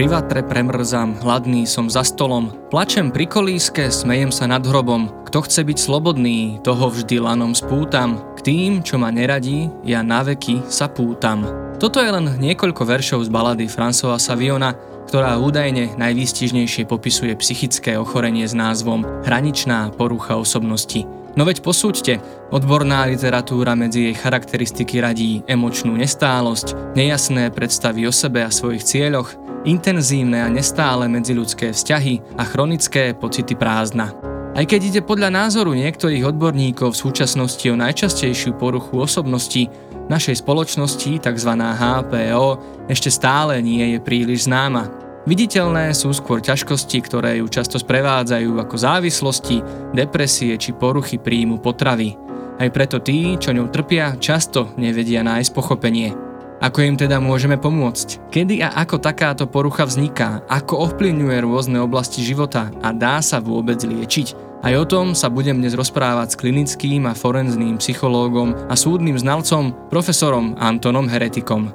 Pri 0.00 0.08
vatre 0.08 0.40
premrzam, 0.40 1.12
hladný 1.20 1.68
som 1.68 1.84
za 1.84 2.00
stolom, 2.00 2.48
plačem 2.72 3.12
pri 3.12 3.28
kolíske, 3.28 3.92
smejem 3.92 4.32
sa 4.32 4.48
nad 4.48 4.64
hrobom. 4.64 5.12
Kto 5.28 5.44
chce 5.44 5.60
byť 5.60 5.76
slobodný, 5.76 6.56
toho 6.64 6.88
vždy 6.88 7.20
lanom 7.20 7.52
spútam. 7.52 8.16
K 8.32 8.48
tým, 8.48 8.80
čo 8.80 8.96
ma 8.96 9.12
neradí, 9.12 9.68
ja 9.84 10.00
na 10.00 10.24
veky 10.24 10.64
sa 10.72 10.88
pútam. 10.88 11.44
Toto 11.76 12.00
je 12.00 12.16
len 12.16 12.32
niekoľko 12.40 12.80
veršov 12.80 13.28
z 13.28 13.28
balady 13.28 13.68
Françoisa 13.68 14.16
Saviona, 14.16 14.72
ktorá 15.04 15.36
údajne 15.36 15.92
najvýstižnejšie 16.00 16.88
popisuje 16.88 17.36
psychické 17.36 18.00
ochorenie 18.00 18.48
s 18.48 18.56
názvom 18.56 19.04
Hraničná 19.28 19.92
porucha 20.00 20.40
osobnosti. 20.40 21.04
No 21.38 21.46
veď 21.46 21.62
posúďte, 21.62 22.18
odborná 22.50 23.06
literatúra 23.06 23.78
medzi 23.78 24.10
jej 24.10 24.16
charakteristiky 24.18 24.98
radí 24.98 25.46
emočnú 25.46 25.94
nestálosť, 25.94 26.98
nejasné 26.98 27.54
predstavy 27.54 28.02
o 28.08 28.12
sebe 28.12 28.42
a 28.42 28.50
svojich 28.50 28.82
cieľoch, 28.82 29.38
intenzívne 29.64 30.40
a 30.40 30.48
nestále 30.48 31.08
medziľudské 31.08 31.72
vzťahy 31.76 32.38
a 32.40 32.42
chronické 32.48 33.12
pocity 33.12 33.52
prázdna. 33.56 34.12
Aj 34.50 34.66
keď 34.66 34.80
ide 34.82 35.00
podľa 35.00 35.30
názoru 35.30 35.76
niektorých 35.78 36.26
odborníkov 36.26 36.92
v 36.92 37.00
súčasnosti 37.06 37.62
o 37.70 37.78
najčastejšiu 37.78 38.58
poruchu 38.58 38.98
osobnosti, 38.98 39.70
našej 40.10 40.42
spoločnosti, 40.42 41.22
tzv. 41.22 41.50
HPO, 41.54 42.46
ešte 42.90 43.14
stále 43.14 43.62
nie 43.62 43.94
je 43.94 43.98
príliš 44.02 44.50
známa. 44.50 44.90
Viditeľné 45.22 45.94
sú 45.94 46.10
skôr 46.10 46.42
ťažkosti, 46.42 46.98
ktoré 47.06 47.38
ju 47.38 47.46
často 47.46 47.78
sprevádzajú 47.78 48.58
ako 48.58 48.74
závislosti, 48.74 49.62
depresie 49.94 50.58
či 50.58 50.74
poruchy 50.74 51.22
príjmu 51.22 51.62
potravy. 51.62 52.18
Aj 52.58 52.68
preto 52.74 52.98
tí, 52.98 53.38
čo 53.38 53.54
ňou 53.54 53.70
trpia, 53.70 54.18
často 54.18 54.74
nevedia 54.74 55.22
nájsť 55.22 55.50
pochopenie. 55.54 56.29
Ako 56.60 56.84
im 56.84 57.00
teda 57.00 57.16
môžeme 57.24 57.56
pomôcť? 57.56 58.28
Kedy 58.28 58.60
a 58.60 58.76
ako 58.84 59.00
takáto 59.00 59.48
porucha 59.48 59.88
vzniká? 59.88 60.44
Ako 60.44 60.92
ovplyvňuje 60.92 61.40
rôzne 61.40 61.80
oblasti 61.80 62.20
života? 62.20 62.68
A 62.84 62.92
dá 62.92 63.24
sa 63.24 63.40
vôbec 63.40 63.80
liečiť? 63.80 64.60
Aj 64.60 64.76
o 64.76 64.84
tom 64.84 65.16
sa 65.16 65.32
budem 65.32 65.56
dnes 65.56 65.72
rozprávať 65.72 66.36
s 66.36 66.38
klinickým 66.38 67.08
a 67.08 67.16
forenzným 67.16 67.80
psychológom 67.80 68.52
a 68.68 68.76
súdnym 68.76 69.16
znalcom, 69.16 69.72
profesorom 69.88 70.52
Antonom 70.60 71.08
Heretikom. 71.08 71.72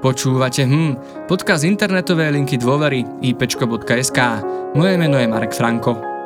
Počúvate 0.00 0.64
hm, 0.64 1.26
podcast 1.28 1.68
internetovej 1.68 2.32
linky 2.32 2.56
dôvery 2.56 3.04
ipčko.sk. 3.20 4.20
Moje 4.72 4.94
meno 4.96 5.20
je 5.20 5.28
Marek 5.28 5.52
Franko. 5.52 6.17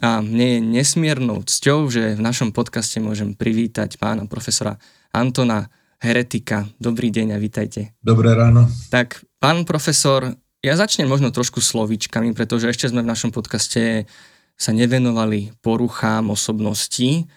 A 0.00 0.24
mne 0.24 0.46
je 0.56 0.60
nesmiernou 0.64 1.44
cťou, 1.44 1.92
že 1.92 2.16
v 2.16 2.24
našom 2.24 2.56
podcaste 2.56 2.96
môžem 2.96 3.36
privítať 3.36 4.00
pána 4.00 4.24
profesora 4.24 4.80
Antona 5.12 5.68
Heretika. 6.00 6.64
Dobrý 6.80 7.12
deň 7.12 7.36
a 7.36 7.38
vítajte. 7.38 7.92
Dobré 8.00 8.32
ráno. 8.32 8.72
Tak, 8.88 9.20
pán 9.36 9.68
profesor, 9.68 10.32
ja 10.64 10.74
začnem 10.80 11.04
možno 11.04 11.28
trošku 11.28 11.60
slovíčkami, 11.60 12.32
pretože 12.32 12.72
ešte 12.72 12.88
sme 12.88 13.04
v 13.04 13.10
našom 13.12 13.34
podcaste 13.34 14.08
sa 14.56 14.70
nevenovali 14.72 15.52
poruchám 15.60 16.32
osobností. 16.32 17.28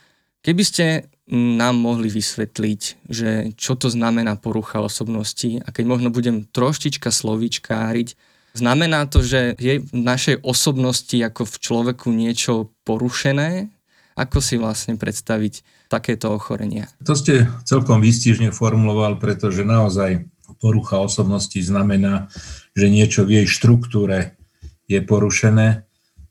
Keby 0.46 0.64
ste 0.64 0.86
nám 1.34 1.82
mohli 1.82 2.08
vysvetliť, 2.08 2.82
že 3.10 3.58
čo 3.58 3.74
to 3.74 3.90
znamená 3.90 4.38
porucha 4.38 4.78
osobnosti 4.78 5.58
a 5.66 5.74
keď 5.74 5.86
možno 5.90 6.14
budem 6.14 6.46
troštička 6.46 7.10
slovíčkáriť, 7.10 8.14
znamená 8.56 9.06
to, 9.06 9.22
že 9.22 9.60
je 9.60 9.84
v 9.84 9.92
našej 9.94 10.42
osobnosti 10.42 11.16
ako 11.16 11.44
v 11.46 11.56
človeku 11.60 12.08
niečo 12.10 12.72
porušené? 12.88 13.70
Ako 14.16 14.40
si 14.40 14.56
vlastne 14.56 14.96
predstaviť 14.96 15.88
takéto 15.92 16.32
ochorenia? 16.32 16.88
To 17.04 17.20
ste 17.20 17.52
celkom 17.68 18.00
výstižne 18.00 18.56
formuloval, 18.56 19.20
pretože 19.20 19.68
naozaj 19.68 20.24
porucha 20.64 21.04
osobnosti 21.04 21.60
znamená, 21.60 22.32
že 22.72 22.88
niečo 22.88 23.28
v 23.28 23.44
jej 23.44 23.48
štruktúre 23.48 24.40
je 24.88 25.04
porušené. 25.04 25.84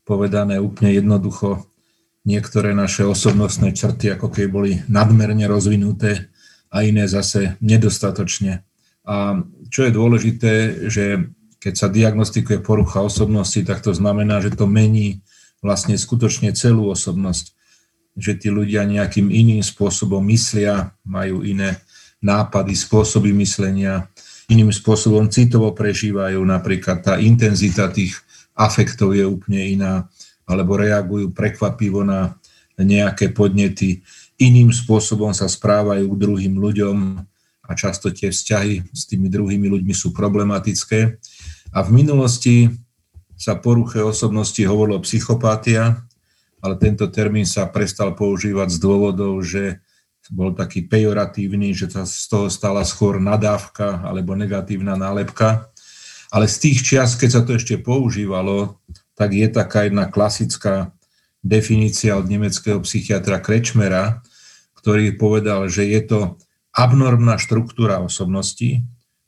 Povedané 0.09 0.61
úplne 0.61 0.97
jednoducho, 0.97 1.69
niektoré 2.25 2.73
naše 2.73 3.05
osobnostné 3.05 3.77
črty 3.77 4.17
ako 4.17 4.33
keby 4.33 4.49
boli 4.49 4.73
nadmerne 4.89 5.45
rozvinuté 5.45 6.33
a 6.73 6.85
iné 6.85 7.05
zase 7.05 7.61
nedostatočne. 7.61 8.65
A 9.05 9.45
čo 9.69 9.85
je 9.85 9.93
dôležité, 9.93 10.53
že 10.89 11.29
keď 11.65 11.75
sa 11.81 11.89
diagnostikuje 11.89 12.61
porucha 12.61 13.01
osobnosti, 13.01 13.57
tak 13.65 13.81
to 13.81 13.97
znamená, 13.97 14.45
že 14.45 14.53
to 14.53 14.69
mení 14.69 15.25
vlastne 15.65 15.97
skutočne 15.97 16.53
celú 16.53 16.93
osobnosť. 16.93 17.57
Že 18.21 18.33
tí 18.37 18.49
ľudia 18.53 18.85
nejakým 18.85 19.33
iným 19.33 19.65
spôsobom 19.65 20.21
myslia, 20.29 20.93
majú 21.09 21.41
iné 21.41 21.81
nápady, 22.21 22.77
spôsoby 22.77 23.33
myslenia, 23.41 24.13
iným 24.53 24.69
spôsobom 24.69 25.33
citovo 25.33 25.73
prežívajú, 25.73 26.37
napríklad 26.45 27.01
tá 27.01 27.17
intenzita 27.17 27.89
tých 27.89 28.13
afektov 28.53 29.17
je 29.17 29.25
úplne 29.25 29.65
iná 29.65 30.05
alebo 30.45 30.77
reagujú 30.77 31.33
prekvapivo 31.33 32.05
na 32.05 32.37
nejaké 32.77 33.33
podnety, 33.33 34.05
iným 34.37 34.69
spôsobom 34.69 35.33
sa 35.33 35.49
správajú 35.49 36.05
k 36.13 36.21
druhým 36.21 36.61
ľuďom 36.61 36.97
a 37.65 37.71
často 37.73 38.13
tie 38.13 38.29
vzťahy 38.29 38.93
s 38.93 39.09
tými 39.09 39.33
druhými 39.33 39.73
ľuďmi 39.73 39.95
sú 39.97 40.13
problematické. 40.13 41.17
A 41.75 41.83
v 41.83 41.91
minulosti 41.91 42.71
sa 43.35 43.59
poruche 43.59 43.99
osobnosti 43.99 44.63
hovorilo 44.63 45.03
psychopatia, 45.03 46.07
ale 46.63 46.79
tento 46.79 47.11
termín 47.11 47.45
sa 47.45 47.67
prestal 47.67 48.15
používať 48.15 48.71
z 48.71 48.79
dôvodov, 48.79 49.43
že 49.43 49.83
bol 50.31 50.57
taký 50.57 50.87
pejoratívny, 50.89 51.77
že 51.77 51.91
sa 51.93 52.09
z 52.09 52.31
toho 52.31 52.47
stala 52.49 52.87
skôr 52.87 53.21
nadávka 53.21 54.01
alebo 54.07 54.33
negatívna 54.33 54.97
nálepka. 54.97 55.69
Ale 56.33 56.49
z 56.49 56.57
tých 56.63 56.79
čias, 56.81 57.19
keď 57.19 57.31
sa 57.31 57.43
to 57.45 57.59
ešte 57.61 57.77
používalo, 57.77 58.81
tak 59.19 59.37
je 59.37 59.47
taká 59.51 59.85
jedna 59.85 60.09
klasická 60.09 60.95
definícia 61.45 62.17
od 62.17 62.25
nemeckého 62.25 62.81
psychiatra 62.81 63.37
Krečmera, 63.43 64.25
ktorý 64.81 65.13
povedal, 65.21 65.69
že 65.69 65.85
je 65.85 66.01
to 66.01 66.21
abnormná 66.73 67.37
štruktúra 67.37 68.01
osobnosti, 68.01 68.81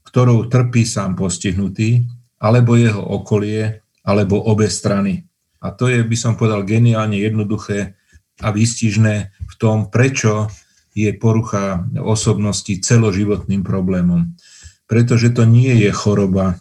ktorou 0.09 0.49
trpí 0.49 0.89
sám 0.89 1.15
postihnutý, 1.15 2.09
alebo 2.37 2.77
jeho 2.77 3.01
okolie, 3.01 3.81
alebo 4.07 4.39
obe 4.39 4.71
strany. 4.71 5.27
A 5.61 5.73
to 5.75 5.91
je, 5.91 6.05
by 6.05 6.17
som 6.17 6.39
povedal, 6.39 6.63
geniálne 6.63 7.19
jednoduché 7.19 7.99
a 8.45 8.53
výstižné 8.53 9.15
v 9.33 9.55
tom, 9.57 9.89
prečo 9.89 10.53
je 10.97 11.13
porucha 11.17 11.85
osobnosti 12.01 12.71
celoživotným 12.71 13.65
problémom. 13.65 14.37
Pretože 14.87 15.35
to 15.35 15.45
nie 15.45 15.75
je 15.83 15.91
choroba, 15.91 16.61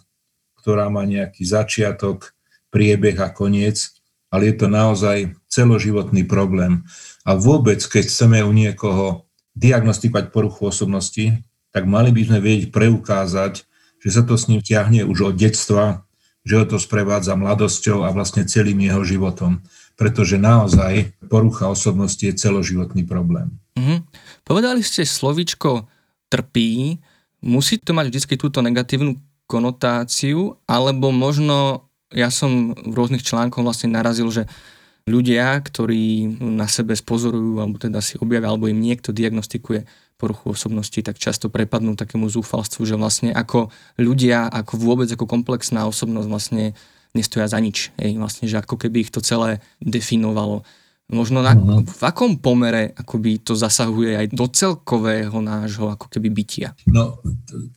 ktorá 0.59 0.89
má 0.89 1.05
nejaký 1.05 1.45
začiatok, 1.45 2.33
priebeh 2.73 3.15
a 3.23 3.31
koniec, 3.31 3.95
ale 4.27 4.51
je 4.51 4.55
to 4.59 4.67
naozaj 4.67 5.31
celoživotný 5.47 6.27
problém. 6.27 6.83
A 7.23 7.39
vôbec, 7.39 7.79
keď 7.79 8.03
chceme 8.11 8.43
u 8.43 8.51
niekoho 8.51 9.23
diagnostikovať 9.55 10.35
poruchu 10.35 10.67
osobnosti, 10.67 11.39
tak 11.71 11.87
mali 11.87 12.11
by 12.11 12.27
sme 12.27 12.39
vedieť 12.43 12.75
preukázať, 12.75 13.63
že 14.05 14.13
sa 14.13 14.21
to 14.21 14.37
s 14.37 14.45
ním 14.45 14.61
ťahne 14.61 15.01
už 15.09 15.33
od 15.33 15.35
detstva, 15.35 16.05
že 16.45 16.61
ho 16.61 16.65
to 16.69 16.77
sprevádza 16.77 17.33
mladosťou 17.33 18.05
a 18.05 18.13
vlastne 18.13 18.45
celým 18.45 18.85
jeho 18.85 19.01
životom. 19.01 19.65
Pretože 19.97 20.37
naozaj 20.37 21.17
porucha 21.25 21.65
osobnosti 21.65 22.21
je 22.21 22.37
celoživotný 22.37 23.09
problém. 23.09 23.57
Mm-hmm. 23.73 23.99
Povedali 24.45 24.85
ste 24.85 25.01
slovičko 25.01 25.89
trpí, 26.29 27.01
musí 27.41 27.81
to 27.81 27.97
mať 27.97 28.13
vždy 28.13 28.35
túto 28.37 28.61
negatívnu 28.61 29.17
konotáciu, 29.49 30.61
alebo 30.69 31.09
možno 31.09 31.89
ja 32.13 32.29
som 32.29 32.77
v 32.77 32.93
rôznych 32.93 33.25
článkoch 33.25 33.65
vlastne 33.65 33.89
narazil, 33.89 34.29
že 34.29 34.45
ľudia, 35.05 35.57
ktorí 35.61 36.37
na 36.41 36.65
sebe 36.69 36.93
spozorujú, 36.97 37.61
alebo 37.61 37.77
teda 37.77 38.01
si 38.01 38.17
objavia, 38.21 38.49
alebo 38.49 38.69
im 38.69 38.77
niekto 38.77 39.13
diagnostikuje 39.13 39.85
poruchu 40.15 40.55
osobnosti, 40.55 40.95
tak 41.03 41.19
často 41.19 41.51
prepadnú 41.51 41.99
takému 41.99 42.31
zúfalstvu, 42.31 42.87
že 42.87 42.95
vlastne 42.95 43.35
ako 43.35 43.67
ľudia, 43.99 44.47
ako 44.47 44.79
vôbec 44.79 45.11
ako 45.11 45.27
komplexná 45.27 45.83
osobnosť 45.87 46.27
vlastne 46.31 46.63
nestoja 47.11 47.47
za 47.47 47.59
nič. 47.59 47.91
Hej, 47.99 48.19
vlastne, 48.19 48.47
že 48.47 48.59
ako 48.59 48.79
keby 48.79 49.07
ich 49.07 49.11
to 49.11 49.19
celé 49.19 49.63
definovalo. 49.83 50.63
Možno 51.05 51.45
na, 51.45 51.53
uh-huh. 51.53 51.85
v 51.85 52.01
akom 52.01 52.41
pomere 52.41 52.89
akoby 52.97 53.37
to 53.45 53.53
zasahuje 53.53 54.17
aj 54.17 54.27
do 54.33 54.49
celkového 54.49 55.37
nášho 55.37 55.93
ako 55.93 56.09
keby 56.09 56.33
bytia? 56.33 56.73
No, 56.89 57.21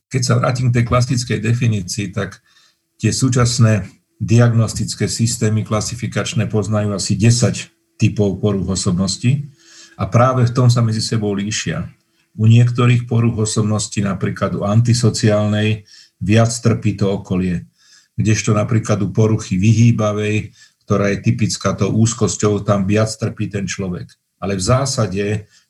keď 0.08 0.22
sa 0.24 0.34
vrátim 0.40 0.72
k 0.72 0.80
tej 0.80 0.84
klasickej 0.88 1.38
definícii, 1.44 2.08
tak 2.08 2.40
tie 2.96 3.12
súčasné 3.12 3.84
diagnostické 4.18 5.06
systémy 5.06 5.62
klasifikačné 5.62 6.48
poznajú 6.48 6.96
asi 6.96 7.14
10 7.14 8.00
typov 8.00 8.40
poruch 8.40 8.66
osobnosti 8.74 9.44
a 10.00 10.08
práve 10.08 10.48
v 10.48 10.54
tom 10.54 10.72
sa 10.72 10.80
medzi 10.80 11.04
sebou 11.04 11.34
líšia. 11.36 11.97
U 12.38 12.46
niektorých 12.46 13.10
poruch 13.10 13.50
osobnosti, 13.50 13.98
napríklad 13.98 14.54
u 14.54 14.62
antisociálnej, 14.62 15.84
viac 16.22 16.54
trpí 16.54 16.94
to 16.94 17.18
okolie. 17.18 17.66
Kdežto 18.14 18.54
napríklad 18.54 19.02
u 19.02 19.10
poruchy 19.10 19.58
vyhýbavej, 19.58 20.54
ktorá 20.86 21.12
je 21.12 21.18
typická 21.20 21.74
to 21.74 21.90
úzkosťou, 21.90 22.62
tam 22.62 22.86
viac 22.86 23.10
trpí 23.10 23.50
ten 23.50 23.66
človek. 23.66 24.14
Ale 24.38 24.54
v 24.54 24.62
zásade 24.62 25.24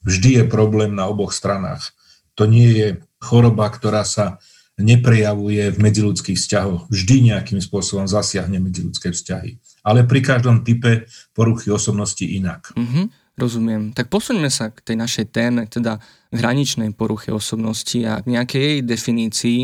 vždy 0.05 0.31
je 0.41 0.45
problém 0.45 0.93
na 0.93 1.09
oboch 1.09 1.33
stranách. 1.33 1.97
To 2.37 2.45
nie 2.45 2.69
je 2.71 2.89
choroba, 3.19 3.67
ktorá 3.73 4.05
sa 4.05 4.39
neprejavuje 4.79 5.75
v 5.75 5.79
medziludských 5.83 6.39
vzťahoch. 6.39 6.87
Vždy 6.87 7.35
nejakým 7.35 7.59
spôsobom 7.59 8.07
zasiahne 8.07 8.63
medziludské 8.63 9.11
vzťahy. 9.11 9.59
Ale 9.83 10.07
pri 10.07 10.21
každom 10.23 10.63
type 10.63 11.11
poruchy 11.35 11.75
osobnosti 11.75 12.23
inak. 12.23 12.71
Mm-hmm, 12.79 13.05
rozumiem. 13.39 13.95
Tak 13.95 14.11
posuňme 14.11 14.51
sa 14.51 14.75
k 14.75 14.83
tej 14.83 14.97
našej 14.99 15.27
téme, 15.31 15.65
teda 15.71 16.03
hraničnej 16.35 16.93
poruche 16.93 17.33
osobnosti 17.33 17.97
a 18.05 18.21
k 18.21 18.27
nejakej 18.35 18.63
jej 18.63 18.79
definícii. 18.85 19.61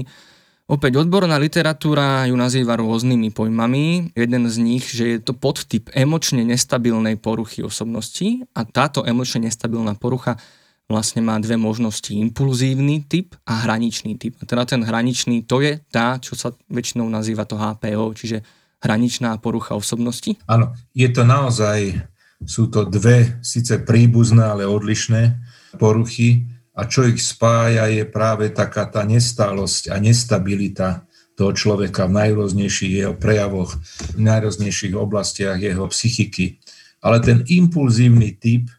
Opäť 0.64 0.96
odborná 0.96 1.36
literatúra 1.36 2.24
ju 2.24 2.32
nazýva 2.40 2.80
rôznymi 2.80 3.36
pojmami. 3.36 4.16
Jeden 4.16 4.44
z 4.48 4.56
nich, 4.64 4.88
že 4.88 5.04
je 5.04 5.18
to 5.20 5.36
podtyp 5.36 5.92
emočne 5.92 6.40
nestabilnej 6.40 7.20
poruchy 7.20 7.60
osobnosti 7.60 8.48
a 8.56 8.64
táto 8.64 9.04
emočne 9.04 9.44
nestabilná 9.44 9.92
porucha 9.92 10.40
vlastne 10.88 11.20
má 11.20 11.36
dve 11.36 11.60
možnosti. 11.60 12.12
Impulzívny 12.16 13.04
typ 13.04 13.36
a 13.44 13.60
hraničný 13.68 14.16
typ. 14.16 14.40
A 14.40 14.48
teda 14.48 14.64
ten 14.64 14.80
hraničný, 14.80 15.44
to 15.44 15.60
je 15.60 15.80
tá, 15.92 16.16
čo 16.16 16.32
sa 16.32 16.52
väčšinou 16.72 17.08
nazýva 17.12 17.44
to 17.44 17.60
HPO, 17.60 18.16
čiže 18.16 18.40
hraničná 18.84 19.36
porucha 19.40 19.76
osobnosti? 19.76 20.36
Áno, 20.44 20.76
je 20.92 21.08
to 21.08 21.24
naozaj, 21.24 22.04
sú 22.44 22.68
to 22.68 22.84
dve 22.88 23.40
síce 23.40 23.80
príbuzné, 23.82 24.44
ale 24.44 24.64
odlišné 24.68 25.36
poruchy 25.76 26.46
a 26.74 26.86
čo 26.90 27.06
ich 27.06 27.22
spája 27.22 27.86
je 27.90 28.04
práve 28.06 28.50
taká 28.50 28.86
tá 28.90 29.06
nestálosť 29.06 29.94
a 29.94 29.96
nestabilita 30.02 31.06
toho 31.34 31.50
človeka 31.50 32.06
v 32.06 32.14
najrôznejších 32.14 32.92
jeho 33.04 33.14
prejavoch, 33.14 33.74
v 34.14 34.20
najrôznejších 34.22 34.94
oblastiach 34.94 35.58
jeho 35.58 35.86
psychiky. 35.90 36.62
Ale 37.02 37.18
ten 37.18 37.42
impulzívny 37.46 38.38
typ 38.38 38.70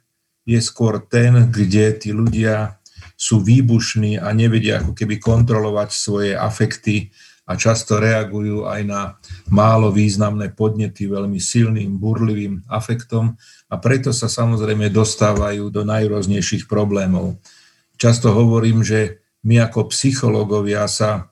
je 0.48 0.60
skôr 0.64 1.04
ten, 1.04 1.52
kde 1.52 1.92
tí 2.00 2.10
ľudia 2.16 2.80
sú 3.16 3.44
výbušní 3.44 4.20
a 4.20 4.32
nevedia 4.36 4.84
ako 4.84 4.92
keby 4.92 5.20
kontrolovať 5.20 5.90
svoje 5.92 6.32
afekty 6.36 7.16
a 7.46 7.54
často 7.54 8.02
reagujú 8.02 8.66
aj 8.66 8.82
na 8.90 9.02
málo 9.54 9.94
významné 9.94 10.58
podnety 10.58 11.06
veľmi 11.06 11.38
silným, 11.38 12.02
burlivým 12.02 12.66
afektom 12.66 13.38
a 13.70 13.76
preto 13.78 14.10
sa 14.10 14.26
samozrejme 14.26 14.90
dostávajú 14.90 15.70
do 15.70 15.86
najrôznejších 15.86 16.66
problémov. 16.66 17.38
Často 18.02 18.34
hovorím, 18.34 18.82
že 18.82 19.22
my 19.46 19.62
ako 19.62 19.94
psychológovia 19.94 20.90
sa 20.90 21.30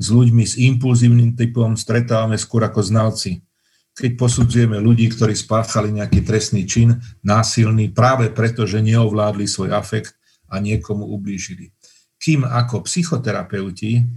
s 0.00 0.08
ľuďmi 0.08 0.44
s 0.48 0.56
impulzívnym 0.56 1.36
typom 1.36 1.76
stretávame 1.76 2.40
skôr 2.40 2.64
ako 2.64 2.80
znalci. 2.80 3.44
Keď 3.92 4.16
posudzujeme 4.16 4.80
ľudí, 4.80 5.12
ktorí 5.12 5.36
spáchali 5.36 5.92
nejaký 5.92 6.24
trestný 6.24 6.64
čin, 6.64 6.96
násilný, 7.20 7.92
práve 7.92 8.32
preto, 8.32 8.64
že 8.64 8.80
neovládli 8.80 9.44
svoj 9.44 9.76
afekt 9.76 10.16
a 10.48 10.56
niekomu 10.56 11.04
ublížili. 11.04 11.68
Kým 12.16 12.48
ako 12.48 12.88
psychoterapeuti 12.88 14.08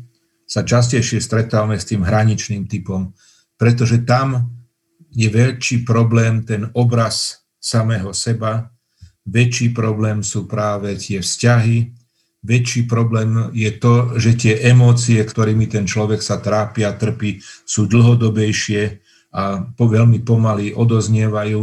sa 0.44 0.62
častejšie 0.62 1.24
stretávame 1.24 1.80
s 1.80 1.88
tým 1.88 2.04
hraničným 2.04 2.68
typom, 2.68 3.16
pretože 3.56 4.04
tam 4.04 4.51
je 5.13 5.30
väčší 5.30 5.86
problém 5.86 6.44
ten 6.44 6.69
obraz 6.74 7.45
samého 7.62 8.12
seba, 8.12 8.74
väčší 9.24 9.72
problém 9.72 10.19
sú 10.25 10.50
práve 10.50 11.00
tie 11.00 11.24
vzťahy, 11.24 11.95
väčší 12.44 12.92
problém 12.92 13.56
je 13.56 13.72
to, 13.80 14.19
že 14.19 14.36
tie 14.36 14.54
emócie, 14.68 15.24
ktorými 15.24 15.72
ten 15.72 15.88
človek 15.88 16.19
sa 16.19 16.44
trápia, 16.44 16.92
trpí, 16.92 17.39
sú 17.63 17.88
dlhodobejšie 17.88 19.00
a 19.34 19.63
po 19.74 19.86
veľmi 19.88 20.22
pomaly 20.22 20.75
odoznievajú 20.75 21.62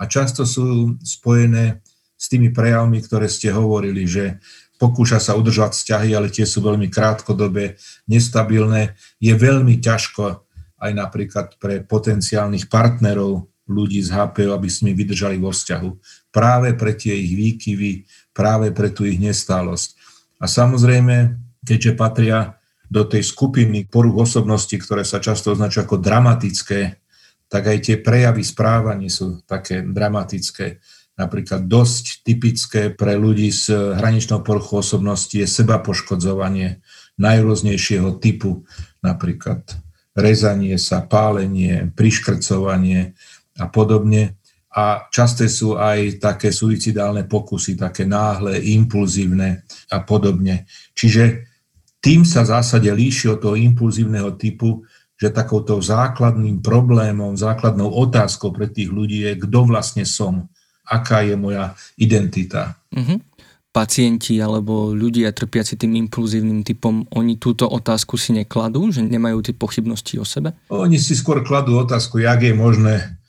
a 0.00 0.02
často 0.08 0.48
sú 0.48 0.96
spojené 1.04 1.84
s 2.16 2.26
tými 2.32 2.50
prejavmi, 2.54 3.02
ktoré 3.04 3.28
ste 3.28 3.52
hovorili, 3.52 4.08
že 4.08 4.40
pokúša 4.82 5.22
sa 5.22 5.38
udržať 5.38 5.78
vzťahy, 5.78 6.10
ale 6.10 6.26
tie 6.26 6.42
sú 6.42 6.58
veľmi 6.58 6.90
krátkodobé, 6.90 7.78
nestabilné. 8.10 8.98
Je 9.22 9.30
veľmi 9.30 9.78
ťažko 9.78 10.42
aj 10.82 10.90
napríklad 10.90 11.54
pre 11.62 11.86
potenciálnych 11.86 12.66
partnerov 12.66 13.46
ľudí 13.70 14.02
z 14.02 14.10
HPO, 14.10 14.50
aby 14.50 14.66
s 14.66 14.82
nimi 14.82 14.98
vydržali 14.98 15.38
vo 15.38 15.54
vzťahu. 15.54 15.90
Práve 16.34 16.74
pre 16.74 16.98
tie 16.98 17.14
ich 17.14 17.38
výkyvy, 17.38 17.92
práve 18.34 18.74
pre 18.74 18.90
tú 18.90 19.06
ich 19.06 19.22
nestálosť. 19.22 19.94
A 20.42 20.50
samozrejme, 20.50 21.38
keďže 21.62 21.94
patria 21.94 22.58
do 22.90 23.06
tej 23.06 23.22
skupiny 23.22 23.86
poruch 23.86 24.26
osobnosti, 24.26 24.74
ktoré 24.74 25.06
sa 25.06 25.22
často 25.22 25.54
označujú 25.54 25.86
ako 25.86 25.96
dramatické, 26.02 26.98
tak 27.46 27.62
aj 27.70 27.78
tie 27.86 27.96
prejavy 28.02 28.42
správaní 28.42 29.06
sú 29.06 29.38
také 29.46 29.86
dramatické. 29.86 30.82
Napríklad 31.12 31.68
dosť 31.68 32.24
typické 32.24 32.88
pre 32.88 33.20
ľudí 33.20 33.52
s 33.52 33.68
hraničnou 33.68 34.40
poruchou 34.40 34.80
osobnosti 34.80 35.32
je 35.32 35.44
seba 35.44 35.78
poškodzovanie 35.78 36.80
najrôznejšieho 37.20 38.16
typu, 38.16 38.64
napríklad 39.04 39.60
rezanie 40.16 40.80
sa, 40.80 41.04
pálenie, 41.04 41.92
priškrcovanie, 41.92 43.12
a 43.60 43.68
podobne. 43.68 44.40
A 44.72 45.04
časté 45.12 45.52
sú 45.52 45.76
aj 45.76 46.16
také 46.16 46.48
suicidálne 46.48 47.28
pokusy, 47.28 47.76
také 47.76 48.08
náhle, 48.08 48.56
impulzívne 48.56 49.68
a 49.92 50.00
podobne. 50.00 50.64
Čiže 50.96 51.44
tým 52.00 52.24
sa 52.24 52.40
v 52.40 52.56
zásade 52.56 52.88
líši 52.88 53.28
od 53.28 53.44
toho 53.44 53.52
impulzívneho 53.52 54.32
typu, 54.40 54.80
že 55.20 55.28
takouto 55.28 55.76
základným 55.78 56.64
problémom, 56.64 57.36
základnou 57.36 57.92
otázkou 57.92 58.50
pre 58.50 58.66
tých 58.72 58.88
ľudí 58.88 59.28
je, 59.28 59.36
kto 59.44 59.68
vlastne 59.68 60.08
som, 60.08 60.48
aká 60.86 61.22
je 61.26 61.34
moja 61.38 61.74
identita. 61.96 62.76
Mm-hmm. 62.92 63.18
Pacienti 63.72 64.36
alebo 64.36 64.92
ľudia 64.92 65.32
trpiaci 65.32 65.80
tým 65.80 65.96
impulzívnym 66.06 66.60
typom, 66.60 67.08
oni 67.16 67.40
túto 67.40 67.64
otázku 67.64 68.20
si 68.20 68.36
nekladú, 68.36 68.92
že 68.92 69.00
nemajú 69.00 69.40
tie 69.40 69.56
pochybnosti 69.56 70.20
o 70.20 70.28
sebe? 70.28 70.52
Oni 70.68 71.00
si 71.00 71.16
skôr 71.16 71.40
kladú 71.40 71.80
otázku, 71.80 72.20
jak 72.20 72.44
je 72.44 72.52
možné 72.52 73.22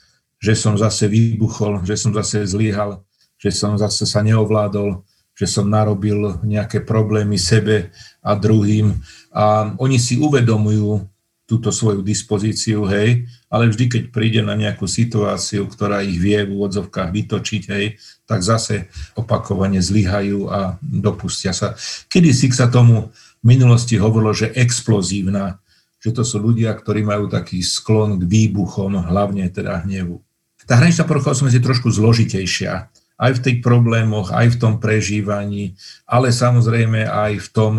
že 0.43 0.59
som 0.59 0.75
zase 0.75 1.07
vybuchol, 1.07 1.87
že 1.87 1.95
som 1.95 2.11
zase 2.11 2.43
zlyhal, 2.43 2.99
že 3.39 3.55
som 3.55 3.79
zase 3.79 4.03
sa 4.03 4.19
neovládol, 4.19 4.99
že 5.31 5.47
som 5.47 5.71
narobil 5.71 6.35
nejaké 6.43 6.83
problémy 6.83 7.39
sebe 7.39 7.95
a 8.19 8.35
druhým. 8.35 8.91
A 9.31 9.71
oni 9.79 9.95
si 9.95 10.19
uvedomujú 10.19 10.99
túto 11.43 11.75
svoju 11.75 11.99
dispozíciu, 11.99 12.87
hej, 12.87 13.27
ale 13.51 13.67
vždy, 13.67 13.85
keď 13.91 14.03
príde 14.15 14.39
na 14.39 14.55
nejakú 14.55 14.87
situáciu, 14.87 15.67
ktorá 15.67 15.99
ich 15.99 16.15
vie 16.15 16.39
v 16.47 16.55
úvodzovkách 16.55 17.11
vytočiť, 17.11 17.63
hej, 17.67 17.99
tak 18.23 18.39
zase 18.39 18.87
opakovane 19.19 19.83
zlyhajú 19.83 20.47
a 20.47 20.79
dopustia 20.79 21.51
sa. 21.51 21.75
Kedy 22.07 22.31
si 22.31 22.47
sa 22.55 22.71
tomu 22.71 23.11
v 23.43 23.45
minulosti 23.45 23.99
hovorilo, 23.99 24.31
že 24.31 24.55
explozívna, 24.55 25.59
že 25.99 26.15
to 26.15 26.23
sú 26.23 26.39
ľudia, 26.39 26.71
ktorí 26.75 27.03
majú 27.03 27.27
taký 27.27 27.59
sklon 27.59 28.19
k 28.19 28.27
výbuchom, 28.27 29.03
hlavne 29.03 29.43
teda 29.51 29.83
hnevu. 29.83 30.23
Tá 30.63 30.79
hraničná 30.79 31.03
porucha 31.03 31.35
je 31.35 31.59
trošku 31.59 31.91
zložitejšia. 31.91 32.87
Aj 33.19 33.31
v 33.35 33.43
tých 33.43 33.59
problémoch, 33.59 34.31
aj 34.31 34.55
v 34.55 34.59
tom 34.59 34.73
prežívaní, 34.79 35.75
ale 36.07 36.31
samozrejme 36.31 37.03
aj 37.03 37.33
v 37.39 37.47
tom, 37.51 37.73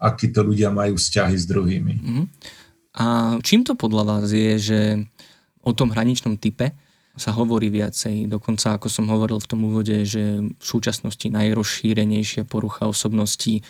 akí 0.00 0.32
to 0.32 0.40
ľudia 0.40 0.72
majú 0.72 0.96
vzťahy 0.96 1.36
s 1.36 1.44
druhými. 1.44 1.94
Mm. 2.00 2.26
A 2.96 3.38
čím 3.46 3.62
to 3.62 3.78
podľa 3.78 4.02
vás 4.06 4.26
je, 4.30 4.54
že 4.58 4.80
o 5.62 5.70
tom 5.70 5.94
hraničnom 5.94 6.40
type 6.40 6.74
sa 7.14 7.36
hovorí 7.36 7.68
viacej, 7.68 8.30
dokonca 8.30 8.78
ako 8.78 8.88
som 8.88 9.10
hovoril 9.10 9.38
v 9.42 9.50
tom 9.50 9.60
úvode, 9.66 10.06
že 10.08 10.40
v 10.40 10.64
súčasnosti 10.64 11.26
najrozšírenejšia 11.28 12.48
porucha 12.48 12.88
osobností, 12.88 13.60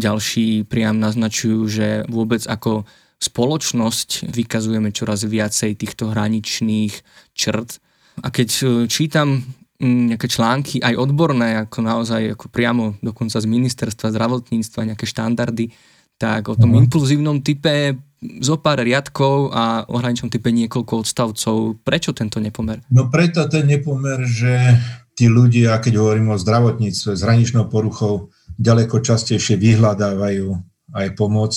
ďalší 0.00 0.64
priam 0.64 0.96
naznačujú, 0.96 1.60
že 1.68 1.88
vôbec 2.08 2.44
ako 2.46 2.88
spoločnosť 3.16 4.28
vykazujeme 4.28 4.92
čoraz 4.92 5.24
viacej 5.24 5.76
týchto 5.76 6.12
hraničných 6.12 6.92
črt 7.32 7.80
a 8.20 8.28
keď 8.32 8.48
e, 8.48 8.64
čítam 8.88 9.44
nejaké 9.80 10.28
články, 10.32 10.80
aj 10.80 10.96
odborné, 10.96 11.68
ako 11.68 11.84
naozaj 11.84 12.32
ako 12.32 12.48
priamo 12.48 12.96
dokonca 13.04 13.36
z 13.36 13.44
ministerstva 13.44 14.08
zdravotníctva, 14.08 14.88
nejaké 14.88 15.04
štandardy, 15.04 15.68
tak 16.16 16.48
o 16.48 16.56
tom 16.56 16.72
uh-huh. 16.72 16.88
impulzívnom 16.88 17.44
type 17.44 17.92
zo 18.20 18.56
pár 18.56 18.80
riadkov 18.80 19.52
a 19.52 19.84
o 19.86 20.00
hraničnom 20.00 20.32
type 20.32 20.48
niekoľko 20.48 21.04
odstavcov. 21.04 21.56
Prečo 21.84 22.16
tento 22.16 22.40
nepomer? 22.40 22.80
No 22.88 23.12
preto 23.12 23.44
ten 23.46 23.68
nepomer, 23.68 24.24
že 24.24 24.80
tí 25.16 25.28
ľudia, 25.28 25.76
keď 25.80 26.00
hovorím 26.00 26.32
o 26.32 26.40
zdravotníctve 26.40 27.10
s 27.16 27.20
hraničnou 27.24 27.68
poruchou, 27.68 28.32
ďaleko 28.56 29.04
častejšie 29.04 29.60
vyhľadávajú 29.60 30.48
aj 30.96 31.08
pomoc 31.16 31.52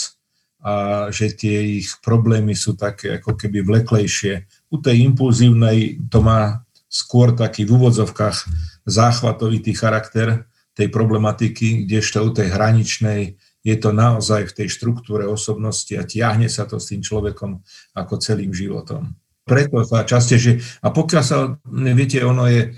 a 0.59 1.07
že 1.07 1.31
tie 1.31 1.79
ich 1.79 1.87
problémy 2.03 2.51
sú 2.51 2.75
také 2.75 3.15
ako 3.23 3.39
keby 3.39 3.63
vleklejšie. 3.63 4.43
U 4.75 4.83
tej 4.83 5.07
impulzívnej 5.07 6.03
to 6.11 6.19
má 6.19 6.67
skôr 6.91 7.31
taký 7.31 7.63
v 7.63 7.79
úvodzovkách 7.79 8.37
záchvatovitý 8.83 9.71
charakter 9.71 10.49
tej 10.75 10.91
problematiky, 10.91 11.87
kdežto 11.87 12.27
u 12.27 12.31
tej 12.35 12.51
hraničnej 12.51 13.39
je 13.69 13.77
to 13.77 13.93
naozaj 13.93 14.49
v 14.49 14.55
tej 14.55 14.67
štruktúre 14.73 15.29
osobnosti 15.29 15.93
a 15.93 16.03
tiahne 16.03 16.49
sa 16.49 16.65
to 16.65 16.81
s 16.81 16.89
tým 16.89 17.05
človekom 17.05 17.61
ako 17.93 18.13
celým 18.17 18.49
životom. 18.49 19.13
Preto 19.45 19.81
sa 19.85 20.05
častejšie, 20.05 20.81
a 20.85 20.93
pokiaľ 20.93 21.23
sa, 21.25 21.57
viete, 21.93 22.21
ono 22.21 22.45
je 22.45 22.73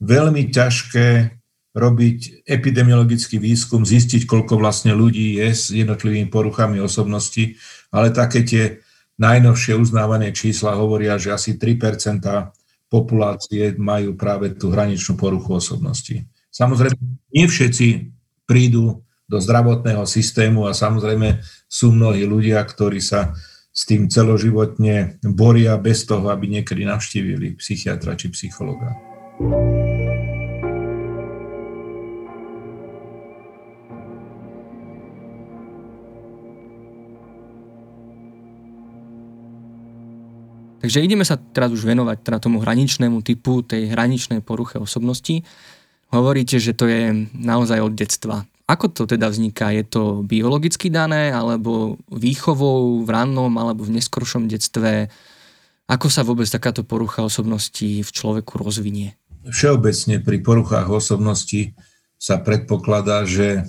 veľmi 0.00 0.48
ťažké 0.52 1.36
robiť 1.74 2.46
epidemiologický 2.46 3.42
výskum, 3.42 3.82
zistiť, 3.82 4.30
koľko 4.30 4.62
vlastne 4.62 4.94
ľudí 4.94 5.42
je 5.42 5.48
s 5.50 5.74
jednotlivými 5.74 6.30
poruchami 6.30 6.78
osobnosti, 6.78 7.58
ale 7.90 8.14
také 8.14 8.46
tie 8.46 8.64
najnovšie 9.18 9.74
uznávané 9.74 10.30
čísla 10.30 10.78
hovoria, 10.78 11.18
že 11.18 11.34
asi 11.34 11.58
3% 11.58 12.22
populácie 12.86 13.74
majú 13.74 14.14
práve 14.14 14.54
tú 14.54 14.70
hraničnú 14.70 15.18
poruchu 15.18 15.58
osobnosti. 15.58 16.22
Samozrejme, 16.54 16.94
nie 17.34 17.46
všetci 17.50 17.86
prídu 18.46 19.02
do 19.24 19.40
zdravotného 19.40 20.04
systému 20.04 20.68
a 20.68 20.76
samozrejme 20.76 21.40
sú 21.64 21.92
mnohí 21.92 22.28
ľudia, 22.28 22.60
ktorí 22.60 23.00
sa 23.00 23.32
s 23.74 23.82
tým 23.90 24.06
celoživotne 24.06 25.18
boria 25.26 25.74
bez 25.80 26.06
toho, 26.06 26.30
aby 26.30 26.46
niekedy 26.46 26.86
navštívili 26.86 27.58
psychiatra 27.58 28.14
či 28.14 28.30
psychologa. 28.30 28.94
Takže 40.84 41.00
ideme 41.00 41.24
sa 41.24 41.40
teraz 41.40 41.72
už 41.72 41.88
venovať 41.88 42.20
teda 42.20 42.38
tomu 42.44 42.60
hraničnému 42.60 43.24
typu, 43.24 43.64
tej 43.64 43.88
hraničnej 43.88 44.44
poruche 44.44 44.76
osobnosti. 44.76 45.40
Hovoríte, 46.12 46.60
že 46.60 46.76
to 46.76 46.84
je 46.84 47.24
naozaj 47.32 47.80
od 47.80 47.96
detstva. 47.96 48.44
Ako 48.64 48.88
to 48.88 49.04
teda 49.04 49.28
vzniká? 49.28 49.68
Je 49.76 49.84
to 49.84 50.24
biologicky 50.24 50.88
dané, 50.88 51.28
alebo 51.28 52.00
výchovou 52.08 53.04
v 53.04 53.08
rannom, 53.12 53.52
alebo 53.60 53.84
v 53.84 54.00
neskoršom 54.00 54.48
detstve? 54.48 55.12
Ako 55.84 56.08
sa 56.08 56.24
vôbec 56.24 56.48
takáto 56.48 56.80
porucha 56.80 57.20
osobnosti 57.20 57.84
v 58.00 58.08
človeku 58.08 58.56
rozvinie? 58.56 59.20
Všeobecne 59.44 60.24
pri 60.24 60.40
poruchách 60.40 60.88
osobnosti 60.88 61.76
sa 62.16 62.40
predpokladá, 62.40 63.28
že 63.28 63.68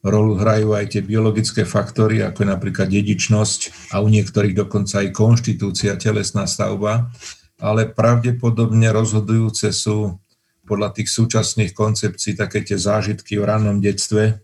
Rolu 0.00 0.40
hrajú 0.40 0.72
aj 0.72 0.96
tie 0.96 1.02
biologické 1.04 1.68
faktory, 1.68 2.24
ako 2.24 2.40
je 2.40 2.48
napríklad 2.48 2.88
dedičnosť 2.88 3.92
a 3.92 4.00
u 4.00 4.08
niektorých 4.08 4.56
dokonca 4.56 5.04
aj 5.04 5.12
konštitúcia, 5.12 6.00
telesná 6.00 6.48
stavba, 6.48 7.12
ale 7.60 7.92
pravdepodobne 7.92 8.88
rozhodujúce 8.96 9.68
sú 9.76 10.16
podľa 10.70 10.94
tých 10.94 11.10
súčasných 11.10 11.74
koncepcií 11.74 12.38
také 12.38 12.62
tie 12.62 12.78
zážitky 12.78 13.34
v 13.34 13.50
rannom 13.50 13.82
detstve, 13.82 14.38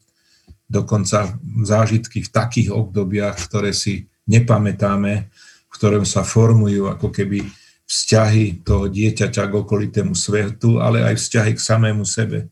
dokonca 0.66 1.38
zážitky 1.62 2.26
v 2.26 2.33
takých 2.35 2.75
obdobiach, 2.75 3.38
ktoré 3.47 3.71
si 3.71 4.11
nepamätáme, 4.26 5.30
v 5.71 5.71
ktorom 5.71 6.02
sa 6.02 6.26
formujú 6.26 6.90
ako 6.90 7.14
keby 7.14 7.47
vzťahy 7.87 8.66
toho 8.66 8.90
dieťaťa 8.90 9.47
k 9.47 9.54
okolitému 9.54 10.18
svetu, 10.18 10.83
ale 10.83 11.06
aj 11.06 11.14
vzťahy 11.23 11.54
k 11.54 11.62
samému 11.62 12.02
sebe. 12.02 12.50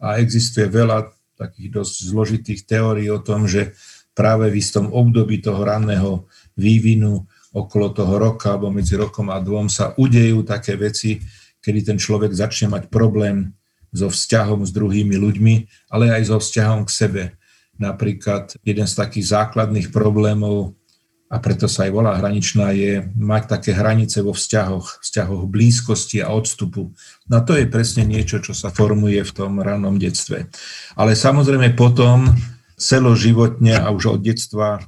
A 0.00 0.16
existuje 0.16 0.64
veľa 0.64 1.12
takých 1.36 1.68
dosť 1.84 1.94
zložitých 2.08 2.60
teórií 2.64 3.12
o 3.12 3.20
tom, 3.20 3.44
že 3.44 3.76
práve 4.16 4.48
v 4.48 4.64
istom 4.64 4.88
období 4.88 5.44
toho 5.44 5.60
ranného 5.60 6.24
vývinu 6.56 7.20
okolo 7.52 7.92
toho 7.92 8.14
roka 8.16 8.56
alebo 8.56 8.72
medzi 8.72 8.96
rokom 8.96 9.28
a 9.28 9.38
dvom 9.38 9.68
sa 9.68 9.92
udejú 10.00 10.42
také 10.48 10.80
veci, 10.80 11.20
kedy 11.64 11.80
ten 11.94 11.98
človek 11.98 12.36
začne 12.36 12.68
mať 12.68 12.92
problém 12.92 13.56
so 13.94 14.12
vzťahom 14.12 14.68
s 14.68 14.70
druhými 14.74 15.16
ľuďmi, 15.16 15.54
ale 15.88 16.12
aj 16.12 16.28
so 16.28 16.36
vzťahom 16.36 16.84
k 16.84 16.90
sebe. 16.92 17.22
Napríklad 17.80 18.54
jeden 18.62 18.86
z 18.86 18.94
takých 18.94 19.32
základných 19.32 19.88
problémov 19.88 20.76
a 21.32 21.40
preto 21.42 21.66
sa 21.66 21.88
aj 21.88 21.90
volá 21.90 22.14
hraničná, 22.14 22.70
je 22.76 23.10
mať 23.18 23.58
také 23.58 23.70
hranice 23.74 24.22
vo 24.22 24.36
vzťahoch, 24.36 25.02
vzťahoch 25.02 25.50
blízkosti 25.50 26.22
a 26.22 26.30
odstupu. 26.30 26.94
No 27.26 27.42
to 27.42 27.58
je 27.58 27.66
presne 27.66 28.06
niečo, 28.06 28.38
čo 28.38 28.54
sa 28.54 28.70
formuje 28.70 29.18
v 29.24 29.32
tom 29.34 29.58
rannom 29.58 29.98
detstve. 29.98 30.46
Ale 30.94 31.18
samozrejme 31.18 31.74
potom 31.74 32.30
celoživotne 32.78 33.74
a 33.74 33.90
už 33.90 34.18
od 34.18 34.20
detstva 34.22 34.78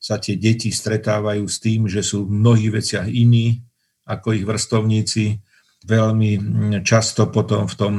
sa 0.00 0.16
tie 0.16 0.40
deti 0.40 0.72
stretávajú 0.72 1.44
s 1.44 1.60
tým, 1.60 1.84
že 1.84 2.00
sú 2.00 2.24
v 2.24 2.32
mnohých 2.32 2.72
veciach 2.80 3.06
iní 3.10 3.60
ako 4.08 4.32
ich 4.32 4.48
vrstovníci. 4.48 5.44
Veľmi 5.80 6.30
často 6.84 7.28
potom 7.32 7.64
v 7.64 7.74
tom 7.76 7.94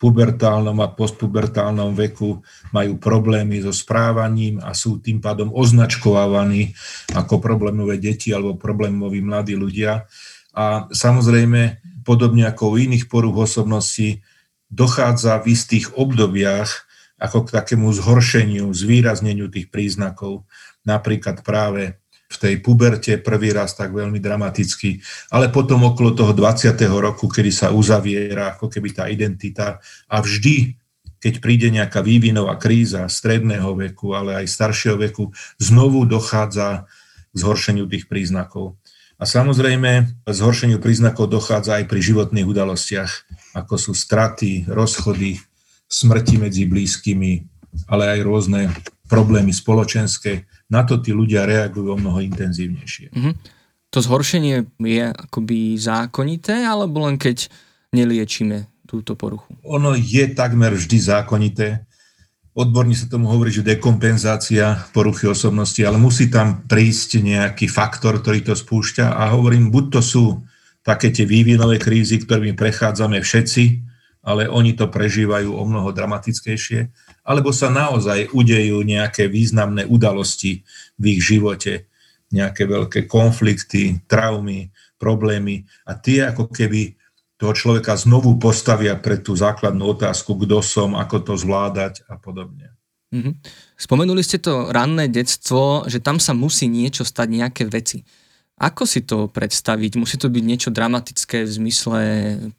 pubertálnom 0.00 0.80
a 0.80 0.88
postpubertálnom 0.96 1.92
veku 1.92 2.40
majú 2.72 2.96
problémy 2.96 3.60
so 3.60 3.68
správaním 3.68 4.56
a 4.64 4.72
sú 4.72 4.96
tým 4.96 5.20
pádom 5.20 5.52
označkovávaní 5.52 6.72
ako 7.12 7.36
problémové 7.36 8.00
deti 8.00 8.32
alebo 8.32 8.56
problémoví 8.56 9.20
mladí 9.20 9.52
ľudia. 9.52 10.08
A 10.56 10.88
samozrejme, 10.88 11.84
podobne 12.00 12.48
ako 12.48 12.74
u 12.74 12.76
iných 12.80 13.12
poruch 13.12 13.44
osobnosti, 13.44 14.24
dochádza 14.72 15.44
v 15.44 15.52
istých 15.52 15.92
obdobiach 15.92 16.88
ako 17.20 17.44
k 17.44 17.60
takému 17.60 17.92
zhoršeniu, 17.92 18.72
zvýrazneniu 18.72 19.52
tých 19.52 19.68
príznakov. 19.68 20.48
Napríklad 20.88 21.44
práve 21.44 21.99
v 22.30 22.36
tej 22.38 22.54
puberte 22.62 23.18
prvý 23.18 23.50
raz 23.50 23.74
tak 23.74 23.90
veľmi 23.90 24.22
dramaticky, 24.22 25.02
ale 25.34 25.50
potom 25.50 25.82
okolo 25.82 26.14
toho 26.14 26.30
20. 26.30 26.78
roku, 26.86 27.26
kedy 27.26 27.50
sa 27.50 27.74
uzaviera 27.74 28.54
ako 28.54 28.70
keby 28.70 28.88
tá 28.94 29.10
identita 29.10 29.82
a 30.06 30.16
vždy, 30.22 30.78
keď 31.18 31.34
príde 31.42 31.68
nejaká 31.74 32.00
vývinová 32.00 32.54
kríza 32.56 33.04
stredného 33.10 33.74
veku, 33.74 34.14
ale 34.14 34.40
aj 34.40 34.46
staršieho 34.46 34.96
veku, 34.96 35.34
znovu 35.58 36.06
dochádza 36.06 36.86
k 37.30 37.34
zhoršeniu 37.34 37.90
tých 37.90 38.06
príznakov. 38.06 38.78
A 39.20 39.28
samozrejme, 39.28 40.24
zhoršeniu 40.24 40.80
príznakov 40.80 41.28
dochádza 41.28 41.76
aj 41.76 41.92
pri 41.92 42.00
životných 42.00 42.46
udalostiach, 42.46 43.12
ako 43.52 43.74
sú 43.76 43.92
straty, 43.92 44.64
rozchody, 44.64 45.36
smrti 45.90 46.40
medzi 46.40 46.64
blízkymi, 46.64 47.44
ale 47.90 48.16
aj 48.16 48.20
rôzne 48.24 48.72
problémy 49.10 49.50
spoločenské, 49.50 50.46
na 50.70 50.86
to 50.86 51.02
tí 51.02 51.10
ľudia 51.10 51.42
reagujú 51.42 51.92
o 51.92 51.98
mnoho 51.98 52.22
intenzívnejšie. 52.22 53.10
Mm-hmm. 53.10 53.34
To 53.90 53.98
zhoršenie 53.98 54.70
je 54.78 55.04
akoby 55.10 55.74
zákonité, 55.74 56.62
alebo 56.62 57.02
len 57.02 57.18
keď 57.18 57.50
neliečíme 57.90 58.70
túto 58.86 59.18
poruchu? 59.18 59.50
Ono 59.66 59.98
je 59.98 60.30
takmer 60.30 60.70
vždy 60.70 60.98
zákonité. 61.10 61.82
Odborne 62.54 62.94
sa 62.94 63.10
tomu 63.10 63.30
hovorí, 63.30 63.50
že 63.50 63.66
dekompenzácia 63.66 64.86
poruchy 64.94 65.26
osobnosti, 65.26 65.82
ale 65.82 65.98
musí 65.98 66.30
tam 66.30 66.66
prísť 66.70 67.22
nejaký 67.22 67.66
faktor, 67.66 68.22
ktorý 68.22 68.46
to 68.46 68.54
spúšťa 68.54 69.10
a 69.10 69.34
hovorím, 69.34 69.74
buď 69.74 69.84
to 69.98 70.00
sú 70.02 70.24
také 70.86 71.10
tie 71.10 71.26
vývinové 71.26 71.82
krízy, 71.82 72.22
ktorými 72.22 72.54
prechádzame 72.54 73.18
všetci, 73.22 73.89
ale 74.20 74.48
oni 74.48 74.76
to 74.76 74.88
prežívajú 74.92 75.48
o 75.52 75.62
mnoho 75.64 75.96
dramatickejšie, 75.96 76.92
alebo 77.24 77.52
sa 77.56 77.72
naozaj 77.72 78.32
udejú 78.36 78.84
nejaké 78.84 79.28
významné 79.32 79.88
udalosti 79.88 80.64
v 81.00 81.04
ich 81.16 81.20
živote, 81.24 81.88
nejaké 82.30 82.68
veľké 82.68 83.00
konflikty, 83.08 84.04
traumy, 84.06 84.70
problémy 85.00 85.64
a 85.88 85.96
tie 85.96 86.28
ako 86.28 86.52
keby 86.52 86.94
toho 87.40 87.56
človeka 87.56 87.96
znovu 87.96 88.36
postavia 88.36 89.00
pred 89.00 89.24
tú 89.24 89.32
základnú 89.32 89.96
otázku, 89.96 90.36
kto 90.36 90.60
som, 90.60 90.92
ako 90.92 91.16
to 91.24 91.34
zvládať 91.40 92.04
a 92.12 92.20
podobne. 92.20 92.76
Mm-hmm. 93.10 93.34
Spomenuli 93.80 94.20
ste 94.20 94.38
to 94.38 94.68
ranné 94.68 95.08
detstvo, 95.08 95.88
že 95.88 96.04
tam 96.04 96.20
sa 96.20 96.36
musí 96.36 96.68
niečo 96.68 97.02
stať, 97.02 97.26
nejaké 97.32 97.64
veci. 97.66 98.04
Ako 98.60 98.84
si 98.84 99.00
to 99.08 99.32
predstaviť? 99.32 99.96
Musí 99.96 100.20
to 100.20 100.28
byť 100.28 100.44
niečo 100.44 100.68
dramatické 100.68 101.48
v 101.48 101.54
zmysle 101.64 102.00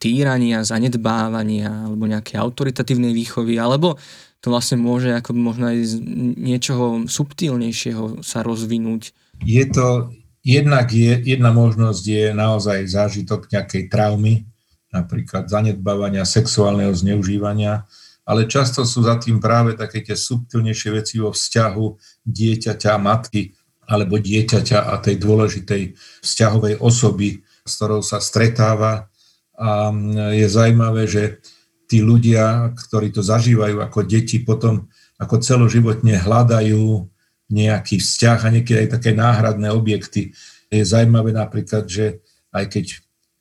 týrania, 0.02 0.66
zanedbávania 0.66 1.86
alebo 1.86 2.10
nejaké 2.10 2.42
autoritatívnej 2.42 3.14
výchovy, 3.14 3.62
alebo 3.62 4.02
to 4.42 4.50
vlastne 4.50 4.82
môže 4.82 5.14
ako 5.14 5.38
možno 5.38 5.70
aj 5.70 5.78
z 5.86 5.94
niečoho 6.42 7.06
subtilnejšieho 7.06 8.26
sa 8.26 8.42
rozvinúť? 8.42 9.14
Je 9.46 9.62
to, 9.70 10.10
jednak 10.42 10.90
je, 10.90 11.22
jedna 11.22 11.54
možnosť 11.54 12.04
je 12.10 12.26
naozaj 12.34 12.90
zážitok 12.90 13.54
nejakej 13.54 13.86
traumy, 13.94 14.50
napríklad 14.90 15.46
zanedbávania, 15.54 16.26
sexuálneho 16.26 16.98
zneužívania, 16.98 17.86
ale 18.26 18.50
často 18.50 18.82
sú 18.90 19.06
za 19.06 19.22
tým 19.22 19.38
práve 19.38 19.78
také 19.78 20.02
tie 20.02 20.18
subtilnejšie 20.18 20.90
veci 20.98 21.22
vo 21.22 21.30
vzťahu 21.30 21.86
dieťaťa 22.26 22.90
a 22.90 23.00
matky, 23.02 23.54
alebo 23.92 24.16
dieťaťa 24.16 24.88
a 24.88 24.96
tej 25.04 25.20
dôležitej 25.20 25.82
vzťahovej 26.24 26.80
osoby, 26.80 27.44
s 27.68 27.72
ktorou 27.76 28.00
sa 28.00 28.24
stretáva. 28.24 29.12
A 29.60 29.92
je 30.32 30.48
zaujímavé, 30.48 31.12
že 31.12 31.44
tí 31.92 32.00
ľudia, 32.00 32.72
ktorí 32.72 33.12
to 33.12 33.20
zažívajú 33.20 33.84
ako 33.84 34.08
deti, 34.08 34.40
potom 34.40 34.88
ako 35.20 35.44
celoživotne 35.44 36.16
hľadajú 36.24 37.12
nejaký 37.52 38.00
vzťah 38.00 38.40
a 38.48 38.54
niekedy 38.56 38.88
aj 38.88 38.90
také 38.96 39.12
náhradné 39.12 39.76
objekty. 39.76 40.32
Je 40.72 40.88
zaujímavé 40.88 41.36
napríklad, 41.36 41.84
že 41.84 42.24
aj 42.56 42.72
keď 42.72 42.86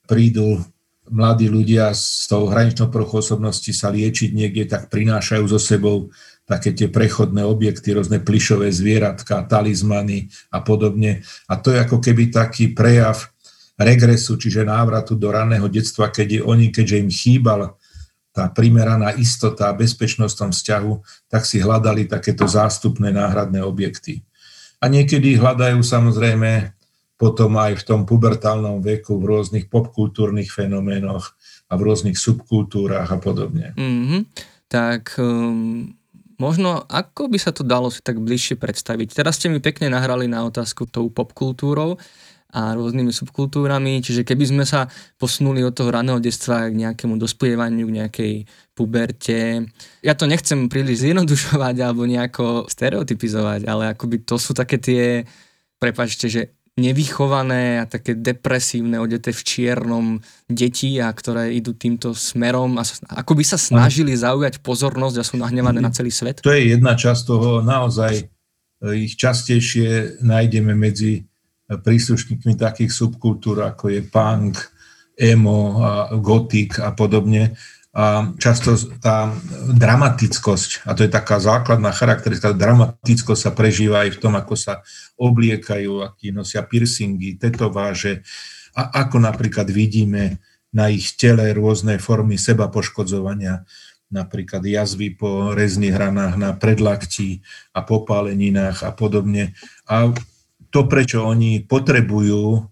prídu 0.03 0.59
mladí 1.07 1.47
ľudia 1.47 1.95
s 1.95 2.27
tou 2.27 2.51
hraničnou 2.51 2.91
poruchou 2.91 3.23
osobnosti 3.23 3.71
sa 3.71 3.87
liečiť 3.87 4.35
niekde, 4.35 4.67
tak 4.67 4.91
prinášajú 4.91 5.43
so 5.47 5.59
sebou 5.59 6.11
také 6.51 6.75
tie 6.75 6.91
prechodné 6.91 7.47
objekty, 7.47 7.95
rôzne 7.95 8.19
plišové 8.19 8.67
zvieratka, 8.75 9.47
talizmany 9.47 10.27
a 10.51 10.59
podobne. 10.59 11.23
A 11.47 11.55
to 11.55 11.71
je 11.71 11.79
ako 11.79 12.03
keby 12.03 12.27
taký 12.27 12.75
prejav 12.75 13.31
regresu, 13.79 14.35
čiže 14.35 14.67
návratu 14.67 15.15
do 15.15 15.31
raného 15.31 15.71
detstva, 15.71 16.11
keď 16.11 16.27
je 16.27 16.41
oni, 16.43 16.67
keďže 16.75 16.99
im 16.99 17.07
chýbal 17.07 17.79
tá 18.35 18.51
primeraná 18.51 19.15
istota 19.15 19.71
a 19.71 19.77
bezpečnosť 19.79 20.33
v 20.35 20.41
tom 20.43 20.51
vzťahu, 20.51 20.93
tak 21.31 21.47
si 21.47 21.63
hľadali 21.63 22.11
takéto 22.11 22.43
zástupné 22.47 23.15
náhradné 23.15 23.63
objekty. 23.63 24.19
A 24.83 24.91
niekedy 24.91 25.39
hľadajú 25.39 25.79
samozrejme 25.79 26.75
potom 27.15 27.53
aj 27.55 27.79
v 27.79 27.85
tom 27.85 28.01
pubertálnom 28.03 28.81
veku 28.83 29.21
v 29.21 29.27
rôznych 29.29 29.65
popkultúrnych 29.71 30.49
fenoménoch 30.51 31.31
a 31.69 31.77
v 31.77 31.81
rôznych 31.85 32.17
subkultúrach 32.17 33.07
a 33.07 33.17
podobne. 33.21 33.77
Mm-hmm. 33.77 34.21
Tak 34.71 35.21
um, 35.21 36.00
možno 36.41 36.81
ako 36.89 37.29
by 37.29 37.37
sa 37.37 37.53
to 37.53 37.61
dalo 37.61 37.93
si 37.93 38.01
tak 38.01 38.17
bližšie 38.17 38.57
predstaviť? 38.57 39.13
Teraz 39.13 39.37
ste 39.37 39.53
mi 39.53 39.61
pekne 39.61 39.93
nahrali 39.93 40.25
na 40.25 40.41
otázku 40.41 40.89
tou 40.89 41.13
popkultúrou, 41.13 42.01
a 42.51 42.75
rôznymi 42.75 43.15
subkultúrami, 43.15 44.03
čiže 44.03 44.27
keby 44.27 44.43
sme 44.43 44.63
sa 44.67 44.91
posunuli 45.15 45.63
od 45.63 45.71
toho 45.71 45.87
raného 45.87 46.19
detstva 46.19 46.67
k 46.67 46.75
nejakému 46.83 47.15
dospievaniu, 47.15 47.87
k 47.87 47.95
nejakej 48.03 48.33
puberte. 48.75 49.71
Ja 50.03 50.13
to 50.19 50.27
nechcem 50.27 50.67
príliš 50.67 51.07
zjednodušovať 51.07 51.75
alebo 51.79 52.03
nejako 52.03 52.67
stereotypizovať, 52.67 53.63
ale 53.63 53.95
akoby 53.95 54.27
to 54.27 54.35
sú 54.35 54.51
také 54.51 54.83
tie, 54.83 55.23
prepačte, 55.79 56.27
že 56.27 56.59
nevychované 56.79 57.83
a 57.83 57.85
také 57.85 58.15
depresívne, 58.15 59.03
odete 59.03 59.35
v 59.35 59.41
čiernom 59.43 60.07
deti 60.47 60.95
a 61.03 61.11
ktoré 61.11 61.51
idú 61.51 61.75
týmto 61.75 62.15
smerom 62.15 62.79
a 62.79 62.83
ako 63.11 63.35
by 63.35 63.43
sa 63.43 63.59
snažili 63.59 64.15
zaujať 64.15 64.63
pozornosť 64.63 65.17
a 65.19 65.27
sú 65.27 65.35
nahnevané 65.35 65.83
na 65.83 65.91
celý 65.91 66.15
svet? 66.15 66.39
To 66.39 66.55
je 66.55 66.71
jedna 66.71 66.95
časť 66.95 67.21
toho, 67.27 67.59
naozaj 67.59 68.13
eh, 68.23 68.27
ich 68.95 69.19
častejšie 69.19 70.23
nájdeme 70.23 70.71
medzi 70.71 71.27
príslušníkmi 71.71 72.59
takých 72.59 72.91
subkultúr, 72.91 73.63
ako 73.63 73.95
je 73.95 74.01
punk, 74.03 74.59
emo, 75.15 75.79
gotik 76.19 76.83
a 76.83 76.91
podobne. 76.91 77.55
Často 78.39 78.79
tá 79.03 79.35
dramatickosť, 79.67 80.87
a 80.87 80.95
to 80.95 81.03
je 81.03 81.11
taká 81.11 81.43
základná 81.43 81.91
charakteristika, 81.91 82.55
dramatickosť 82.55 83.41
sa 83.43 83.51
prežíva 83.51 84.07
aj 84.07 84.15
v 84.15 84.21
tom, 84.23 84.33
ako 84.39 84.55
sa 84.55 84.79
obliekajú, 85.19 85.99
aký 85.99 86.31
nosia 86.31 86.63
piercingy, 86.63 87.35
tetováže 87.35 88.23
a 88.79 89.03
ako 89.03 89.19
napríklad 89.19 89.67
vidíme 89.67 90.39
na 90.71 90.87
ich 90.87 91.19
tele 91.19 91.51
rôzne 91.51 91.99
formy 91.99 92.39
seba 92.39 92.71
poškodzovania, 92.71 93.67
napríklad 94.07 94.63
jazvy 94.63 95.19
po 95.19 95.51
rezných 95.51 95.91
hranách 95.91 96.39
na 96.39 96.55
predlakti 96.55 97.43
a 97.75 97.83
popáleninách 97.83 98.87
a 98.87 98.95
podobne. 98.95 99.51
A 99.91 100.15
to, 100.71 100.87
prečo 100.87 101.27
oni 101.27 101.67
potrebujú 101.67 102.71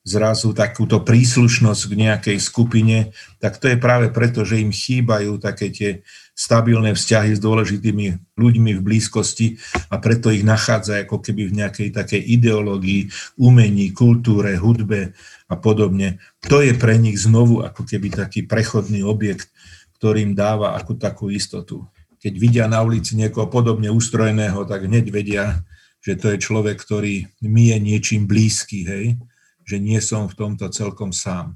zrazu 0.00 0.56
takúto 0.56 1.04
príslušnosť 1.04 1.82
k 1.84 1.92
nejakej 1.92 2.38
skupine, 2.40 3.12
tak 3.36 3.60
to 3.60 3.68
je 3.68 3.76
práve 3.76 4.08
preto, 4.08 4.48
že 4.48 4.56
im 4.56 4.72
chýbajú 4.72 5.36
také 5.36 5.68
tie 5.68 5.90
stabilné 6.32 6.96
vzťahy 6.96 7.36
s 7.36 7.40
dôležitými 7.44 8.32
ľuďmi 8.40 8.70
v 8.80 8.84
blízkosti 8.84 9.60
a 9.92 10.00
preto 10.00 10.32
ich 10.32 10.40
nachádza 10.40 11.04
ako 11.04 11.20
keby 11.20 11.52
v 11.52 11.56
nejakej 11.60 11.88
takej 11.92 12.22
ideológii, 12.40 13.12
umení, 13.36 13.92
kultúre, 13.92 14.56
hudbe 14.56 15.12
a 15.52 15.54
podobne. 15.60 16.16
To 16.48 16.64
je 16.64 16.72
pre 16.72 16.96
nich 16.96 17.20
znovu 17.20 17.60
ako 17.60 17.84
keby 17.84 18.08
taký 18.08 18.48
prechodný 18.48 19.04
objekt, 19.04 19.52
ktorým 20.00 20.32
dáva 20.32 20.80
akú 20.80 20.96
takú 20.96 21.28
istotu. 21.28 21.84
Keď 22.24 22.32
vidia 22.40 22.64
na 22.64 22.80
ulici 22.80 23.20
niekoho 23.20 23.52
podobne 23.52 23.92
ustrojeného, 23.92 24.64
tak 24.64 24.88
hneď 24.88 25.12
vedia, 25.12 25.60
že 26.00 26.16
to 26.16 26.32
je 26.32 26.40
človek, 26.40 26.80
ktorý 26.80 27.28
mi 27.44 27.68
je 27.68 27.76
niečím 27.76 28.24
blízky, 28.24 28.88
hej, 28.88 29.20
že 29.70 29.78
nie 29.78 30.02
som 30.02 30.26
v 30.26 30.34
tomto 30.34 30.66
celkom 30.74 31.14
sám. 31.14 31.54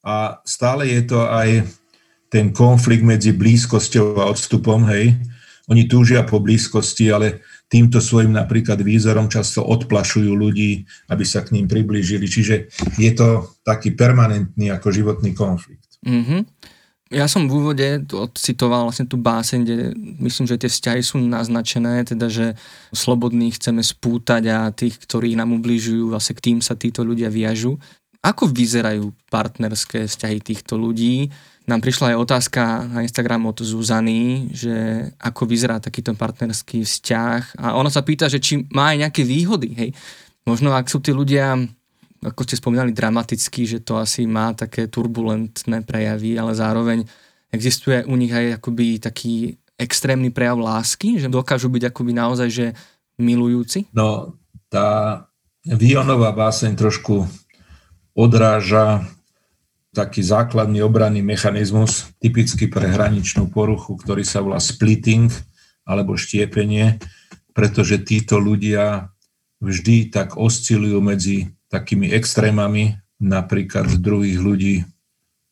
A 0.00 0.40
stále 0.48 0.88
je 0.88 1.04
to 1.04 1.28
aj 1.28 1.68
ten 2.32 2.56
konflikt 2.56 3.04
medzi 3.04 3.36
blízkosťou 3.36 4.16
a 4.16 4.32
odstupom, 4.32 4.88
hej. 4.88 5.18
Oni 5.68 5.86
túžia 5.86 6.24
po 6.26 6.40
blízkosti, 6.40 7.12
ale 7.12 7.44
týmto 7.70 8.02
svojim 8.02 8.34
napríklad 8.34 8.82
výzorom 8.82 9.30
často 9.30 9.62
odplašujú 9.62 10.32
ľudí, 10.34 10.82
aby 11.12 11.22
sa 11.22 11.46
k 11.46 11.54
ním 11.54 11.70
priblížili. 11.70 12.26
Čiže 12.26 12.54
je 12.98 13.10
to 13.14 13.54
taký 13.62 13.94
permanentný 13.94 14.74
ako 14.74 14.90
životný 14.90 15.30
konflikt. 15.30 15.86
Mm-hmm. 16.02 16.40
Ja 17.10 17.26
som 17.26 17.50
v 17.50 17.58
úvode 17.58 18.06
odcitoval 18.06 18.86
vlastne 18.86 19.02
tú 19.02 19.18
báseň, 19.18 19.58
kde 19.66 19.76
myslím, 20.22 20.46
že 20.46 20.62
tie 20.62 20.70
vzťahy 20.70 21.02
sú 21.02 21.18
naznačené, 21.18 22.06
teda 22.06 22.30
že 22.30 22.54
slobodných 22.94 23.58
chceme 23.58 23.82
spútať 23.82 24.42
a 24.46 24.70
tých, 24.70 24.94
ktorí 25.02 25.34
nám 25.34 25.50
ubližujú, 25.58 26.14
vlastne 26.14 26.38
k 26.38 26.44
tým 26.46 26.58
sa 26.62 26.78
títo 26.78 27.02
ľudia 27.02 27.26
viažu. 27.26 27.82
Ako 28.22 28.46
vyzerajú 28.46 29.10
partnerské 29.26 30.06
vzťahy 30.06 30.38
týchto 30.38 30.78
ľudí? 30.78 31.26
Nám 31.66 31.82
prišla 31.82 32.14
aj 32.14 32.22
otázka 32.22 32.62
na 32.86 33.02
Instagram 33.02 33.50
od 33.50 33.58
Zuzany, 33.58 34.54
že 34.54 35.10
ako 35.18 35.50
vyzerá 35.50 35.82
takýto 35.82 36.14
partnerský 36.14 36.86
vzťah 36.86 37.58
a 37.58 37.74
ona 37.74 37.90
sa 37.90 38.06
pýta, 38.06 38.30
že 38.30 38.38
či 38.38 38.70
má 38.70 38.94
aj 38.94 39.10
nejaké 39.10 39.22
výhody, 39.26 39.74
hej. 39.74 39.90
Možno 40.46 40.70
ak 40.70 40.86
sú 40.86 41.02
tí 41.02 41.10
ľudia 41.10 41.58
ako 42.20 42.44
ste 42.44 42.60
spomínali, 42.60 42.92
dramaticky, 42.92 43.64
že 43.64 43.78
to 43.80 43.96
asi 43.96 44.28
má 44.28 44.52
také 44.52 44.92
turbulentné 44.92 45.80
prejavy, 45.88 46.36
ale 46.36 46.52
zároveň 46.52 47.08
existuje 47.48 48.04
u 48.04 48.14
nich 48.14 48.30
aj 48.30 48.60
akoby 48.60 49.00
taký 49.00 49.56
extrémny 49.80 50.28
prejav 50.28 50.60
lásky, 50.60 51.16
že 51.16 51.32
dokážu 51.32 51.72
byť 51.72 51.88
akoby 51.88 52.12
naozaj, 52.12 52.48
že 52.52 52.66
milujúci? 53.16 53.88
No, 53.96 54.36
tá 54.68 55.24
Vionová 55.64 56.32
báseň 56.36 56.76
trošku 56.76 57.24
odráža 58.12 59.04
taký 59.90 60.22
základný 60.22 60.84
obranný 60.86 61.24
mechanizmus, 61.24 62.12
typický 62.22 62.70
pre 62.70 62.86
hraničnú 62.86 63.50
poruchu, 63.50 63.98
ktorý 63.98 64.22
sa 64.22 64.44
volá 64.44 64.62
splitting 64.62 65.32
alebo 65.82 66.14
štiepenie, 66.14 67.02
pretože 67.50 67.98
títo 68.06 68.38
ľudia 68.38 69.10
vždy 69.58 70.14
tak 70.14 70.38
oscilujú 70.38 71.02
medzi 71.02 71.50
takými 71.70 72.10
extrémami, 72.10 72.98
napríklad 73.22 73.86
druhých 74.02 74.38
ľudí 74.42 74.74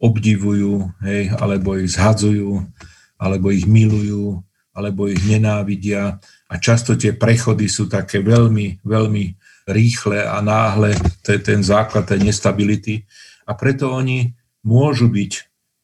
obdivujú, 0.02 0.90
hej, 1.02 1.30
alebo 1.38 1.78
ich 1.78 1.94
zhadzujú, 1.94 2.62
alebo 3.18 3.50
ich 3.50 3.66
milujú, 3.66 4.42
alebo 4.74 5.10
ich 5.10 5.18
nenávidia. 5.26 6.22
A 6.46 6.54
často 6.58 6.94
tie 6.94 7.14
prechody 7.14 7.66
sú 7.66 7.90
také 7.90 8.22
veľmi, 8.22 8.82
veľmi 8.86 9.24
rýchle 9.68 10.22
a 10.22 10.38
náhle, 10.38 10.94
to 11.22 11.34
je 11.34 11.40
ten 11.42 11.60
základ 11.62 12.06
tej 12.06 12.22
nestability. 12.22 13.04
A 13.46 13.58
preto 13.58 13.90
oni 13.90 14.32
môžu 14.62 15.10
byť 15.10 15.32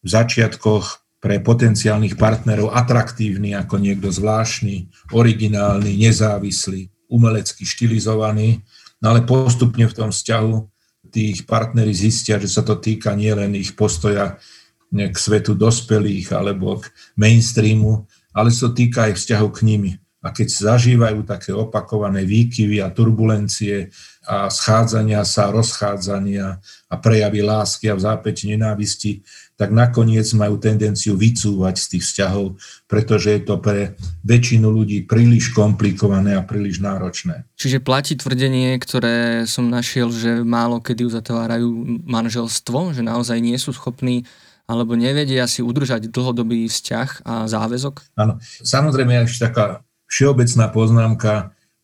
v 0.03 0.07
začiatkoch 0.07 1.05
pre 1.19 1.41
potenciálnych 1.41 2.15
partnerov 2.21 2.69
atraktívny 2.71 3.57
ako 3.57 3.81
niekto 3.81 4.13
zvláštny, 4.13 4.89
originálny, 5.09 5.97
nezávislý, 5.97 6.93
umelecky 7.09 7.65
štilizovaný, 7.65 8.61
No 9.05 9.13
ale 9.13 9.21
postupne 9.21 9.85
v 9.85 9.93
tom 9.93 10.09
vzťahu 10.09 10.65
tých 11.13 11.45
partnery 11.45 11.93
zistia, 11.93 12.41
že 12.41 12.49
sa 12.49 12.65
to 12.65 12.81
týka 12.81 13.13
nielen 13.13 13.53
ich 13.53 13.77
postoja 13.77 14.41
k 14.89 15.13
svetu 15.13 15.53
dospelých 15.53 16.33
alebo 16.33 16.81
k 16.81 16.89
mainstreamu, 17.13 18.09
ale 18.33 18.49
sa 18.49 18.65
to 18.65 18.81
týka 18.81 19.05
aj 19.05 19.13
vzťahu 19.13 19.47
k 19.53 19.59
nimi. 19.61 19.91
A 20.25 20.33
keď 20.33 20.47
zažívajú 20.49 21.21
také 21.21 21.53
opakované 21.53 22.25
výkyvy 22.25 22.81
a 22.81 22.89
turbulencie 22.89 23.93
a 24.25 24.49
schádzania 24.49 25.21
sa, 25.21 25.53
rozchádzania 25.53 26.57
a 26.89 26.95
prejavy 26.97 27.45
lásky 27.45 27.93
a 27.93 27.95
v 27.95 28.09
zápäti 28.09 28.49
nenávisti, 28.49 29.21
tak 29.53 29.69
nakoniec 29.69 30.25
majú 30.33 30.57
tendenciu 30.57 31.13
vycúvať 31.13 31.75
z 31.77 31.85
tých 31.95 32.03
vzťahov, 32.09 32.57
pretože 32.89 33.37
je 33.37 33.41
to 33.45 33.55
pre 33.61 33.93
väčšinu 34.25 34.65
ľudí 34.65 35.05
príliš 35.05 35.53
komplikované 35.53 36.33
a 36.33 36.41
príliš 36.41 36.81
náročné. 36.81 37.45
Čiže 37.55 37.85
platí 37.85 38.17
tvrdenie, 38.17 38.75
ktoré 38.81 39.45
som 39.45 39.69
našiel, 39.69 40.09
že 40.09 40.41
málo 40.41 40.81
kedy 40.81 41.05
uzatvárajú 41.05 42.01
manželstvo, 42.01 42.97
že 42.97 43.05
naozaj 43.05 43.37
nie 43.39 43.55
sú 43.61 43.71
schopní 43.77 44.25
alebo 44.65 44.97
nevedia 44.97 45.45
si 45.45 45.61
udržať 45.61 46.09
dlhodobý 46.09 46.65
vzťah 46.65 47.09
a 47.21 47.33
záväzok? 47.45 48.17
Áno, 48.17 48.41
samozrejme 48.65 49.29
ešte 49.29 49.45
taká 49.45 49.84
všeobecná 50.09 50.65
poznámka, 50.69 51.33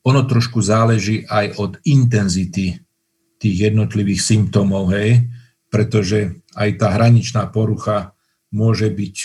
ono 0.01 0.25
trošku 0.25 0.61
záleží 0.61 1.25
aj 1.29 1.61
od 1.61 1.71
intenzity 1.85 2.81
tých 3.41 3.55
jednotlivých 3.69 4.21
symptómov, 4.21 4.93
hej, 4.93 5.29
pretože 5.69 6.41
aj 6.57 6.69
tá 6.77 6.93
hraničná 6.93 7.49
porucha 7.49 8.13
môže 8.51 8.91
byť 8.91 9.15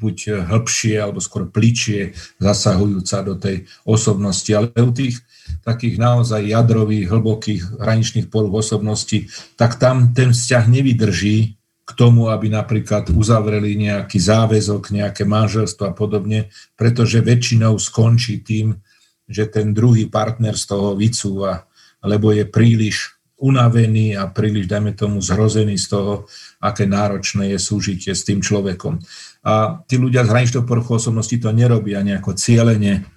buď 0.00 0.48
hĺbšie 0.48 0.96
alebo 0.96 1.20
skôr 1.20 1.52
pličie 1.52 2.16
zasahujúca 2.40 3.16
do 3.20 3.36
tej 3.36 3.68
osobnosti, 3.84 4.48
ale 4.48 4.72
u 4.80 4.88
tých 4.96 5.20
takých 5.60 6.00
naozaj 6.00 6.40
jadrových, 6.40 7.12
hlbokých 7.12 7.76
hraničných 7.76 8.32
poruch 8.32 8.64
osobnosti, 8.64 9.28
tak 9.60 9.76
tam 9.76 10.16
ten 10.16 10.32
vzťah 10.32 10.64
nevydrží 10.72 11.59
k 11.90 11.98
tomu, 11.98 12.30
aby 12.30 12.46
napríklad 12.46 13.10
uzavreli 13.10 13.74
nejaký 13.74 14.22
záväzok, 14.22 14.94
nejaké 14.94 15.26
manželstvo 15.26 15.90
a 15.90 15.96
podobne, 15.96 16.54
pretože 16.78 17.18
väčšinou 17.18 17.74
skončí 17.82 18.46
tým, 18.46 18.78
že 19.26 19.50
ten 19.50 19.74
druhý 19.74 20.06
partner 20.06 20.54
z 20.54 20.64
toho 20.70 20.94
vycúva, 20.94 21.66
lebo 22.06 22.30
je 22.30 22.46
príliš 22.46 23.18
unavený 23.40 24.20
a 24.20 24.28
príliš, 24.28 24.68
dajme 24.68 24.92
tomu, 24.92 25.18
zhrozený 25.24 25.80
z 25.80 25.96
toho, 25.96 26.12
aké 26.60 26.84
náročné 26.84 27.56
je 27.56 27.58
súžitie 27.58 28.12
s 28.12 28.22
tým 28.22 28.44
človekom. 28.44 29.00
A 29.40 29.80
tí 29.88 29.96
ľudia 29.96 30.28
z 30.28 30.30
hraničnou 30.30 30.62
poruchou 30.68 31.00
osobnosti 31.00 31.32
to 31.32 31.48
nerobia 31.50 32.04
nejako 32.04 32.36
cieľene, 32.36 33.08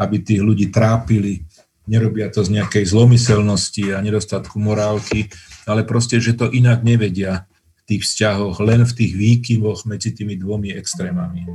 aby 0.00 0.16
tých 0.24 0.40
ľudí 0.40 0.72
trápili, 0.72 1.44
nerobia 1.84 2.32
to 2.32 2.40
z 2.40 2.60
nejakej 2.60 2.84
zlomyselnosti 2.88 3.92
a 3.92 4.00
nedostatku 4.00 4.56
morálky, 4.56 5.28
ale 5.68 5.84
proste, 5.84 6.16
že 6.16 6.32
to 6.32 6.48
inak 6.48 6.80
nevedia 6.80 7.44
tých 7.88 8.04
vzťahoch, 8.04 8.60
len 8.60 8.84
v 8.84 8.92
tých 8.92 9.12
výkyvoch 9.16 9.88
medzi 9.88 10.12
tými 10.12 10.36
dvomi 10.36 10.76
extrémami. 10.76 11.48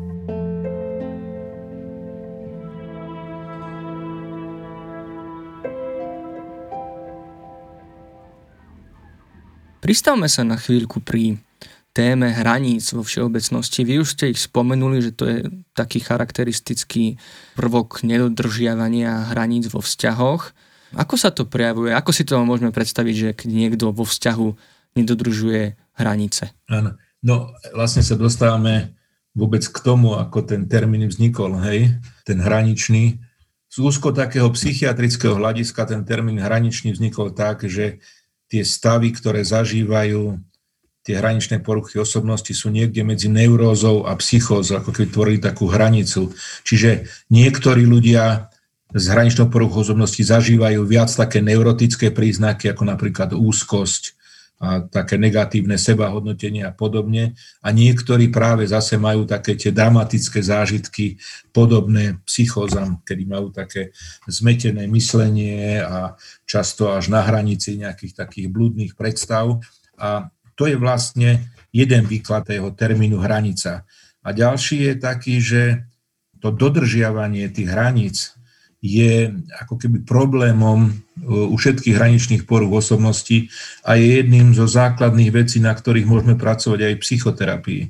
Pristavme 9.84 10.32
sa 10.32 10.42
na 10.48 10.56
chvíľku 10.56 11.04
pri 11.04 11.38
téme 11.94 12.32
hraníc 12.32 12.96
vo 12.96 13.06
všeobecnosti. 13.06 13.86
Vy 13.86 14.02
už 14.02 14.18
ste 14.18 14.32
ich 14.34 14.42
spomenuli, 14.42 15.04
že 15.04 15.12
to 15.14 15.30
je 15.30 15.40
taký 15.78 16.02
charakteristický 16.02 17.20
prvok 17.54 18.02
nedodržiavania 18.02 19.30
hraníc 19.30 19.70
vo 19.70 19.84
vzťahoch. 19.84 20.56
Ako 20.98 21.16
sa 21.20 21.30
to 21.30 21.46
prejavuje? 21.46 21.94
Ako 21.94 22.10
si 22.10 22.26
to 22.26 22.42
môžeme 22.42 22.74
predstaviť, 22.74 23.16
že 23.16 23.30
keď 23.38 23.50
niekto 23.54 23.86
vo 23.94 24.08
vzťahu 24.08 24.48
nedodržuje 24.98 25.78
hranice? 25.98 26.54
Áno. 26.70 26.98
No, 27.24 27.56
vlastne 27.72 28.04
sa 28.04 28.20
dostávame 28.20 29.00
vôbec 29.32 29.64
k 29.64 29.78
tomu, 29.80 30.20
ako 30.20 30.44
ten 30.44 30.68
termín 30.68 31.08
vznikol, 31.08 31.56
hej, 31.64 31.96
ten 32.28 32.38
hraničný. 32.44 33.24
Z 33.72 33.78
úzko 33.80 34.14
takého 34.14 34.52
psychiatrického 34.54 35.40
hľadiska 35.40 35.88
ten 35.88 36.04
termín 36.06 36.38
hraničný 36.38 36.94
vznikol 36.94 37.32
tak, 37.32 37.66
že 37.66 38.04
tie 38.52 38.62
stavy, 38.62 39.16
ktoré 39.16 39.42
zažívajú 39.42 40.38
tie 41.04 41.20
hraničné 41.20 41.60
poruchy 41.60 42.00
osobnosti 42.00 42.50
sú 42.56 42.72
niekde 42.72 43.04
medzi 43.04 43.28
neurózou 43.28 44.08
a 44.08 44.16
psychózou, 44.16 44.80
ako 44.80 44.96
keby 44.96 45.08
tvorili 45.12 45.40
takú 45.44 45.68
hranicu. 45.68 46.32
Čiže 46.64 47.12
niektorí 47.28 47.84
ľudia 47.84 48.48
s 48.96 49.06
hraničnou 49.12 49.52
poruchou 49.52 49.84
osobnosti 49.84 50.24
zažívajú 50.24 50.80
viac 50.88 51.12
také 51.12 51.44
neurotické 51.44 52.14
príznaky, 52.16 52.72
ako 52.72 52.88
napríklad 52.88 53.36
úzkosť, 53.36 54.13
a 54.64 54.80
také 54.88 55.20
negatívne 55.20 55.76
sebahodnotenie 55.76 56.64
a 56.64 56.72
podobne. 56.72 57.36
A 57.60 57.76
niektorí 57.76 58.32
práve 58.32 58.64
zase 58.64 58.96
majú 58.96 59.28
také 59.28 59.60
tie 59.60 59.76
dramatické 59.76 60.40
zážitky 60.40 61.20
podobné 61.52 62.24
psychózam, 62.24 63.04
kedy 63.04 63.28
majú 63.28 63.52
také 63.52 63.92
zmetené 64.24 64.88
myslenie 64.88 65.84
a 65.84 66.16
často 66.48 66.96
až 66.96 67.12
na 67.12 67.28
hranici 67.28 67.76
nejakých 67.76 68.24
takých 68.24 68.48
blúdnych 68.48 68.96
predstav. 68.96 69.60
A 70.00 70.32
to 70.56 70.72
je 70.72 70.80
vlastne 70.80 71.44
jeden 71.76 72.08
výklad 72.08 72.48
jeho 72.48 72.72
termínu 72.72 73.20
hranica. 73.20 73.84
A 74.24 74.32
ďalší 74.32 74.88
je 74.88 74.94
taký, 74.96 75.36
že 75.44 75.84
to 76.40 76.56
dodržiavanie 76.56 77.52
tých 77.52 77.68
hraníc 77.68 78.18
je 78.84 79.32
ako 79.64 79.80
keby 79.80 80.04
problémom 80.04 80.92
e, 80.92 80.92
u 81.24 81.56
všetkých 81.56 81.96
hraničných 81.96 82.44
poruch 82.44 82.84
osobnosti 82.84 83.48
a 83.88 83.96
je 83.96 84.20
jedným 84.20 84.52
zo 84.52 84.68
základných 84.68 85.32
vecí, 85.32 85.64
na 85.64 85.72
ktorých 85.72 86.04
môžeme 86.04 86.36
pracovať 86.36 86.92
aj 86.92 86.94
v 87.00 87.04
psychoterapii, 87.08 87.84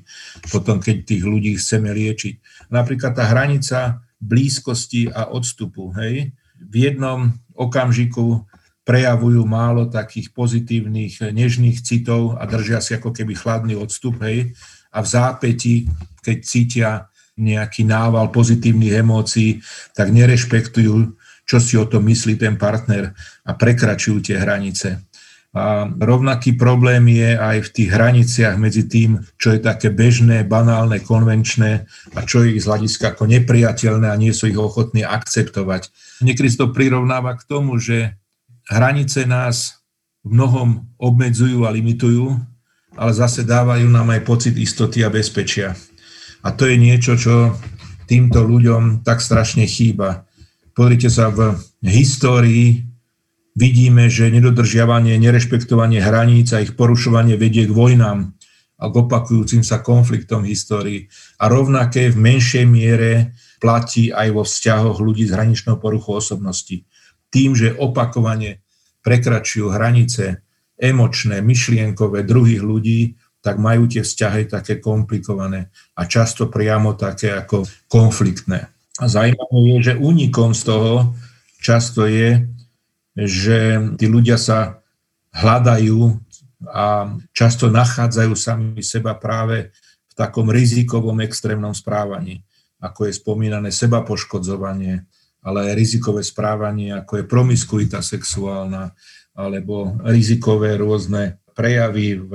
potom 0.53 0.77
keď 0.77 0.95
tých 1.01 1.23
ľudí 1.25 1.57
chceme 1.57 1.89
liečiť. 1.89 2.69
Napríklad 2.69 3.17
tá 3.17 3.25
hranica 3.25 4.05
blízkosti 4.21 5.09
a 5.09 5.33
odstupu. 5.33 5.89
Hej? 5.97 6.29
V 6.61 6.75
jednom 6.77 7.33
okamžiku 7.57 8.45
prejavujú 8.85 9.41
málo 9.49 9.89
takých 9.89 10.29
pozitívnych, 10.29 11.33
nežných 11.33 11.81
citov 11.81 12.37
a 12.37 12.45
držia 12.45 12.83
si 12.85 12.93
ako 12.93 13.15
keby 13.15 13.33
chladný 13.33 13.73
odstup, 13.79 14.19
hej, 14.21 14.53
a 14.93 15.01
v 15.01 15.07
zápäti, 15.09 15.75
keď 16.21 16.37
cítia 16.45 16.89
nejaký 17.37 17.85
nával 17.85 18.29
pozitívnych 18.29 18.93
emócií, 19.01 19.61
tak 19.97 20.13
nerešpektujú, 20.13 21.17
čo 21.43 21.57
si 21.59 21.75
o 21.75 21.85
tom 21.89 22.07
myslí 22.07 22.39
ten 22.39 22.55
partner 22.55 23.11
a 23.43 23.51
prekračujú 23.57 24.23
tie 24.23 24.37
hranice. 24.39 25.01
A 25.53 25.85
rovnaký 25.85 26.57
problém 26.57 27.13
je 27.13 27.37
aj 27.37 27.69
v 27.69 27.73
tých 27.77 27.89
hraniciach 27.93 28.57
medzi 28.57 28.89
tým, 28.89 29.21
čo 29.37 29.53
je 29.53 29.61
také 29.61 29.93
bežné, 29.93 30.41
banálne, 30.49 30.97
konvenčné 30.97 31.85
a 32.17 32.19
čo 32.25 32.41
je 32.41 32.57
ich 32.57 32.65
z 32.65 32.69
hľadiska 32.73 33.13
ako 33.13 33.29
nepriateľné 33.29 34.09
a 34.09 34.17
nie 34.17 34.33
sú 34.33 34.49
ich 34.49 34.57
ochotní 34.57 35.05
akceptovať. 35.05 35.93
Niekedy 36.25 36.57
to 36.57 36.73
prirovnáva 36.73 37.37
k 37.37 37.45
tomu, 37.45 37.77
že 37.77 38.17
hranice 38.65 39.29
nás 39.29 39.85
v 40.25 40.33
mnohom 40.33 40.89
obmedzujú 40.97 41.69
a 41.69 41.73
limitujú, 41.75 42.33
ale 42.97 43.11
zase 43.13 43.45
dávajú 43.45 43.85
nám 43.93 44.09
aj 44.09 44.21
pocit 44.25 44.57
istoty 44.57 45.05
a 45.05 45.13
bezpečia. 45.13 45.77
A 46.43 46.51
to 46.51 46.67
je 46.67 46.75
niečo, 46.75 47.15
čo 47.15 47.55
týmto 48.05 48.43
ľuďom 48.43 49.07
tak 49.07 49.23
strašne 49.23 49.63
chýba. 49.63 50.27
Pozrite 50.75 51.07
sa, 51.07 51.31
v 51.31 51.55
histórii 51.87 52.83
vidíme, 53.55 54.11
že 54.11 54.27
nedodržiavanie, 54.27 55.15
nerešpektovanie 55.21 56.03
hraníc 56.03 56.51
a 56.51 56.59
ich 56.59 56.75
porušovanie 56.75 57.39
vedie 57.39 57.63
k 57.69 57.71
vojnám 57.71 58.35
a 58.75 58.83
k 58.91 58.93
opakujúcim 58.99 59.63
sa 59.63 59.79
konfliktom 59.79 60.43
v 60.43 60.51
histórii. 60.51 60.99
A 61.39 61.47
rovnaké 61.47 62.11
v 62.11 62.19
menšej 62.19 62.65
miere 62.67 63.37
platí 63.63 64.11
aj 64.11 64.27
vo 64.35 64.43
vzťahoch 64.43 64.99
ľudí 64.99 65.23
s 65.29 65.31
hraničnou 65.31 65.79
poruchou 65.79 66.19
osobnosti. 66.19 66.83
Tým, 67.31 67.55
že 67.55 67.71
opakovane 67.71 68.65
prekračujú 68.99 69.71
hranice 69.71 70.43
emočné, 70.75 71.39
myšlienkové 71.39 72.27
druhých 72.27 72.59
ľudí, 72.59 73.15
tak 73.43 73.59
majú 73.59 73.91
tie 73.91 74.07
vzťahy 74.07 74.47
také 74.47 74.79
komplikované 74.79 75.67
a 75.99 76.07
často 76.07 76.47
priamo 76.47 76.95
také 76.95 77.35
ako 77.35 77.67
konfliktné. 77.91 78.71
A 79.03 79.05
zaujímavé 79.11 79.59
je, 79.67 79.77
že 79.91 79.99
únikom 79.99 80.55
z 80.55 80.63
toho 80.63 81.11
často 81.59 82.07
je, 82.07 82.47
že 83.19 83.83
tí 83.99 84.07
ľudia 84.07 84.39
sa 84.39 84.79
hľadajú 85.35 86.23
a 86.71 87.11
často 87.35 87.67
nachádzajú 87.67 88.31
sami 88.31 88.79
seba 88.79 89.11
práve 89.19 89.75
v 90.07 90.13
takom 90.15 90.47
rizikovom 90.47 91.19
extrémnom 91.19 91.75
správaní, 91.75 92.47
ako 92.79 93.11
je 93.11 93.19
spomínané 93.19 93.75
seba 93.75 94.07
poškodzovanie, 94.07 95.03
ale 95.43 95.57
aj 95.67 95.75
rizikové 95.75 96.23
správanie, 96.23 96.95
ako 96.95 97.19
je 97.19 97.25
promiskuita 97.27 97.99
sexuálna, 97.99 98.95
alebo 99.35 99.97
rizikové 100.05 100.79
rôzne 100.79 101.42
prejavy 101.53 102.17
v 102.17 102.31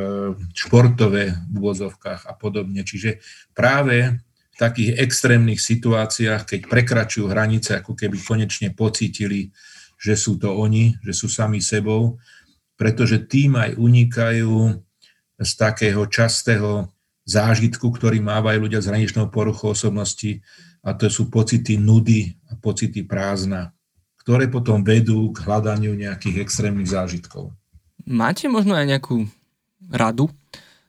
športové 0.54 1.34
v 1.50 1.54
úvozovkách 1.58 2.26
a 2.26 2.32
podobne. 2.38 2.86
Čiže 2.86 3.18
práve 3.52 4.18
v 4.54 4.56
takých 4.56 4.98
extrémnych 4.98 5.62
situáciách, 5.62 6.42
keď 6.46 6.60
prekračujú 6.66 7.30
hranice, 7.30 7.78
ako 7.78 7.94
keby 7.94 8.18
konečne 8.22 8.74
pocítili, 8.74 9.54
že 9.98 10.14
sú 10.14 10.38
to 10.38 10.54
oni, 10.54 10.94
že 11.02 11.14
sú 11.14 11.26
sami 11.26 11.58
sebou, 11.58 12.18
pretože 12.78 13.26
tým 13.26 13.58
aj 13.58 13.74
unikajú 13.74 14.78
z 15.38 15.50
takého 15.58 16.06
častého 16.06 16.90
zážitku, 17.26 17.90
ktorý 17.90 18.22
mávajú 18.22 18.66
ľudia 18.66 18.80
s 18.82 18.88
hraničnou 18.90 19.30
poruchou 19.30 19.74
osobnosti, 19.74 20.42
a 20.86 20.94
to 20.94 21.10
sú 21.10 21.28
pocity 21.28 21.76
nudy 21.76 22.38
a 22.48 22.56
pocity 22.56 23.02
prázdna, 23.02 23.74
ktoré 24.22 24.46
potom 24.46 24.80
vedú 24.80 25.34
k 25.34 25.42
hľadaniu 25.42 25.92
nejakých 25.92 26.40
extrémnych 26.40 26.88
zážitkov. 26.88 27.52
Máte 28.08 28.48
možno 28.48 28.72
aj 28.72 28.88
nejakú 28.88 29.28
radu, 29.92 30.32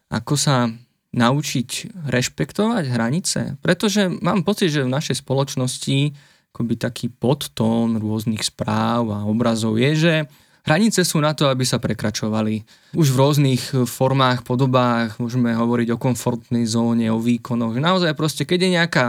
ako 0.08 0.40
sa 0.40 0.72
naučiť 1.12 2.00
rešpektovať 2.08 2.84
hranice? 2.88 3.40
Pretože 3.60 4.08
mám 4.08 4.48
pocit, 4.48 4.72
že 4.72 4.88
v 4.88 4.94
našej 4.96 5.20
spoločnosti 5.20 6.16
akoby 6.56 6.74
taký 6.80 7.08
podtón 7.12 8.00
rôznych 8.00 8.42
správ 8.42 9.12
a 9.12 9.28
obrazov 9.28 9.78
je, 9.78 9.92
že 10.00 10.14
hranice 10.64 11.04
sú 11.04 11.22
na 11.22 11.36
to, 11.36 11.52
aby 11.52 11.68
sa 11.68 11.78
prekračovali. 11.78 12.64
Už 12.96 13.12
v 13.12 13.20
rôznych 13.20 13.64
formách, 13.86 14.48
podobách 14.48 15.20
môžeme 15.22 15.54
hovoriť 15.54 15.94
o 15.94 16.02
komfortnej 16.02 16.66
zóne, 16.66 17.12
o 17.12 17.20
výkonoch. 17.22 17.78
Naozaj 17.78 18.18
proste, 18.18 18.44
keď 18.48 18.60
je 18.64 18.76
nejaká 18.80 19.06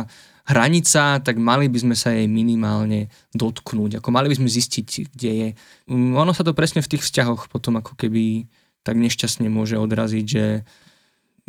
hranica, 0.49 1.21
tak 1.21 1.37
mali 1.37 1.69
by 1.69 1.79
sme 1.81 1.97
sa 1.99 2.15
jej 2.15 2.31
minimálne 2.31 3.13
dotknúť. 3.37 4.01
Ako 4.01 4.09
mali 4.15 4.33
by 4.33 4.41
sme 4.41 4.49
zistiť, 4.49 4.89
kde 5.13 5.31
je. 5.31 5.49
Mm, 5.91 6.17
ono 6.17 6.33
sa 6.33 6.47
to 6.47 6.57
presne 6.57 6.81
v 6.81 6.91
tých 6.97 7.05
vzťahoch 7.05 7.53
potom 7.53 7.79
ako 7.81 7.97
keby 7.97 8.49
tak 8.81 8.97
nešťastne 8.97 9.53
môže 9.53 9.77
odraziť, 9.77 10.25
že 10.25 10.65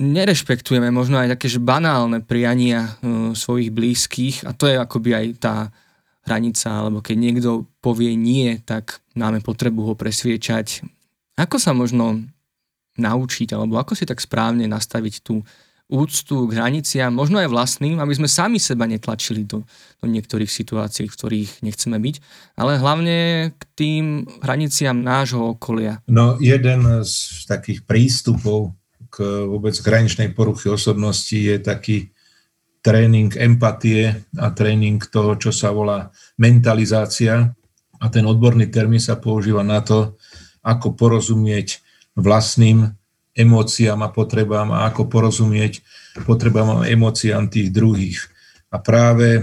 nerešpektujeme 0.01 0.89
možno 0.91 1.21
aj 1.21 1.37
také 1.37 1.47
banálne 1.61 2.19
priania 2.19 2.97
e, 2.99 3.31
svojich 3.37 3.71
blízkych 3.71 4.43
a 4.47 4.51
to 4.51 4.67
je 4.67 4.75
akoby 4.75 5.09
aj 5.15 5.25
tá 5.39 5.55
hranica, 6.25 6.69
alebo 6.69 7.01
keď 7.01 7.17
niekto 7.17 7.49
povie 7.81 8.13
nie, 8.13 8.61
tak 8.61 9.01
máme 9.17 9.41
potrebu 9.41 9.91
ho 9.91 9.93
presviečať. 9.97 10.85
Ako 11.37 11.57
sa 11.57 11.73
možno 11.73 12.21
naučiť, 12.99 13.55
alebo 13.55 13.79
ako 13.81 13.97
si 13.97 14.05
tak 14.05 14.21
správne 14.21 14.67
nastaviť 14.69 15.25
tú 15.25 15.41
úctu 15.91 16.47
k 16.47 16.55
hraniciam, 16.55 17.11
možno 17.11 17.43
aj 17.43 17.51
vlastným, 17.51 17.99
aby 17.99 18.15
sme 18.15 18.31
sami 18.31 18.57
seba 18.57 18.87
netlačili 18.87 19.43
do, 19.43 19.67
do 19.99 20.05
niektorých 20.07 20.47
situácií, 20.47 21.11
v 21.11 21.15
ktorých 21.19 21.51
nechceme 21.67 21.99
byť, 21.99 22.15
ale 22.55 22.79
hlavne 22.79 23.17
k 23.51 23.61
tým 23.75 24.05
hraniciam 24.39 25.03
nášho 25.03 25.59
okolia. 25.59 25.99
No 26.07 26.39
jeden 26.39 27.03
z 27.03 27.43
takých 27.45 27.83
prístupov 27.83 28.71
k 29.11 29.43
vôbec 29.43 29.75
hraničnej 29.75 30.31
poruchy 30.31 30.71
osobnosti 30.71 31.35
je 31.35 31.59
taký 31.59 32.15
tréning 32.81 33.29
empatie 33.37 34.25
a 34.39 34.49
tréning 34.55 34.97
toho, 35.03 35.35
čo 35.37 35.51
sa 35.51 35.69
volá 35.75 36.09
mentalizácia. 36.39 37.51
A 38.01 38.05
ten 38.09 38.25
odborný 38.25 38.71
termín 38.73 39.03
sa 39.03 39.19
používa 39.21 39.61
na 39.61 39.83
to, 39.85 40.17
ako 40.65 40.97
porozumieť 40.97 41.83
vlastným 42.17 42.89
emóciám 43.41 43.99
a 44.05 44.13
potrebám 44.13 44.69
a 44.71 44.87
ako 44.89 45.09
porozumieť 45.09 45.81
potrebám 46.23 46.83
a 46.83 46.87
emóciám 46.87 47.49
tých 47.49 47.73
druhých. 47.73 48.19
A 48.71 48.79
práve 48.79 49.27
e, 49.35 49.41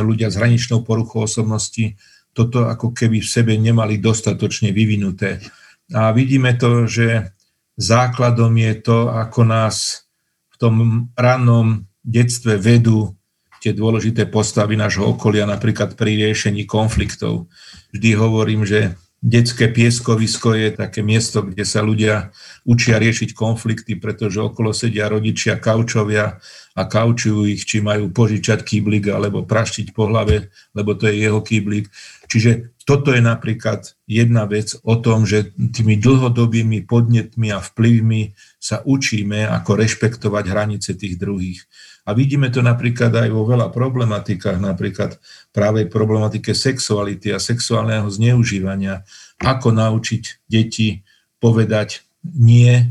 ľudia 0.00 0.32
s 0.32 0.38
hraničnou 0.40 0.86
poruchou 0.86 1.28
osobnosti 1.28 1.98
toto 2.32 2.70
ako 2.70 2.94
keby 2.94 3.18
v 3.18 3.28
sebe 3.28 3.52
nemali 3.58 3.98
dostatočne 3.98 4.70
vyvinuté. 4.70 5.42
A 5.90 6.14
vidíme 6.14 6.54
to, 6.54 6.86
že 6.86 7.34
základom 7.74 8.54
je 8.54 8.72
to, 8.78 9.10
ako 9.10 9.42
nás 9.42 10.06
v 10.52 10.56
tom 10.60 10.74
rannom 11.18 11.82
detstve 12.06 12.54
vedú 12.56 13.18
tie 13.58 13.74
dôležité 13.74 14.30
postavy 14.30 14.78
nášho 14.78 15.02
okolia, 15.02 15.42
napríklad 15.42 15.98
pri 15.98 16.14
riešení 16.14 16.62
konfliktov. 16.62 17.50
Vždy 17.90 18.10
hovorím, 18.14 18.62
že 18.62 18.94
detské 19.18 19.66
pieskovisko 19.66 20.54
je 20.54 20.68
také 20.70 21.02
miesto, 21.02 21.42
kde 21.42 21.66
sa 21.66 21.82
ľudia 21.82 22.30
učia 22.62 23.02
riešiť 23.02 23.34
konflikty, 23.34 23.98
pretože 23.98 24.38
okolo 24.38 24.70
sedia 24.70 25.10
rodičia 25.10 25.58
kaučovia 25.58 26.38
a 26.78 26.82
kaučujú 26.86 27.50
ich, 27.50 27.66
či 27.66 27.82
majú 27.82 28.14
požičať 28.14 28.62
kýblik 28.62 29.10
alebo 29.10 29.42
praštiť 29.42 29.90
po 29.90 30.06
hlave, 30.06 30.54
lebo 30.70 30.94
to 30.94 31.10
je 31.10 31.26
jeho 31.26 31.42
kýblik. 31.42 31.90
Čiže 32.30 32.78
toto 32.86 33.12
je 33.12 33.20
napríklad 33.20 33.98
jedna 34.08 34.48
vec 34.48 34.72
o 34.80 34.96
tom, 34.96 35.26
že 35.28 35.52
tými 35.52 36.00
dlhodobými 36.00 36.88
podnetmi 36.88 37.52
a 37.52 37.60
vplyvmi 37.60 38.32
sa 38.56 38.80
učíme, 38.86 39.44
ako 39.44 39.70
rešpektovať 39.76 40.44
hranice 40.48 40.96
tých 40.96 41.20
druhých. 41.20 41.66
A 42.08 42.16
vidíme 42.16 42.48
to 42.48 42.64
napríklad 42.64 43.12
aj 43.12 43.28
vo 43.28 43.44
veľa 43.44 43.68
problematikách, 43.68 44.56
napríklad 44.56 45.20
práve 45.52 45.84
problematike 45.84 46.56
sexuality 46.56 47.36
a 47.36 47.38
sexuálneho 47.38 48.08
zneužívania. 48.08 49.04
Ako 49.44 49.76
naučiť 49.76 50.48
deti 50.48 51.04
povedať 51.36 52.00
nie 52.24 52.88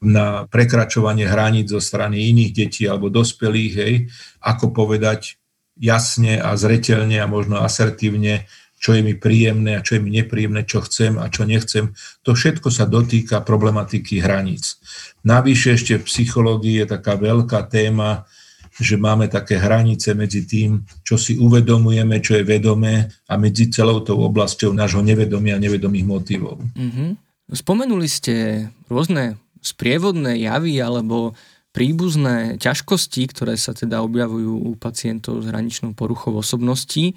na 0.00 0.48
prekračovanie 0.48 1.28
hraníc 1.28 1.68
zo 1.68 1.80
strany 1.80 2.32
iných 2.32 2.52
detí 2.56 2.82
alebo 2.88 3.12
dospelých, 3.12 3.72
hej, 3.76 3.94
ako 4.40 4.72
povedať 4.72 5.36
jasne 5.76 6.40
a 6.40 6.56
zretelne 6.56 7.20
a 7.20 7.28
možno 7.28 7.60
asertívne 7.60 8.48
čo 8.84 8.92
je 8.92 9.00
mi 9.00 9.16
príjemné 9.16 9.80
a 9.80 9.84
čo 9.84 9.96
je 9.96 10.04
mi 10.04 10.12
nepríjemné, 10.12 10.68
čo 10.68 10.84
chcem 10.84 11.16
a 11.16 11.32
čo 11.32 11.48
nechcem. 11.48 11.96
To 12.20 12.36
všetko 12.36 12.68
sa 12.68 12.84
dotýka 12.84 13.40
problematiky 13.40 14.20
hraníc. 14.20 14.76
Navyše 15.24 15.80
ešte 15.80 15.96
v 15.96 16.04
psychológii 16.04 16.84
je 16.84 16.86
taká 16.92 17.16
veľká 17.16 17.64
téma, 17.72 18.28
že 18.74 18.98
máme 18.98 19.30
také 19.30 19.54
hranice 19.54 20.18
medzi 20.18 20.42
tým, 20.42 20.82
čo 21.06 21.14
si 21.14 21.38
uvedomujeme, 21.38 22.18
čo 22.18 22.34
je 22.34 22.42
vedomé 22.42 23.06
a 23.30 23.38
medzi 23.38 23.70
celou 23.70 24.02
tou 24.02 24.18
oblasťou 24.26 24.74
nášho 24.74 25.02
nevedomia 25.04 25.54
a 25.54 25.62
nevedomých 25.62 26.06
motivov. 26.06 26.58
Mm-hmm. 26.74 27.10
Spomenuli 27.54 28.08
ste 28.10 28.66
rôzne 28.90 29.38
sprievodné 29.62 30.42
javy 30.42 30.82
alebo 30.82 31.38
príbuzné 31.70 32.58
ťažkosti, 32.58 33.22
ktoré 33.30 33.54
sa 33.54 33.74
teda 33.74 34.02
objavujú 34.02 34.66
u 34.66 34.70
pacientov 34.74 35.42
s 35.42 35.50
hraničnou 35.50 35.94
poruchou 35.94 36.34
osobností 36.38 37.14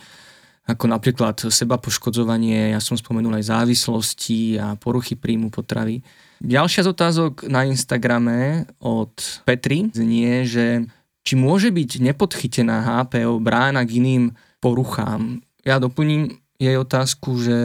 ako 0.68 0.86
napríklad 0.92 1.48
seba 1.48 1.80
poškodzovanie, 1.80 2.76
ja 2.76 2.84
som 2.84 3.00
spomenul 3.00 3.40
aj 3.40 3.56
závislosti 3.56 4.60
a 4.60 4.76
poruchy 4.76 5.16
príjmu 5.16 5.48
potravy. 5.48 6.04
Ďalšia 6.44 6.86
z 6.86 6.92
otázok 6.92 7.34
na 7.48 7.64
Instagrame 7.66 8.68
od 8.84 9.16
Petri 9.48 9.88
znie, 9.96 10.44
že 10.44 10.86
či 11.28 11.36
môže 11.36 11.76
byť 11.76 12.00
nepodchytená 12.00 12.88
HPO 12.88 13.44
brána 13.44 13.84
k 13.84 14.00
iným 14.00 14.24
poruchám. 14.64 15.44
Ja 15.68 15.76
doplním 15.76 16.40
jej 16.56 16.80
otázku, 16.80 17.36
že 17.44 17.60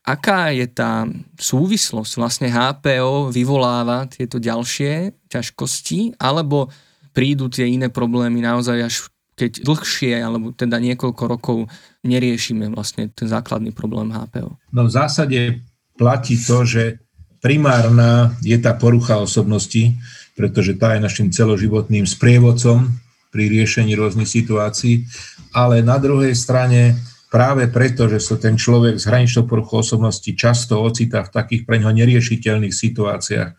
aká 0.00 0.48
je 0.56 0.64
tá 0.64 1.04
súvislosť? 1.36 2.12
Vlastne 2.16 2.48
HPO 2.48 3.28
vyvoláva 3.28 4.08
tieto 4.08 4.40
ďalšie 4.40 5.12
ťažkosti, 5.28 6.16
alebo 6.16 6.72
prídu 7.12 7.52
tie 7.52 7.68
iné 7.68 7.92
problémy 7.92 8.40
naozaj 8.40 8.78
až 8.80 8.96
keď 9.36 9.64
dlhšie, 9.64 10.20
alebo 10.20 10.52
teda 10.52 10.76
niekoľko 10.76 11.22
rokov 11.24 11.58
neriešime 12.04 12.68
vlastne 12.76 13.08
ten 13.08 13.24
základný 13.24 13.72
problém 13.72 14.12
HPO? 14.12 14.56
No 14.72 14.84
v 14.84 14.92
zásade 14.92 15.64
platí 15.96 16.36
to, 16.36 16.64
že 16.68 17.00
primárna 17.40 18.36
je 18.44 18.56
tá 18.60 18.76
porucha 18.76 19.16
osobnosti, 19.16 19.96
pretože 20.40 20.80
tá 20.80 20.96
je 20.96 21.04
našim 21.04 21.28
celoživotným 21.28 22.08
sprievodcom 22.08 22.88
pri 23.28 23.44
riešení 23.52 23.92
rôznych 23.92 24.24
situácií, 24.24 25.04
ale 25.52 25.84
na 25.84 26.00
druhej 26.00 26.32
strane 26.32 26.96
práve 27.28 27.68
preto, 27.68 28.08
že 28.08 28.24
sa 28.24 28.40
ten 28.40 28.56
človek 28.56 28.96
s 28.96 29.04
hraničnou 29.04 29.44
poruchou 29.44 29.84
osobnosti 29.84 30.32
často 30.32 30.80
ocitá 30.80 31.28
v 31.28 31.30
takých 31.36 31.62
pre 31.68 31.76
ňoho 31.76 31.92
neriešiteľných 31.92 32.72
situáciách 32.72 33.50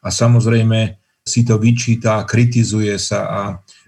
a 0.00 0.08
samozrejme 0.08 0.96
si 1.20 1.44
to 1.44 1.60
vyčíta, 1.60 2.24
kritizuje 2.24 2.96
sa 2.96 3.20
a 3.28 3.40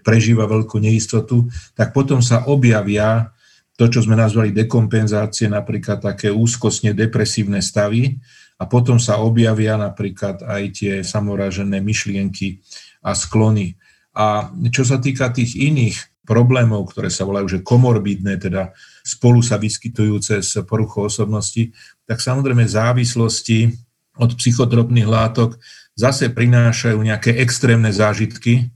prežíva 0.05 0.45
veľkú 0.45 0.77
neistotu, 0.77 1.49
tak 1.73 1.89
potom 1.89 2.21
sa 2.21 2.45
objavia 2.45 3.33
to, 3.77 3.85
čo 3.89 4.05
sme 4.05 4.17
nazvali 4.17 4.53
dekompenzácie, 4.53 5.49
napríklad 5.49 6.01
také 6.01 6.29
úzkostne 6.33 6.93
depresívne 6.93 7.61
stavy 7.61 8.17
a 8.57 8.63
potom 8.65 8.97
sa 8.97 9.21
objavia 9.21 9.77
napríklad 9.77 10.41
aj 10.41 10.63
tie 10.73 10.93
samoražené 11.05 11.77
myšlienky 11.77 12.61
a 13.05 13.13
sklony. 13.13 13.77
A 14.17 14.49
čo 14.73 14.81
sa 14.81 14.97
týka 14.97 15.29
tých 15.29 15.53
iných 15.53 16.25
problémov, 16.27 16.91
ktoré 16.91 17.07
sa 17.07 17.23
volajú 17.23 17.47
že 17.47 17.63
komorbidné, 17.63 18.41
teda 18.41 18.75
spolu 19.05 19.39
sa 19.39 19.55
vyskytujúce 19.55 20.43
s 20.43 20.59
poruchou 20.67 21.07
osobnosti, 21.07 21.71
tak 22.03 22.19
samozrejme 22.19 22.67
závislosti 22.67 23.71
od 24.17 24.35
psychotropných 24.35 25.07
látok 25.07 25.55
zase 25.95 26.33
prinášajú 26.33 26.99
nejaké 26.99 27.37
extrémne 27.39 27.93
zážitky, 27.93 28.73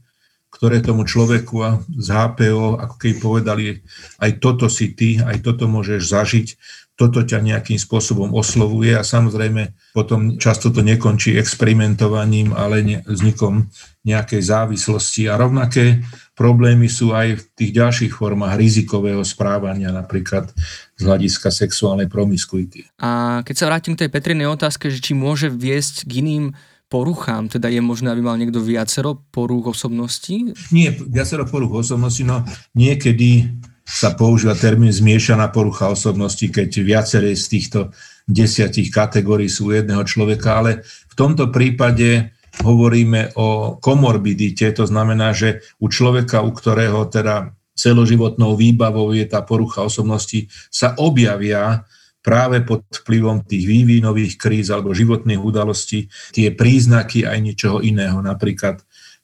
ktoré 0.52 0.84
tomu 0.84 1.08
človeku 1.08 1.84
z 1.96 2.08
HPO, 2.12 2.78
ako 2.78 2.94
keby 2.96 3.14
povedali, 3.18 3.64
aj 4.20 4.30
toto 4.38 4.68
si 4.68 4.92
ty, 4.92 5.18
aj 5.18 5.42
toto 5.42 5.66
môžeš 5.66 6.00
zažiť, 6.06 6.48
toto 6.92 7.24
ťa 7.24 7.40
nejakým 7.40 7.80
spôsobom 7.80 8.36
oslovuje 8.36 8.92
a 8.92 9.02
samozrejme 9.02 9.94
potom 9.96 10.36
často 10.36 10.68
to 10.68 10.84
nekončí 10.84 11.34
experimentovaním, 11.40 12.52
ale 12.52 12.84
ne, 12.84 12.98
vznikom 13.08 13.72
nejakej 14.04 14.42
závislosti. 14.44 15.26
A 15.32 15.40
rovnaké 15.40 16.04
problémy 16.36 16.92
sú 16.92 17.16
aj 17.16 17.40
v 17.40 17.42
tých 17.56 17.72
ďalších 17.72 18.12
formách 18.12 18.60
rizikového 18.60 19.24
správania, 19.24 19.88
napríklad 19.88 20.52
z 20.94 21.02
hľadiska 21.02 21.48
sexuálnej 21.48 22.12
promiskuity. 22.12 22.84
A 23.00 23.40
keď 23.40 23.54
sa 23.56 23.68
vrátim 23.72 23.96
k 23.96 24.04
tej 24.06 24.10
Petrinej 24.12 24.52
otázke, 24.52 24.92
že 24.92 25.00
či 25.00 25.16
môže 25.16 25.48
viesť 25.48 26.04
k 26.04 26.20
iným 26.20 26.44
poruchám? 26.92 27.48
Teda 27.48 27.72
je 27.72 27.80
možné, 27.80 28.12
aby 28.12 28.20
mal 28.20 28.36
niekto 28.36 28.60
viacero 28.60 29.16
porúch 29.32 29.72
osobností? 29.72 30.52
Nie, 30.68 30.92
viacero 30.92 31.48
porúch 31.48 31.72
osobností, 31.72 32.28
no 32.28 32.44
niekedy 32.76 33.48
sa 33.82 34.14
používa 34.14 34.54
termín 34.54 34.94
zmiešaná 34.94 35.50
porucha 35.50 35.90
osobnosti, 35.90 36.46
keď 36.46 36.70
viaceré 36.82 37.34
z 37.34 37.44
týchto 37.50 37.80
desiatich 38.30 38.94
kategórií 38.94 39.50
sú 39.50 39.74
jedného 39.74 40.06
človeka, 40.06 40.62
ale 40.62 40.86
v 41.10 41.14
tomto 41.18 41.50
prípade 41.50 42.32
hovoríme 42.62 43.34
o 43.34 43.80
komorbidite, 43.80 44.70
to 44.76 44.84
znamená, 44.86 45.32
že 45.32 45.64
u 45.80 45.88
človeka, 45.88 46.44
u 46.44 46.52
ktorého 46.52 47.08
teda 47.08 47.56
celoživotnou 47.72 48.54
výbavou 48.54 49.10
je 49.16 49.24
tá 49.24 49.40
porucha 49.42 49.82
osobnosti, 49.82 50.46
sa 50.68 50.94
objavia 51.00 51.88
práve 52.22 52.62
pod 52.62 52.86
vplyvom 53.02 53.42
tých 53.42 53.66
vývinových 53.66 54.38
kríz 54.38 54.70
alebo 54.70 54.94
životných 54.94 55.42
udalostí 55.42 56.06
tie 56.30 56.54
príznaky 56.54 57.26
aj 57.26 57.38
niečoho 57.42 57.82
iného, 57.82 58.22
napríklad 58.22 58.78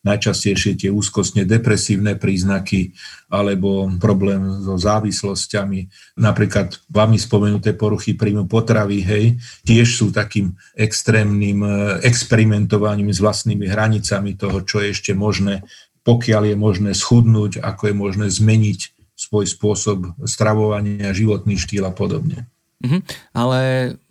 najčastejšie 0.07 0.79
tie 0.79 0.91
úzkostne 0.95 1.43
depresívne 1.43 2.15
príznaky 2.15 2.95
alebo 3.27 3.91
problém 3.99 4.63
so 4.63 4.79
závislosťami. 4.79 6.15
Napríklad 6.23 6.79
vami 6.87 7.19
spomenuté 7.19 7.75
poruchy 7.75 8.15
príjmu 8.15 8.47
potravy, 8.47 9.03
hej, 9.03 9.25
tiež 9.67 9.89
sú 9.99 10.07
takým 10.15 10.55
extrémnym 10.79 11.59
eh, 11.67 11.73
experimentovaním 12.07 13.11
s 13.11 13.19
vlastnými 13.19 13.67
hranicami 13.67 14.39
toho, 14.39 14.63
čo 14.63 14.81
je 14.81 14.95
ešte 14.95 15.13
možné, 15.19 15.67
pokiaľ 16.07 16.55
je 16.55 16.57
možné 16.57 16.91
schudnúť, 16.95 17.61
ako 17.61 17.91
je 17.91 17.95
možné 17.95 18.27
zmeniť 18.31 18.81
svoj 19.19 19.51
spôsob 19.51 20.15
stravovania, 20.25 21.11
životný 21.11 21.59
štýl 21.59 21.85
a 21.85 21.93
podobne. 21.93 22.47
Mhm. 22.79 23.03
Ale 23.35 23.61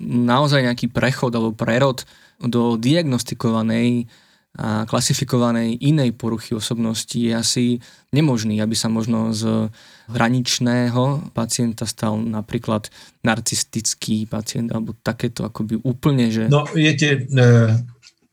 naozaj 0.03 0.67
nejaký 0.67 0.91
prechod 0.91 1.31
alebo 1.31 1.55
prerod 1.55 2.03
do 2.43 2.75
diagnostikovanej 2.75 4.11
a 4.57 4.89
klasifikovanej 4.89 5.77
inej 5.85 6.17
poruchy 6.17 6.57
osobnosti 6.57 7.13
je 7.13 7.29
asi 7.29 7.65
nemožný, 8.09 8.57
aby 8.57 8.73
sa 8.73 8.89
možno 8.89 9.29
z 9.29 9.69
hraničného 10.09 11.29
pacienta 11.29 11.85
stal 11.85 12.17
napríklad 12.17 12.89
narcistický 13.21 14.25
pacient 14.25 14.73
alebo 14.73 14.97
takéto 14.97 15.45
akoby 15.45 15.77
úplne, 15.85 16.33
že... 16.33 16.49
No, 16.49 16.65
viete, 16.73 17.29
e, 17.29 17.45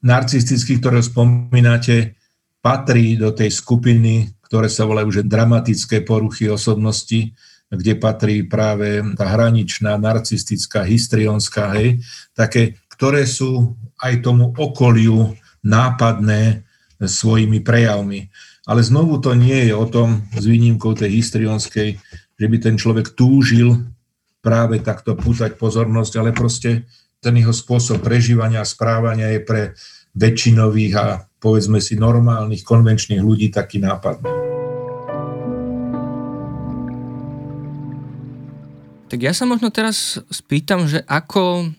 narcistický, 0.00 0.80
ktoré 0.80 1.04
spomínate, 1.04 2.16
patrí 2.64 3.20
do 3.20 3.37
tej 3.37 3.52
skupiny, 3.52 4.32
ktoré 4.48 4.72
sa 4.72 4.88
volajú 4.88 5.20
že 5.20 5.28
dramatické 5.28 6.08
poruchy 6.08 6.48
osobnosti, 6.48 7.37
kde 7.68 7.92
patrí 8.00 8.48
práve 8.48 9.04
tá 9.12 9.28
hraničná, 9.28 10.00
narcistická, 10.00 10.88
histrionská, 10.88 11.76
hej, 11.76 12.00
také, 12.32 12.80
ktoré 12.96 13.28
sú 13.28 13.76
aj 14.00 14.24
tomu 14.24 14.56
okoliu 14.56 15.37
nápadné 15.64 16.62
svojimi 17.00 17.64
prejavmi. 17.64 18.29
Ale 18.64 18.81
znovu 18.81 19.20
to 19.20 19.37
nie 19.37 19.68
je 19.68 19.74
o 19.77 19.85
tom, 19.88 20.24
s 20.33 20.44
výnimkou 20.44 20.96
tej 20.96 21.20
histrionskej, 21.20 22.00
že 22.38 22.46
by 22.48 22.57
ten 22.61 22.77
človek 22.81 23.12
túžil 23.12 23.85
práve 24.44 24.81
takto 24.81 25.16
pútať 25.16 25.57
pozornosť, 25.57 26.12
ale 26.20 26.31
proste 26.37 26.85
ten 27.24 27.35
jeho 27.40 27.53
spôsob 27.53 28.05
prežívania 28.05 28.61
a 28.61 28.68
správania 28.68 29.33
je 29.33 29.40
pre 29.40 29.62
väčšinových 30.12 30.94
a 31.00 31.07
povedzme 31.40 31.81
si 31.81 31.96
normálnych, 31.96 32.64
konvenčných 32.64 33.24
ľudí 33.24 33.48
taký 33.48 33.81
nápadný. 33.81 34.33
Tak 39.09 39.20
ja 39.20 39.33
sa 39.37 39.46
možno 39.46 39.70
teraz 39.70 40.18
spýtam, 40.27 40.90
že 40.90 41.05
ako 41.07 41.70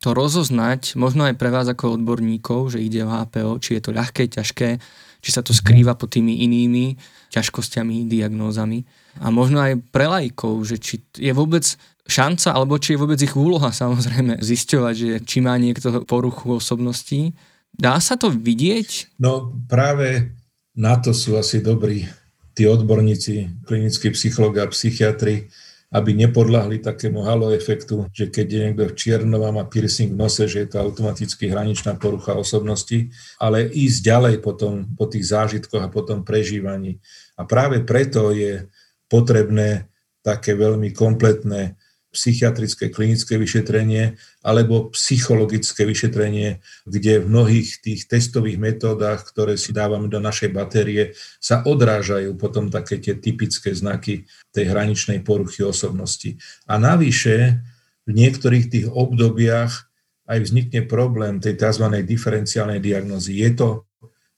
to 0.00 0.16
rozoznať, 0.16 0.96
možno 0.96 1.28
aj 1.28 1.36
pre 1.36 1.52
vás 1.52 1.68
ako 1.68 2.00
odborníkov, 2.00 2.72
že 2.72 2.80
ide 2.80 3.04
o 3.04 3.12
HPO, 3.12 3.60
či 3.60 3.76
je 3.76 3.82
to 3.84 3.90
ľahké, 3.92 4.32
ťažké, 4.32 4.80
či 5.20 5.30
sa 5.30 5.44
to 5.44 5.52
skrýva 5.52 5.92
pod 5.92 6.16
tými 6.16 6.40
inými 6.40 6.96
ťažkosťami, 7.28 8.08
diagnózami. 8.08 8.88
A 9.20 9.28
možno 9.28 9.60
aj 9.60 9.76
pre 9.92 10.08
lajkov, 10.08 10.64
že 10.64 10.80
či 10.80 11.04
je 11.20 11.32
vôbec 11.36 11.62
šanca, 12.08 12.56
alebo 12.56 12.80
či 12.80 12.96
je 12.96 13.00
vôbec 13.04 13.20
ich 13.20 13.36
úloha 13.36 13.68
samozrejme 13.84 14.40
zisťovať, 14.40 14.94
že 14.96 15.16
či 15.22 15.44
má 15.44 15.54
niekto 15.60 16.08
poruchu 16.08 16.56
osobností. 16.56 17.36
Dá 17.76 18.00
sa 18.00 18.16
to 18.16 18.32
vidieť? 18.32 19.20
No 19.20 19.52
práve 19.68 20.32
na 20.72 20.96
to 20.96 21.12
sú 21.12 21.36
asi 21.36 21.60
dobrí 21.60 22.08
tí 22.56 22.64
odborníci, 22.66 23.62
klinickí 23.68 24.10
psychológi 24.16 24.58
a 24.64 24.72
psychiatri, 24.72 25.46
aby 25.90 26.14
nepodľahli 26.14 26.86
takému 26.86 27.26
halo 27.26 27.50
efektu, 27.50 28.06
že 28.14 28.30
keď 28.30 28.46
je 28.46 28.60
niekto 28.62 28.84
v 28.86 28.94
čiernom 28.94 29.42
a 29.42 29.50
má 29.50 29.66
piercing 29.66 30.14
v 30.14 30.20
nose, 30.22 30.46
že 30.46 30.62
je 30.62 30.68
to 30.70 30.78
automaticky 30.78 31.50
hraničná 31.50 31.98
porucha 31.98 32.38
osobnosti, 32.38 33.10
ale 33.42 33.66
ísť 33.66 33.98
ďalej 34.06 34.34
potom 34.38 34.86
po 34.94 35.10
tých 35.10 35.26
zážitkoch 35.26 35.82
a 35.82 35.90
potom 35.90 36.22
prežívaní. 36.22 37.02
A 37.34 37.42
práve 37.42 37.82
preto 37.82 38.30
je 38.30 38.70
potrebné 39.10 39.90
také 40.22 40.54
veľmi 40.54 40.94
kompletné 40.94 41.79
psychiatrické 42.10 42.90
klinické 42.90 43.38
vyšetrenie 43.38 44.18
alebo 44.42 44.90
psychologické 44.94 45.86
vyšetrenie, 45.86 46.58
kde 46.86 47.22
v 47.22 47.26
mnohých 47.30 47.82
tých 47.82 48.10
testových 48.10 48.58
metódach, 48.58 49.26
ktoré 49.30 49.54
si 49.54 49.70
dávame 49.70 50.10
do 50.10 50.18
našej 50.18 50.50
batérie, 50.50 51.14
sa 51.38 51.62
odrážajú 51.62 52.34
potom 52.34 52.66
také 52.70 52.98
tie 52.98 53.14
typické 53.14 53.70
znaky 53.74 54.26
tej 54.50 54.70
hraničnej 54.70 55.22
poruchy 55.22 55.62
osobnosti. 55.62 56.34
A 56.66 56.78
navyše 56.78 57.62
v 58.06 58.12
niektorých 58.14 58.66
tých 58.70 58.86
obdobiach 58.90 59.90
aj 60.30 60.38
vznikne 60.46 60.86
problém 60.86 61.42
tej 61.42 61.58
tzv. 61.58 61.90
diferenciálnej 62.06 62.78
diagnozy. 62.78 63.42
Je 63.42 63.50
to 63.54 63.89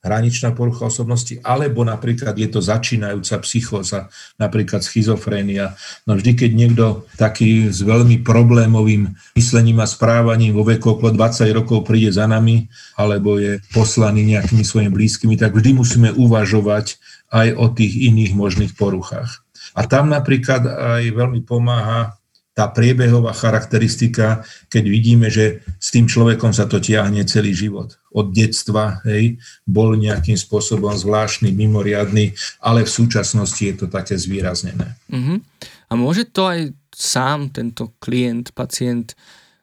hraničná 0.03 0.51
porucha 0.51 0.91
osobnosti, 0.91 1.39
alebo 1.47 1.87
napríklad 1.87 2.35
je 2.35 2.51
to 2.51 2.59
začínajúca 2.59 3.39
psychóza, 3.47 4.11
napríklad 4.35 4.83
schizofrénia. 4.83 5.79
No 6.11 6.19
vždy, 6.19 6.35
keď 6.35 6.51
niekto 6.51 6.85
taký 7.15 7.71
s 7.71 7.87
veľmi 7.87 8.27
problémovým 8.27 9.15
myslením 9.39 9.79
a 9.79 9.87
správaním 9.87 10.59
vo 10.59 10.67
veku 10.67 10.99
okolo 10.99 11.15
20 11.15 11.47
rokov 11.55 11.87
príde 11.87 12.11
za 12.11 12.27
nami, 12.27 12.67
alebo 12.99 13.39
je 13.39 13.63
poslaný 13.71 14.27
nejakými 14.27 14.67
svojimi 14.67 14.91
blízkymi, 14.91 15.39
tak 15.39 15.55
vždy 15.55 15.71
musíme 15.79 16.11
uvažovať 16.19 16.99
aj 17.31 17.49
o 17.55 17.71
tých 17.71 17.95
iných 18.13 18.35
možných 18.35 18.73
poruchách. 18.75 19.47
A 19.79 19.87
tam 19.87 20.11
napríklad 20.11 20.67
aj 20.67 21.03
veľmi 21.15 21.47
pomáha 21.47 22.19
tá 22.53 22.69
priebehová 22.69 23.33
charakteristika, 23.33 24.45
keď 24.69 24.85
vidíme, 24.85 25.33
že 25.33 25.65
s 25.81 25.89
tým 25.89 26.05
človekom 26.05 26.53
sa 26.53 26.69
to 26.69 26.77
tiahne 26.85 27.25
celý 27.25 27.57
život. 27.57 27.97
Od 28.13 28.29
detstva, 28.29 29.01
hej, 29.09 29.41
bol 29.65 29.97
nejakým 29.97 30.37
spôsobom 30.37 30.93
zvláštny, 30.93 31.49
mimoriadný, 31.49 32.37
ale 32.61 32.85
v 32.85 32.93
súčasnosti 32.93 33.63
je 33.65 33.75
to 33.75 33.89
také 33.89 34.21
zvýraznené. 34.21 35.01
Uh-huh. 35.09 35.41
A 35.89 35.93
môže 35.97 36.29
to 36.29 36.45
aj 36.45 36.77
sám 36.93 37.49
tento 37.49 37.97
klient, 38.05 38.53
pacient 38.53 39.17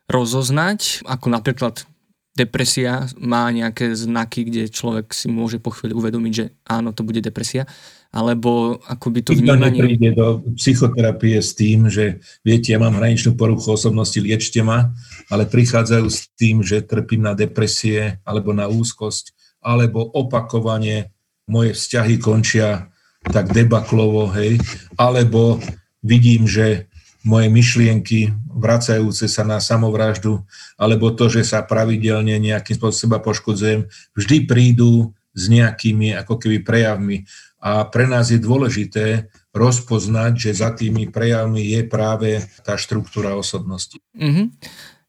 rozoznať, 0.09 1.05
ako 1.05 1.29
napríklad 1.29 1.85
depresia 2.33 3.05
má 3.21 3.53
nejaké 3.53 3.93
znaky, 3.93 4.49
kde 4.49 4.73
človek 4.73 5.13
si 5.13 5.29
môže 5.29 5.61
po 5.61 5.69
chvíli 5.69 5.93
uvedomiť, 5.93 6.33
že 6.33 6.45
áno, 6.65 6.89
to 6.89 7.05
bude 7.05 7.21
depresia 7.21 7.69
alebo 8.09 8.81
akoby 8.89 9.21
to 9.21 9.37
Nikto 9.37 9.53
vnímanie... 9.53 9.69
nepríde 9.69 10.09
do 10.17 10.27
psychoterapie 10.57 11.37
s 11.37 11.53
tým, 11.53 11.93
že 11.93 12.25
viete, 12.41 12.73
ja 12.73 12.81
mám 12.81 12.97
hraničnú 12.97 13.37
poruchu 13.37 13.77
osobnosti, 13.77 14.17
liečte 14.17 14.65
ma, 14.65 14.97
ale 15.29 15.45
prichádzajú 15.45 16.07
s 16.09 16.25
tým, 16.33 16.65
že 16.65 16.81
trpím 16.81 17.21
na 17.21 17.37
depresie 17.37 18.17
alebo 18.25 18.49
na 18.49 18.65
úzkosť, 18.65 19.37
alebo 19.61 20.01
opakovane 20.01 21.13
moje 21.45 21.77
vzťahy 21.77 22.17
končia 22.17 22.89
tak 23.29 23.53
debaklovo, 23.53 24.31
hej, 24.33 24.57
alebo 24.97 25.61
vidím, 26.01 26.49
že 26.49 26.89
moje 27.21 27.51
myšlienky 27.51 28.31
vracajúce 28.47 29.27
sa 29.27 29.43
na 29.43 29.59
samovraždu, 29.59 30.41
alebo 30.79 31.11
to, 31.11 31.27
že 31.27 31.43
sa 31.45 31.61
pravidelne 31.61 32.39
nejakým 32.39 32.79
spôsobom 32.79 32.95
seba 32.95 33.17
poškodzujem, 33.19 33.91
vždy 34.15 34.47
prídu 34.47 35.11
s 35.35 35.51
nejakými 35.51 36.15
ako 36.15 36.41
keby 36.41 36.63
prejavmi 36.63 37.27
a 37.59 37.83
pre 37.91 38.07
nás 38.07 38.31
je 38.31 38.39
dôležité 38.39 39.27
rozpoznať, 39.51 40.49
že 40.49 40.51
za 40.63 40.71
tými 40.71 41.11
prejavmi 41.11 41.59
je 41.75 41.81
práve 41.83 42.39
tá 42.63 42.79
štruktúra 42.79 43.35
osobnosti. 43.35 43.99
Mm-hmm. 44.15 44.47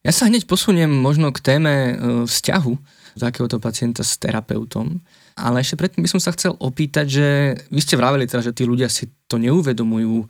Ja 0.01 0.13
sa 0.17 0.27
hneď 0.27 0.49
posuniem 0.49 0.91
možno 0.91 1.31
k 1.31 1.45
téme 1.45 1.75
e, 1.75 1.95
vzťahu 2.27 2.73
takéhoto 3.21 3.61
pacienta 3.61 4.01
s 4.01 4.17
terapeutom, 4.17 5.05
ale 5.37 5.61
ešte 5.61 5.77
predtým 5.77 6.03
by 6.03 6.11
som 6.11 6.23
sa 6.23 6.33
chcel 6.33 6.57
opýtať, 6.57 7.07
že 7.07 7.29
vy 7.69 7.81
ste 7.85 8.01
vraveli 8.01 8.25
teda, 8.25 8.51
že 8.51 8.57
tí 8.57 8.65
ľudia 8.65 8.89
si 8.89 9.13
to 9.29 9.37
neuvedomujú. 9.37 10.25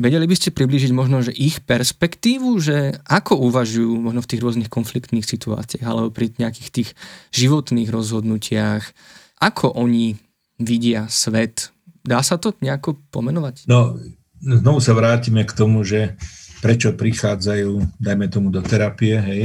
Vedeli 0.00 0.24
by 0.30 0.36
ste 0.38 0.54
priblížiť 0.54 0.94
možno, 0.94 1.20
že 1.26 1.34
ich 1.34 1.58
perspektívu, 1.60 2.56
že 2.62 3.02
ako 3.04 3.50
uvažujú 3.50 3.98
možno 3.98 4.22
v 4.22 4.30
tých 4.30 4.42
rôznych 4.46 4.70
konfliktných 4.70 5.26
situáciách 5.26 5.84
alebo 5.84 6.14
pri 6.14 6.30
nejakých 6.38 6.68
tých 6.70 6.90
životných 7.34 7.90
rozhodnutiach, 7.90 8.94
ako 9.42 9.74
oni 9.74 10.16
vidia 10.60 11.08
svet. 11.08 11.72
Dá 12.04 12.20
sa 12.20 12.36
to 12.36 12.52
nejako 12.60 13.00
pomenovať? 13.08 13.64
No, 13.66 13.96
znovu 14.40 14.78
sa 14.84 14.92
vrátime 14.92 15.48
k 15.48 15.56
tomu, 15.56 15.82
že 15.82 16.20
prečo 16.60 16.92
prichádzajú, 16.92 17.96
dajme 17.96 18.26
tomu 18.28 18.52
do 18.52 18.60
terapie, 18.60 19.16
hej, 19.16 19.42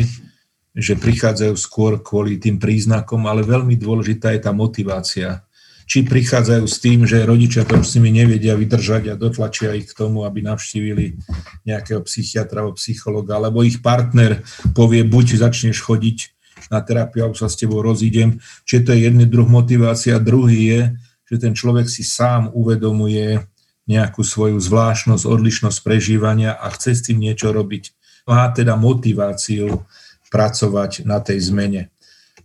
že 0.75 0.99
prichádzajú 0.99 1.55
skôr 1.55 2.03
kvôli 2.03 2.35
tým 2.35 2.59
príznakom, 2.59 3.23
ale 3.31 3.47
veľmi 3.47 3.79
dôležitá 3.79 4.35
je 4.35 4.43
tá 4.43 4.51
motivácia. 4.51 5.47
Či 5.85 6.03
prichádzajú 6.03 6.65
s 6.65 6.77
tým, 6.81 7.05
že 7.05 7.23
rodičia 7.23 7.61
to 7.63 7.79
s 7.79 7.95
nimi 7.95 8.11
nevedia 8.11 8.57
vydržať 8.57 9.13
a 9.13 9.19
dotlačia 9.19 9.77
ich 9.77 9.87
k 9.87 9.95
tomu, 9.95 10.25
aby 10.25 10.41
navštívili 10.41 11.15
nejakého 11.63 12.01
psychiatra 12.03 12.65
alebo 12.65 12.75
psychologa, 12.75 13.37
alebo 13.37 13.61
ich 13.61 13.79
partner 13.79 14.41
povie, 14.73 15.05
buď 15.05 15.45
začneš 15.45 15.79
chodiť 15.85 16.35
na 16.73 16.81
terapiu, 16.81 17.29
alebo 17.29 17.37
sa 17.37 17.45
s 17.45 17.59
tebou 17.59 17.85
rozídem. 17.85 18.41
Čiže 18.65 18.81
to 18.81 18.91
je 18.97 18.99
jedný 19.05 19.25
druh 19.29 19.45
motivácia. 19.45 20.17
Druhý 20.17 20.59
je, 20.73 20.81
že 21.25 21.35
ten 21.41 21.53
človek 21.57 21.89
si 21.89 22.05
sám 22.05 22.53
uvedomuje 22.53 23.41
nejakú 23.85 24.25
svoju 24.25 24.57
zvláštnosť, 24.57 25.25
odlišnosť 25.29 25.77
prežívania 25.85 26.57
a 26.57 26.73
chce 26.73 26.91
s 26.97 27.01
tým 27.09 27.21
niečo 27.21 27.53
robiť. 27.53 27.93
Má 28.25 28.49
teda 28.49 28.73
motiváciu 28.73 29.85
pracovať 30.33 31.05
na 31.05 31.21
tej 31.21 31.53
zmene. 31.53 31.93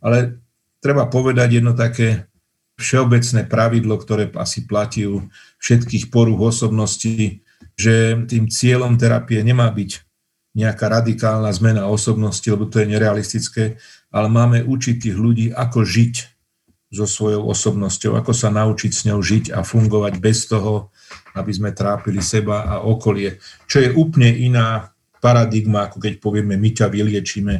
Ale 0.05 0.41
treba 0.85 1.09
povedať 1.09 1.61
jedno 1.61 1.73
také 1.73 2.29
všeobecné 2.81 3.45
pravidlo, 3.49 3.97
ktoré 4.01 4.29
asi 4.37 4.65
platí 4.65 5.05
u 5.05 5.29
všetkých 5.61 6.09
poruch 6.09 6.41
osobností, 6.41 7.45
že 7.77 8.17
tým 8.29 8.49
cieľom 8.49 8.97
terapie 8.97 9.41
nemá 9.45 9.69
byť 9.69 10.01
nejaká 10.57 10.91
radikálna 10.91 11.53
zmena 11.53 11.87
osobnosti, 11.87 12.45
lebo 12.49 12.67
to 12.67 12.83
je 12.83 12.91
nerealistické, 12.91 13.65
ale 14.11 14.29
máme 14.29 14.67
učiť 14.67 14.97
tých 14.99 15.17
ľudí, 15.17 15.47
ako 15.55 15.87
žiť 15.87 16.15
so 16.91 17.07
svojou 17.07 17.47
osobnosťou, 17.47 18.19
ako 18.19 18.35
sa 18.35 18.51
naučiť 18.51 18.91
s 18.91 19.07
ňou 19.07 19.23
žiť 19.23 19.55
a 19.55 19.63
fungovať 19.63 20.19
bez 20.19 20.51
toho, 20.51 20.91
aby 21.39 21.55
sme 21.55 21.71
trápili 21.71 22.19
seba 22.19 22.67
a 22.67 22.75
okolie. 22.83 23.39
Čo 23.71 23.79
je 23.79 23.95
úplne 23.95 24.27
iná 24.27 24.91
paradigma, 25.23 25.87
ako 25.87 26.03
keď 26.03 26.19
povieme, 26.19 26.59
my 26.59 26.71
ťa 26.75 26.91
vyliečíme 26.91 27.55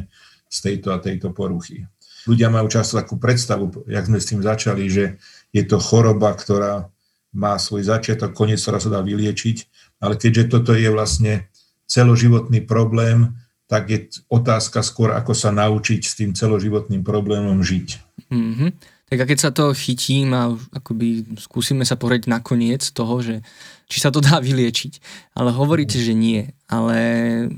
z 0.51 0.57
tejto 0.59 0.91
a 0.91 0.99
tejto 0.99 1.31
poruchy. 1.31 1.87
ľudia 2.27 2.51
majú 2.51 2.67
často 2.67 2.99
takú 2.99 3.15
predstavu, 3.15 3.87
jak 3.87 4.05
sme 4.05 4.19
s 4.19 4.29
tým 4.29 4.43
začali, 4.43 4.83
že 4.91 5.15
je 5.55 5.63
to 5.63 5.79
choroba, 5.79 6.35
ktorá 6.35 6.91
má 7.31 7.55
svoj 7.55 7.87
začiatok, 7.87 8.35
koniec, 8.35 8.59
ktorá 8.59 8.83
sa 8.83 8.91
dá 8.91 8.99
vyliečiť, 8.99 9.57
ale 10.03 10.19
keďže 10.19 10.51
toto 10.51 10.75
je 10.75 10.91
vlastne 10.91 11.47
celoživotný 11.87 12.67
problém, 12.67 13.39
tak 13.71 13.87
je 13.87 13.99
otázka 14.27 14.83
skôr, 14.83 15.15
ako 15.15 15.31
sa 15.31 15.55
naučiť 15.55 16.01
s 16.03 16.13
tým 16.19 16.35
celoživotným 16.35 17.07
problémom 17.07 17.63
žiť. 17.63 17.87
Mm-hmm. 18.27 18.69
Tak 19.11 19.19
a 19.19 19.25
keď 19.27 19.39
sa 19.43 19.51
to 19.51 19.75
chytím 19.75 20.31
a 20.31 20.55
akoby 20.71 21.35
skúsime 21.35 21.83
sa 21.83 21.99
porieť 21.99 22.31
na 22.31 22.39
koniec 22.39 22.95
toho, 22.95 23.19
že 23.19 23.43
či 23.91 23.99
sa 23.99 24.07
to 24.07 24.23
dá 24.23 24.39
vyliečiť. 24.39 25.03
Ale 25.35 25.51
hovoríte, 25.51 25.99
že 25.99 26.15
nie. 26.15 26.55
Ale... 26.71 26.95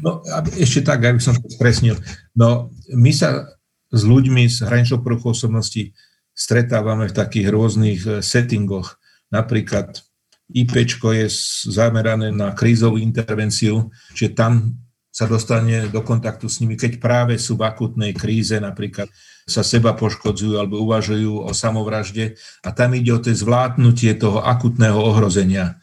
No 0.02 0.26
ešte 0.58 0.82
tak, 0.82 1.06
aby 1.06 1.22
som 1.22 1.38
to 1.38 1.46
spresnil. 1.54 1.94
No 2.34 2.74
my 2.90 3.14
sa 3.14 3.54
s 3.94 4.02
ľuďmi 4.02 4.50
s 4.50 4.66
hraničnou 4.66 5.06
poruchou 5.06 5.38
osobnosti 5.38 5.94
stretávame 6.34 7.06
v 7.06 7.14
takých 7.14 7.48
rôznych 7.54 8.02
eh, 8.10 8.14
settingoch. 8.26 8.98
Napríklad 9.30 10.02
IP 10.50 10.86
je 10.90 11.28
zamerané 11.70 12.34
na 12.34 12.54
krízovú 12.54 12.98
intervenciu, 12.98 13.94
čiže 14.14 14.38
tam 14.38 14.83
sa 15.14 15.30
dostane 15.30 15.94
do 15.94 16.02
kontaktu 16.02 16.50
s 16.50 16.58
nimi, 16.58 16.74
keď 16.74 16.98
práve 16.98 17.38
sú 17.38 17.54
v 17.54 17.70
akutnej 17.70 18.18
kríze, 18.18 18.58
napríklad 18.58 19.06
sa 19.46 19.62
seba 19.62 19.94
poškodzujú 19.94 20.58
alebo 20.58 20.82
uvažujú 20.82 21.46
o 21.46 21.52
samovražde 21.54 22.34
a 22.66 22.74
tam 22.74 22.98
ide 22.98 23.14
o 23.14 23.22
to 23.22 23.30
zvládnutie 23.30 24.18
toho 24.18 24.42
akutného 24.42 24.98
ohrozenia, 24.98 25.78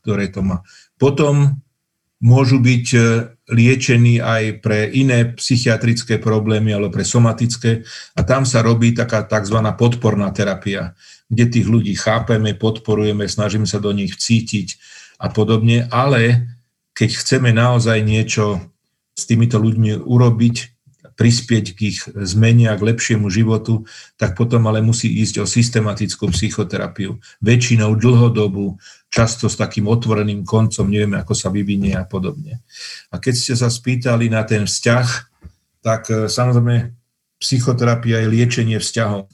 ktoré 0.00 0.32
to 0.32 0.40
má. 0.40 0.64
Potom 0.96 1.60
môžu 2.24 2.56
byť 2.56 2.86
eh, 2.96 3.04
liečení 3.52 4.16
aj 4.22 4.64
pre 4.64 4.88
iné 4.88 5.28
psychiatrické 5.36 6.16
problémy 6.16 6.72
alebo 6.72 6.92
pre 6.92 7.04
somatické 7.04 7.84
a 8.16 8.20
tam 8.24 8.48
sa 8.48 8.64
robí 8.64 8.96
taká 8.96 9.28
tzv. 9.28 9.60
podporná 9.76 10.32
terapia, 10.32 10.96
kde 11.28 11.44
tých 11.52 11.66
ľudí 11.68 11.92
chápeme, 12.00 12.56
podporujeme, 12.56 13.28
snažíme 13.28 13.68
sa 13.68 13.76
do 13.76 13.92
nich 13.92 14.16
cítiť 14.16 14.80
a 15.20 15.28
podobne, 15.28 15.84
ale 15.92 16.48
keď 16.94 17.10
chceme 17.16 17.50
naozaj 17.54 18.02
niečo 18.02 18.60
s 19.14 19.28
týmito 19.28 19.60
ľuďmi 19.60 20.00
urobiť, 20.00 20.56
prispieť 21.20 21.66
k 21.76 21.78
ich 21.92 22.00
zmene 22.08 22.72
a 22.72 22.78
k 22.80 22.86
lepšiemu 22.88 23.28
životu, 23.28 23.84
tak 24.16 24.32
potom 24.40 24.64
ale 24.72 24.80
musí 24.80 25.20
ísť 25.20 25.44
o 25.44 25.46
systematickú 25.48 26.32
psychoterapiu. 26.32 27.20
Väčšinou 27.44 27.92
dlhodobú, 27.92 28.80
často 29.12 29.52
s 29.52 29.60
takým 29.60 29.84
otvoreným 29.84 30.48
koncom, 30.48 30.88
nevieme, 30.88 31.20
ako 31.20 31.36
sa 31.36 31.52
vyvinie 31.52 31.92
a 31.92 32.08
podobne. 32.08 32.64
A 33.12 33.20
keď 33.20 33.34
ste 33.36 33.52
sa 33.52 33.68
spýtali 33.68 34.32
na 34.32 34.48
ten 34.48 34.64
vzťah, 34.64 35.06
tak 35.84 36.08
e, 36.08 36.32
samozrejme 36.32 36.96
psychoterapia 37.36 38.24
je 38.24 38.32
liečenie 38.32 38.78
vzťahov. 38.80 39.28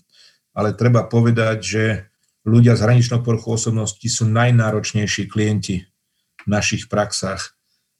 Ale 0.59 0.75
treba 0.75 1.07
povedať, 1.07 1.59
že 1.63 1.85
ľudia 2.43 2.75
s 2.75 2.83
hraničnou 2.83 3.23
poruchou 3.23 3.55
osobnosti 3.55 4.07
sú 4.11 4.27
najnáročnejší 4.27 5.31
klienti 5.31 5.87
našich 6.49 6.89
praxách 6.89 7.57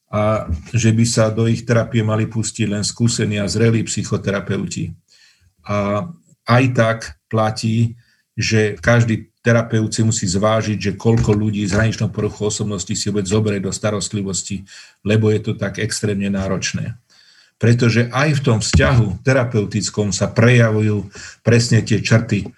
a 0.07 0.47
že 0.71 0.95
by 0.95 1.05
sa 1.05 1.35
do 1.35 1.51
ich 1.51 1.67
terapie 1.67 2.03
mali 2.07 2.31
pustiť 2.31 2.67
len 2.71 2.87
skúsení 2.87 3.43
a 3.43 3.51
zrelí 3.51 3.83
psychoterapeuti. 3.83 4.95
A 5.67 6.07
aj 6.47 6.65
tak 6.79 6.99
platí, 7.27 7.99
že 8.39 8.79
každý 8.79 9.35
terapeut 9.43 9.91
si 9.91 10.07
musí 10.07 10.27
zvážiť, 10.31 10.79
že 10.79 10.93
koľko 10.99 11.35
ľudí 11.35 11.67
s 11.67 11.75
hraničnou 11.75 12.15
poruchou 12.15 12.51
osobnosti 12.51 12.91
si 12.95 13.11
vôbec 13.11 13.27
zoberie 13.27 13.59
do 13.59 13.75
starostlivosti, 13.75 14.63
lebo 15.03 15.31
je 15.35 15.41
to 15.43 15.53
tak 15.59 15.83
extrémne 15.83 16.31
náročné. 16.31 16.99
Pretože 17.57 18.07
aj 18.13 18.43
v 18.43 18.45
tom 18.45 18.59
vzťahu 18.63 19.27
terapeutickom 19.27 20.15
sa 20.15 20.31
prejavujú 20.31 21.09
presne 21.43 21.83
tie 21.83 21.99
črty, 21.99 22.53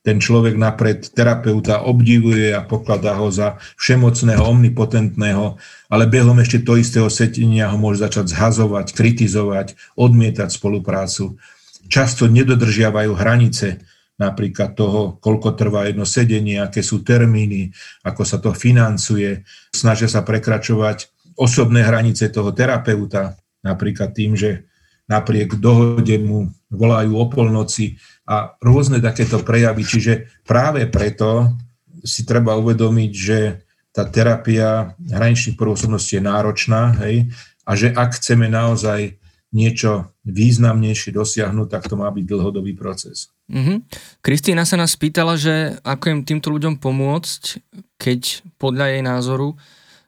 ten 0.00 0.16
človek 0.16 0.56
napred 0.56 1.12
terapeuta 1.12 1.84
obdivuje 1.84 2.56
a 2.56 2.64
pokladá 2.64 3.20
ho 3.20 3.28
za 3.28 3.60
všemocného, 3.76 4.40
omnipotentného, 4.40 5.60
ale 5.92 6.04
behom 6.08 6.40
ešte 6.40 6.64
to 6.64 6.80
istého 6.80 7.12
setenia 7.12 7.68
ho 7.68 7.76
môže 7.76 8.00
začať 8.00 8.32
zhazovať, 8.32 8.96
kritizovať, 8.96 9.76
odmietať 10.00 10.48
spoluprácu. 10.56 11.36
Často 11.92 12.32
nedodržiavajú 12.32 13.12
hranice 13.12 13.84
napríklad 14.16 14.76
toho, 14.76 15.16
koľko 15.20 15.56
trvá 15.56 15.88
jedno 15.88 16.04
sedenie, 16.04 16.60
aké 16.60 16.84
sú 16.84 17.00
termíny, 17.00 17.72
ako 18.04 18.22
sa 18.24 18.36
to 18.36 18.52
financuje. 18.52 19.44
Snažia 19.72 20.08
sa 20.08 20.20
prekračovať 20.24 21.08
osobné 21.36 21.84
hranice 21.84 22.28
toho 22.28 22.52
terapeuta, 22.52 23.36
napríklad 23.64 24.12
tým, 24.12 24.36
že 24.36 24.68
napriek 25.08 25.56
dohode 25.56 26.16
mu 26.20 26.52
volajú 26.68 27.16
o 27.16 27.24
polnoci 27.26 27.96
a 28.30 28.54
rôzne 28.62 29.02
takéto 29.02 29.42
prejavy. 29.42 29.82
Čiže 29.82 30.12
práve 30.46 30.86
preto 30.86 31.50
si 32.06 32.22
treba 32.22 32.54
uvedomiť, 32.54 33.10
že 33.10 33.38
tá 33.90 34.06
terapia 34.06 34.94
hraničných 35.02 35.58
pôsobností 35.58 36.22
je 36.22 36.22
náročná 36.22 36.94
hej, 37.02 37.26
a 37.66 37.74
že 37.74 37.90
ak 37.90 38.22
chceme 38.22 38.46
naozaj 38.46 39.18
niečo 39.50 40.14
významnejšie 40.22 41.10
dosiahnuť, 41.10 41.66
tak 41.66 41.90
to 41.90 41.98
má 41.98 42.06
byť 42.06 42.22
dlhodobý 42.22 42.78
proces. 42.78 43.34
Mm-hmm. 43.50 43.82
Kristýna 44.22 44.62
sa 44.62 44.78
nás 44.78 44.94
pýtala, 44.94 45.34
že 45.34 45.82
ako 45.82 46.04
im 46.14 46.20
týmto 46.22 46.54
ľuďom 46.54 46.78
pomôcť, 46.78 47.58
keď 47.98 48.46
podľa 48.62 48.94
jej 48.94 49.02
názoru 49.02 49.58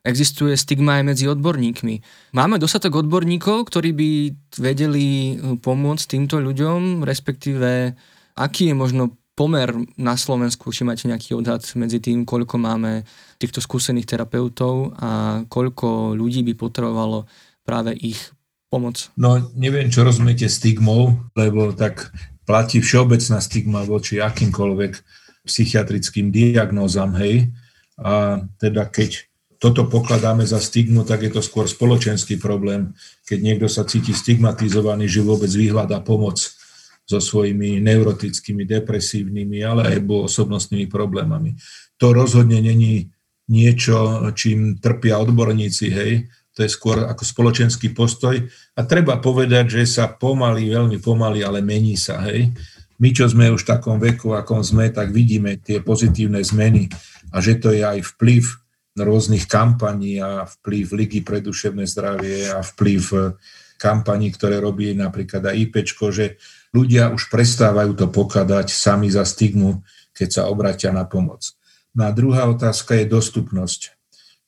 existuje 0.06 0.54
stigma 0.54 1.02
aj 1.02 1.14
medzi 1.14 1.26
odborníkmi. 1.26 1.94
Máme 2.38 2.62
dostatok 2.62 3.02
odborníkov, 3.02 3.66
ktorí 3.66 3.90
by 3.94 4.10
vedeli 4.62 5.38
pomôcť 5.58 6.04
týmto 6.06 6.38
ľuďom, 6.38 7.02
respektíve 7.02 7.98
aký 8.35 8.72
je 8.72 8.76
možno 8.76 9.03
pomer 9.33 9.72
na 9.97 10.14
Slovensku, 10.14 10.68
či 10.70 10.85
máte 10.85 11.09
nejaký 11.09 11.33
odhad 11.33 11.64
medzi 11.74 11.99
tým, 11.99 12.28
koľko 12.28 12.61
máme 12.61 13.09
týchto 13.41 13.64
skúsených 13.64 14.12
terapeutov 14.12 14.93
a 15.01 15.43
koľko 15.49 16.12
ľudí 16.12 16.45
by 16.53 16.55
potrebovalo 16.55 17.24
práve 17.64 17.97
ich 17.97 18.20
pomoc? 18.68 19.09
No, 19.16 19.41
neviem, 19.57 19.89
čo 19.89 20.05
rozumiete 20.05 20.49
stigmou, 20.53 21.16
lebo 21.33 21.72
tak 21.72 22.12
platí 22.45 22.85
všeobecná 22.85 23.41
stigma 23.41 23.80
voči 23.89 24.20
akýmkoľvek 24.20 24.93
psychiatrickým 25.49 26.28
diagnózam, 26.28 27.16
hej. 27.16 27.51
A 28.01 28.45
teda 28.61 28.89
keď 28.89 29.28
toto 29.62 29.87
pokladáme 29.87 30.43
za 30.43 30.59
stigmu, 30.59 31.07
tak 31.07 31.22
je 31.22 31.30
to 31.30 31.39
skôr 31.39 31.70
spoločenský 31.70 32.37
problém, 32.37 32.93
keď 33.24 33.39
niekto 33.41 33.66
sa 33.70 33.87
cíti 33.87 34.11
stigmatizovaný, 34.11 35.07
že 35.07 35.22
vôbec 35.22 35.49
vyhľadá 35.49 36.03
pomoc 36.03 36.43
so 37.12 37.20
svojimi 37.20 37.76
neurotickými, 37.84 38.64
depresívnymi, 38.64 39.58
ale 39.60 39.82
aj 39.92 39.98
osobnostnými 40.08 40.88
problémami. 40.88 41.52
To 42.00 42.16
rozhodne 42.16 42.64
není 42.64 43.12
niečo, 43.52 44.32
čím 44.32 44.80
trpia 44.80 45.20
odborníci, 45.20 45.86
hej, 45.92 46.12
to 46.52 46.64
je 46.64 46.70
skôr 46.72 47.04
ako 47.04 47.24
spoločenský 47.24 47.92
postoj. 47.92 48.36
A 48.76 48.80
treba 48.84 49.20
povedať, 49.20 49.80
že 49.80 49.84
sa 49.88 50.08
pomaly, 50.08 50.72
veľmi 50.72 51.00
pomaly, 51.00 51.44
ale 51.44 51.64
mení 51.64 51.96
sa, 51.96 52.20
hej. 52.28 52.52
My, 53.00 53.10
čo 53.10 53.26
sme 53.26 53.50
už 53.50 53.66
v 53.66 53.70
takom 53.76 53.96
veku, 53.98 54.32
akom 54.32 54.62
sme, 54.62 54.92
tak 54.92 55.10
vidíme 55.10 55.58
tie 55.58 55.82
pozitívne 55.82 56.38
zmeny 56.44 56.86
a 57.34 57.42
že 57.42 57.58
to 57.58 57.74
je 57.74 57.82
aj 57.82 57.98
vplyv 58.14 58.62
rôznych 58.94 59.48
kampaní 59.48 60.20
a 60.20 60.44
vplyv 60.44 60.86
Ligy 60.92 61.20
pre 61.24 61.40
duševné 61.40 61.88
zdravie 61.88 62.52
a 62.52 62.60
vplyv 62.60 63.02
eh, 63.16 63.22
kampaní, 63.80 64.30
ktoré 64.30 64.60
robí 64.60 64.92
napríklad 64.92 65.42
aj 65.48 65.56
IPčko, 65.56 66.12
že 66.12 66.38
ľudia 66.72 67.12
už 67.12 67.28
prestávajú 67.28 67.92
to 67.94 68.08
pokladať 68.08 68.72
sami 68.72 69.12
za 69.12 69.22
stigmu, 69.28 69.84
keď 70.16 70.28
sa 70.28 70.42
obratia 70.48 70.90
na 70.92 71.04
pomoc. 71.04 71.52
No 71.92 72.08
a 72.08 72.10
druhá 72.10 72.48
otázka 72.48 72.96
je 72.96 73.06
dostupnosť. 73.08 73.92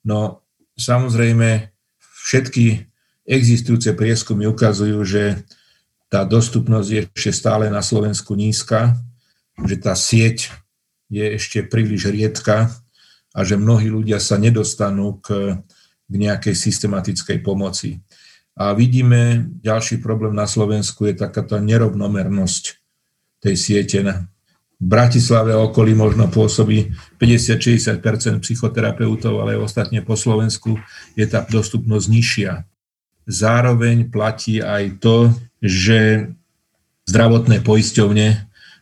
No 0.01 0.41
samozrejme, 0.77 1.69
všetky 2.01 2.89
existujúce 3.25 3.93
prieskumy 3.93 4.49
ukazujú, 4.49 5.01
že 5.05 5.45
tá 6.09 6.25
dostupnosť 6.25 6.89
je 6.89 7.01
ešte 7.09 7.31
stále 7.33 7.69
na 7.69 7.81
Slovensku 7.81 8.37
nízka, 8.37 8.97
že 9.65 9.77
tá 9.77 9.97
sieť 9.97 10.53
je 11.09 11.37
ešte 11.37 11.65
príliš 11.65 12.09
riedka 12.09 12.73
a 13.33 13.39
že 13.45 13.57
mnohí 13.57 13.89
ľudia 13.89 14.21
sa 14.21 14.37
nedostanú 14.41 15.21
k, 15.21 15.59
k 16.05 16.13
nejakej 16.13 16.55
systematickej 16.55 17.41
pomoci. 17.41 18.01
A 18.55 18.71
vidíme, 18.71 19.51
ďalší 19.59 19.99
problém 19.99 20.31
na 20.31 20.47
Slovensku 20.47 21.03
je 21.11 21.19
takáto 21.19 21.59
nerovnomernosť 21.59 22.63
tej 23.43 23.55
siete. 23.59 23.99
V 24.79 24.87
Bratislave 24.87 25.51
okolí 25.51 25.91
možno 25.91 26.31
pôsobí 26.31 26.95
50-60% 27.19 27.99
psychoterapeutov, 28.39 29.43
ale 29.43 29.59
ostatne 29.59 29.99
po 29.99 30.15
Slovensku 30.15 30.79
je 31.19 31.27
tá 31.27 31.43
dostupnosť 31.43 32.07
nižšia. 32.07 32.51
Zároveň 33.27 34.07
platí 34.07 34.63
aj 34.63 35.03
to, 35.03 35.35
že 35.59 36.31
zdravotné 37.11 37.59
poisťovne 37.59 38.27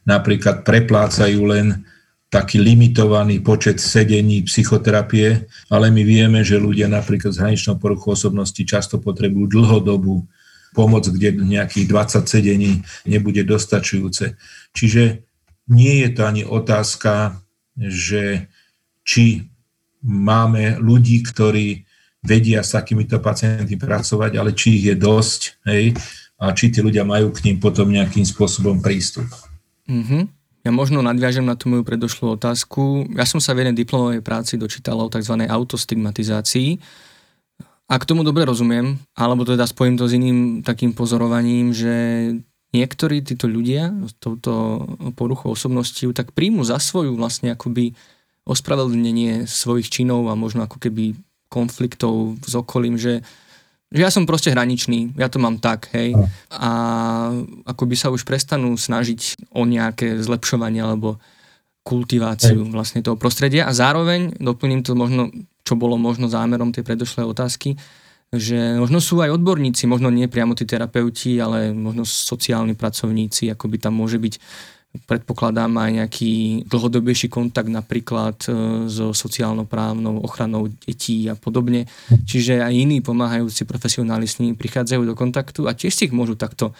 napríklad 0.05 0.67
preplácajú 0.67 1.39
len 1.49 1.87
taký 2.33 2.57
limitovaný 2.57 3.45
počet 3.45 3.77
sedení 3.77 4.41
psychoterapie, 4.41 5.45
ale 5.69 5.93
my 5.93 6.01
vieme, 6.01 6.41
že 6.41 6.57
ľudia 6.57 6.89
napríklad 6.89 7.29
s 7.29 7.37
hraničnou 7.37 7.77
poruchou 7.77 8.17
osobnosti 8.17 8.57
často 8.65 8.97
potrebujú 8.97 9.53
dlhodobú 9.53 10.25
pomoc, 10.73 11.05
kde 11.05 11.37
nejakých 11.37 11.85
20 11.85 12.25
sedení 12.25 12.81
nebude 13.05 13.45
dostačujúce. 13.45 14.33
Čiže 14.73 15.21
nie 15.69 16.01
je 16.01 16.09
to 16.09 16.25
ani 16.25 16.41
otázka, 16.41 17.37
že 17.77 18.49
či 19.05 19.53
máme 20.01 20.81
ľudí, 20.81 21.21
ktorí 21.21 21.85
vedia 22.25 22.65
s 22.65 22.73
takýmito 22.73 23.21
pacientmi 23.21 23.77
pracovať, 23.77 24.31
ale 24.41 24.57
či 24.57 24.81
ich 24.81 24.85
je 24.89 24.95
dosť, 24.97 25.41
hej, 25.69 25.93
a 26.41 26.51
či 26.51 26.73
tí 26.73 26.81
ľudia 26.81 27.05
majú 27.05 27.29
k 27.29 27.45
ním 27.47 27.61
potom 27.61 27.87
nejakým 27.87 28.25
spôsobom 28.25 28.81
prístup. 28.81 29.29
Mm-hmm. 29.85 30.42
Ja 30.63 30.71
možno 30.71 31.03
nadviažem 31.03 31.43
na 31.43 31.59
tú 31.59 31.67
moju 31.67 31.83
predošlú 31.83 32.39
otázku. 32.39 33.11
Ja 33.19 33.27
som 33.27 33.43
sa 33.43 33.51
v 33.51 33.67
jednej 33.67 33.83
diplomovej 33.83 34.23
práci 34.23 34.55
dočítal 34.55 34.95
o 34.95 35.11
tzv. 35.11 35.35
autostigmatizácii. 35.43 36.79
A 37.91 37.99
k 37.99 38.07
tomu 38.07 38.23
dobre 38.23 38.47
rozumiem, 38.47 38.95
alebo 39.11 39.43
teda 39.43 39.67
spojím 39.67 39.99
to 39.99 40.07
s 40.07 40.15
iným 40.15 40.63
takým 40.63 40.95
pozorovaním, 40.95 41.75
že 41.75 41.95
niektorí 42.71 43.21
títo 43.21 43.51
ľudia 43.51 43.91
s 44.07 44.15
touto 44.23 44.83
poruchou 45.19 45.51
osobnosti 45.51 46.01
tak 46.15 46.31
príjmu 46.31 46.63
za 46.63 46.79
svoju 46.79 47.13
vlastne 47.19 47.51
akoby 47.51 47.91
ospravedlnenie 48.47 49.51
svojich 49.51 49.91
činov 49.91 50.31
a 50.31 50.39
možno 50.39 50.63
ako 50.63 50.79
keby 50.79 51.19
konfliktov 51.51 52.39
s 52.39 52.55
okolím, 52.55 52.95
že 52.95 53.21
ja 53.93 54.09
som 54.09 54.25
proste 54.25 54.49
hraničný, 54.49 55.13
ja 55.13 55.29
to 55.29 55.37
mám 55.37 55.61
tak, 55.61 55.93
hej. 55.93 56.17
A 56.49 56.71
ako 57.69 57.83
by 57.85 57.95
sa 57.95 58.09
už 58.09 58.25
prestanú 58.25 58.73
snažiť 58.73 59.53
o 59.53 59.69
nejaké 59.69 60.17
zlepšovanie 60.17 60.81
alebo 60.81 61.21
kultiváciu 61.83 62.63
vlastne 62.71 63.03
toho 63.03 63.19
prostredia. 63.19 63.67
A 63.67 63.75
zároveň 63.75 64.39
doplním 64.39 64.81
to 64.81 64.95
možno, 64.95 65.29
čo 65.61 65.75
bolo 65.75 65.99
možno 65.99 66.31
zámerom 66.31 66.71
tej 66.71 66.87
predošlej 66.87 67.27
otázky, 67.27 67.75
že 68.33 68.81
možno 68.81 68.97
sú 68.97 69.21
aj 69.21 69.29
odborníci, 69.29 69.85
možno 69.85 70.09
nie 70.09 70.25
priamo 70.25 70.57
tí 70.57 70.65
terapeuti, 70.65 71.37
ale 71.37 71.69
možno 71.69 72.01
sociálni 72.01 72.73
pracovníci, 72.73 73.53
ako 73.53 73.69
by 73.69 73.77
tam 73.77 73.93
môže 74.01 74.17
byť 74.17 74.33
predpokladám 74.93 75.73
aj 75.73 75.89
nejaký 76.03 76.33
dlhodobejší 76.69 77.27
kontakt 77.33 77.65
napríklad 77.65 78.37
e, 78.45 78.49
so 78.85 79.09
sociálno-právnou 79.09 80.21
ochranou 80.21 80.69
detí 80.69 81.25
a 81.25 81.33
podobne. 81.33 81.89
Čiže 82.29 82.61
aj 82.61 82.73
iní 82.73 83.01
pomáhajúci 83.01 83.65
profesionáli 83.65 84.29
s 84.29 84.37
nimi 84.37 84.53
prichádzajú 84.53 85.01
do 85.09 85.17
kontaktu 85.17 85.65
a 85.65 85.73
tiež 85.73 85.93
si 85.93 86.05
ich 86.09 86.13
môžu 86.13 86.37
takto 86.37 86.77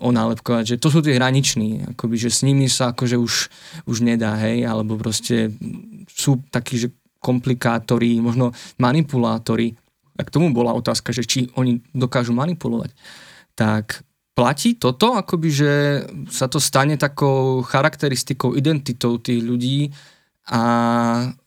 onálepkovať, 0.00 0.74
že 0.74 0.80
to 0.80 0.88
sú 0.88 1.04
tie 1.04 1.20
hraniční, 1.20 1.94
akoby, 1.94 2.16
že 2.16 2.30
s 2.32 2.40
nimi 2.42 2.64
sa 2.66 2.96
akože 2.96 3.16
už, 3.20 3.34
už 3.84 3.96
nedá, 4.00 4.32
hej, 4.40 4.64
alebo 4.64 4.96
proste 4.96 5.52
sú 6.08 6.40
takí, 6.48 6.80
že 6.80 6.88
komplikátori, 7.22 8.18
možno 8.18 8.56
manipulátori. 8.80 9.76
A 10.16 10.24
k 10.24 10.32
tomu 10.32 10.50
bola 10.50 10.74
otázka, 10.74 11.12
že 11.12 11.28
či 11.28 11.48
oni 11.54 11.84
dokážu 11.92 12.32
manipulovať. 12.32 12.90
Tak 13.52 14.00
platí 14.32 14.80
toto, 14.80 15.14
akoby, 15.16 15.48
že 15.52 15.72
sa 16.32 16.48
to 16.48 16.56
stane 16.56 16.96
takou 16.96 17.60
charakteristikou, 17.60 18.56
identitou 18.56 19.20
tých 19.20 19.44
ľudí 19.44 19.92
a 20.48 20.62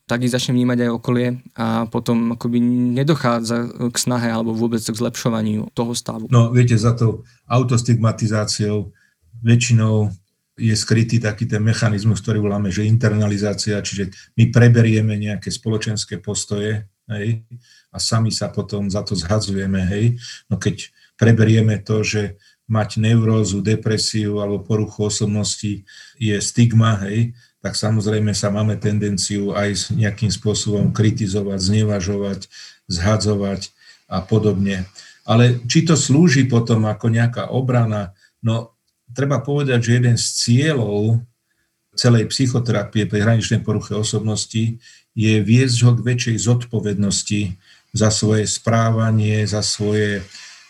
tak 0.05 0.21
ich 0.21 0.29
začne 0.29 0.53
vnímať 0.53 0.85
aj 0.85 0.89
okolie 0.93 1.41
a 1.57 1.89
potom 1.89 2.37
akoby 2.37 2.61
nedochádza 2.93 3.89
k 3.89 3.97
snahe 3.97 4.29
alebo 4.29 4.53
vôbec 4.53 4.77
k 4.77 4.93
zlepšovaniu 4.93 5.73
toho 5.73 5.97
stavu. 5.97 6.29
No 6.29 6.53
viete, 6.53 6.77
za 6.77 6.93
to 6.93 7.25
autostigmatizáciou 7.49 8.93
väčšinou 9.41 10.13
je 10.55 10.71
skrytý 10.77 11.19
taký 11.19 11.49
ten 11.49 11.59
mechanizmus, 11.59 12.23
ktorý 12.23 12.39
voláme, 12.39 12.71
že 12.71 12.87
internalizácia, 12.87 13.81
čiže 13.83 14.13
my 14.39 14.53
preberieme 14.53 15.17
nejaké 15.19 15.51
spoločenské 15.51 16.23
postoje 16.23 16.87
hej, 17.11 17.43
a 17.91 17.97
sami 17.99 18.31
sa 18.31 18.47
potom 18.53 18.87
za 18.87 19.03
to 19.03 19.17
zhadzujeme. 19.17 19.83
Hej. 19.83 20.21
No 20.47 20.55
keď 20.55 20.95
preberieme 21.19 21.81
to, 21.83 22.05
že 22.05 22.39
mať 22.65 22.97
neurózu, 22.97 23.61
depresiu 23.61 24.41
alebo 24.41 24.65
poruchu 24.65 25.09
osobnosti 25.09 25.85
je 26.17 26.35
stigma, 26.41 26.97
hej, 27.05 27.37
tak 27.61 27.77
samozrejme 27.77 28.33
sa 28.33 28.53
máme 28.53 28.77
tendenciu 28.77 29.53
aj 29.53 29.93
nejakým 29.93 30.29
spôsobom 30.29 30.93
kritizovať, 30.93 31.57
znevažovať, 31.61 32.49
zhadzovať 32.89 33.73
a 34.05 34.21
podobne. 34.21 34.85
Ale 35.25 35.57
či 35.65 35.81
to 35.81 35.97
slúži 35.97 36.45
potom 36.45 36.85
ako 36.85 37.09
nejaká 37.09 37.49
obrana, 37.49 38.13
no 38.45 38.77
treba 39.13 39.41
povedať, 39.41 39.81
že 39.81 39.95
jeden 39.97 40.17
z 40.17 40.25
cieľov 40.45 41.25
celej 41.97 42.29
psychoterapie 42.29 43.09
pri 43.09 43.25
hraničnej 43.25 43.65
poruche 43.65 43.97
osobnosti 43.97 44.77
je 45.15 45.33
viesť 45.41 45.77
ho 45.87 45.91
k 45.97 46.05
väčšej 46.05 46.37
zodpovednosti 46.43 47.41
za 47.95 48.09
svoje 48.11 48.45
správanie, 48.45 49.47
za 49.47 49.63
svoje 49.63 50.21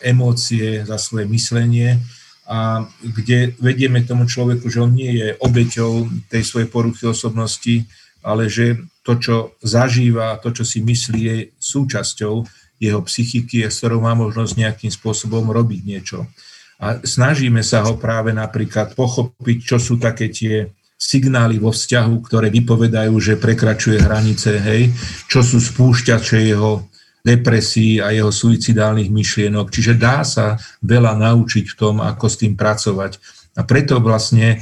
emócie, 0.05 0.85
za 0.85 1.01
svoje 1.01 1.25
myslenie 1.25 1.97
a 2.45 2.85
kde 3.01 3.57
vedieme 3.57 4.05
tomu 4.05 4.29
človeku, 4.29 4.69
že 4.69 4.85
on 4.85 4.93
nie 4.93 5.17
je 5.17 5.33
obeťou 5.41 6.05
tej 6.29 6.45
svojej 6.45 6.69
poruchy 6.69 7.09
osobnosti, 7.09 7.89
ale 8.21 8.45
že 8.45 8.77
to, 9.01 9.17
čo 9.17 9.35
zažíva, 9.65 10.37
to, 10.37 10.53
čo 10.53 10.61
si 10.61 10.85
myslí, 10.85 11.19
je 11.25 11.37
súčasťou 11.57 12.45
jeho 12.77 13.01
psychiky, 13.01 13.65
s 13.65 13.81
ktorou 13.81 14.05
má 14.05 14.13
možnosť 14.13 14.53
nejakým 14.61 14.91
spôsobom 14.93 15.49
robiť 15.49 15.81
niečo. 15.85 16.29
A 16.77 17.01
snažíme 17.01 17.65
sa 17.65 17.81
ho 17.87 17.97
práve 17.97 18.35
napríklad 18.35 18.93
pochopiť, 18.93 19.57
čo 19.63 19.77
sú 19.81 19.97
také 19.97 20.29
tie 20.29 20.69
signály 20.95 21.57
vo 21.57 21.71
vzťahu, 21.71 22.15
ktoré 22.25 22.47
vypovedajú, 22.51 23.13
že 23.19 23.39
prekračuje 23.39 23.99
hranice, 23.99 24.59
hej, 24.59 24.91
čo 25.27 25.41
sú 25.41 25.59
spúšťače 25.59 26.39
jeho 26.45 26.87
depresí 27.25 27.97
a 27.97 28.13
jeho 28.13 28.29
suicidálnych 28.29 29.09
myšlienok. 29.09 29.73
Čiže 29.73 29.97
dá 29.97 30.21
sa 30.21 30.61
veľa 30.85 31.17
naučiť 31.17 31.65
v 31.73 31.75
tom, 31.75 31.97
ako 31.97 32.25
s 32.29 32.37
tým 32.45 32.53
pracovať. 32.53 33.17
A 33.57 33.65
preto 33.65 33.97
vlastne 33.97 34.61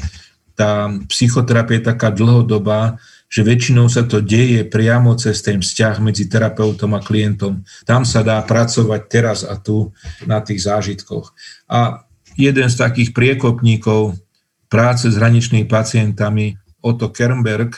tá 0.56 0.88
psychoterapia 1.12 1.84
je 1.84 1.90
taká 1.92 2.08
dlhodobá, 2.08 2.96
že 3.28 3.42
väčšinou 3.42 3.90
sa 3.90 4.06
to 4.06 4.22
deje 4.22 4.62
priamo 4.70 5.18
cez 5.18 5.42
ten 5.42 5.58
vzťah 5.60 5.98
medzi 6.00 6.30
terapeutom 6.30 6.94
a 6.94 7.02
klientom. 7.02 7.66
Tam 7.84 8.06
sa 8.06 8.22
dá 8.22 8.38
pracovať 8.46 9.02
teraz 9.10 9.42
a 9.42 9.58
tu 9.58 9.90
na 10.24 10.38
tých 10.40 10.64
zážitkoch. 10.64 11.34
A 11.66 12.06
jeden 12.38 12.70
z 12.70 12.76
takých 12.78 13.10
priekopníkov 13.12 14.16
práce 14.70 15.10
s 15.10 15.18
hraničnými 15.18 15.66
pacientami, 15.66 16.62
Otto 16.86 17.10
Kernberg, 17.10 17.74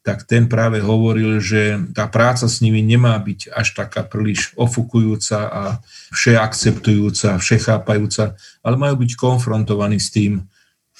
tak 0.00 0.24
ten 0.24 0.48
práve 0.48 0.80
hovoril, 0.80 1.44
že 1.44 1.76
tá 1.92 2.08
práca 2.08 2.48
s 2.48 2.64
nimi 2.64 2.80
nemá 2.80 3.20
byť 3.20 3.52
až 3.52 3.76
taká 3.76 4.00
príliš 4.00 4.56
ofukujúca 4.56 5.38
a 5.44 5.62
všeakceptujúca, 6.16 7.36
všechápajúca, 7.36 8.32
ale 8.64 8.76
majú 8.80 9.04
byť 9.04 9.10
konfrontovaní 9.20 10.00
s 10.00 10.08
tým, 10.08 10.48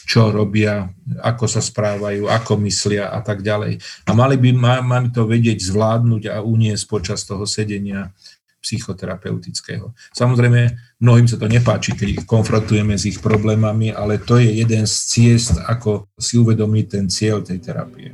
čo 0.04 0.32
robia, 0.32 0.92
ako 1.20 1.44
sa 1.48 1.60
správajú, 1.64 2.28
ako 2.28 2.60
myslia 2.64 3.08
a 3.08 3.20
tak 3.24 3.40
ďalej. 3.40 3.80
A 4.08 4.10
mali 4.12 4.36
by 4.36 4.50
mali 4.56 5.08
to 5.12 5.24
vedieť 5.28 5.60
zvládnuť 5.60 6.22
a 6.28 6.44
uniesť 6.44 6.84
počas 6.88 7.24
toho 7.24 7.44
sedenia 7.44 8.12
psychoterapeutického. 8.60 9.96
Samozrejme, 10.12 10.76
mnohým 11.00 11.24
sa 11.24 11.40
to 11.40 11.48
nepáči, 11.48 11.96
keď 11.96 12.08
ich 12.20 12.22
konfrontujeme 12.28 12.92
s 12.92 13.08
ich 13.08 13.18
problémami, 13.24 13.88
ale 13.88 14.20
to 14.20 14.36
je 14.36 14.60
jeden 14.60 14.84
z 14.84 14.94
ciest, 15.08 15.56
ako 15.64 16.12
si 16.20 16.36
uvedomiť 16.36 16.84
ten 16.84 17.04
cieľ 17.08 17.40
tej 17.40 17.56
terapie. 17.64 18.12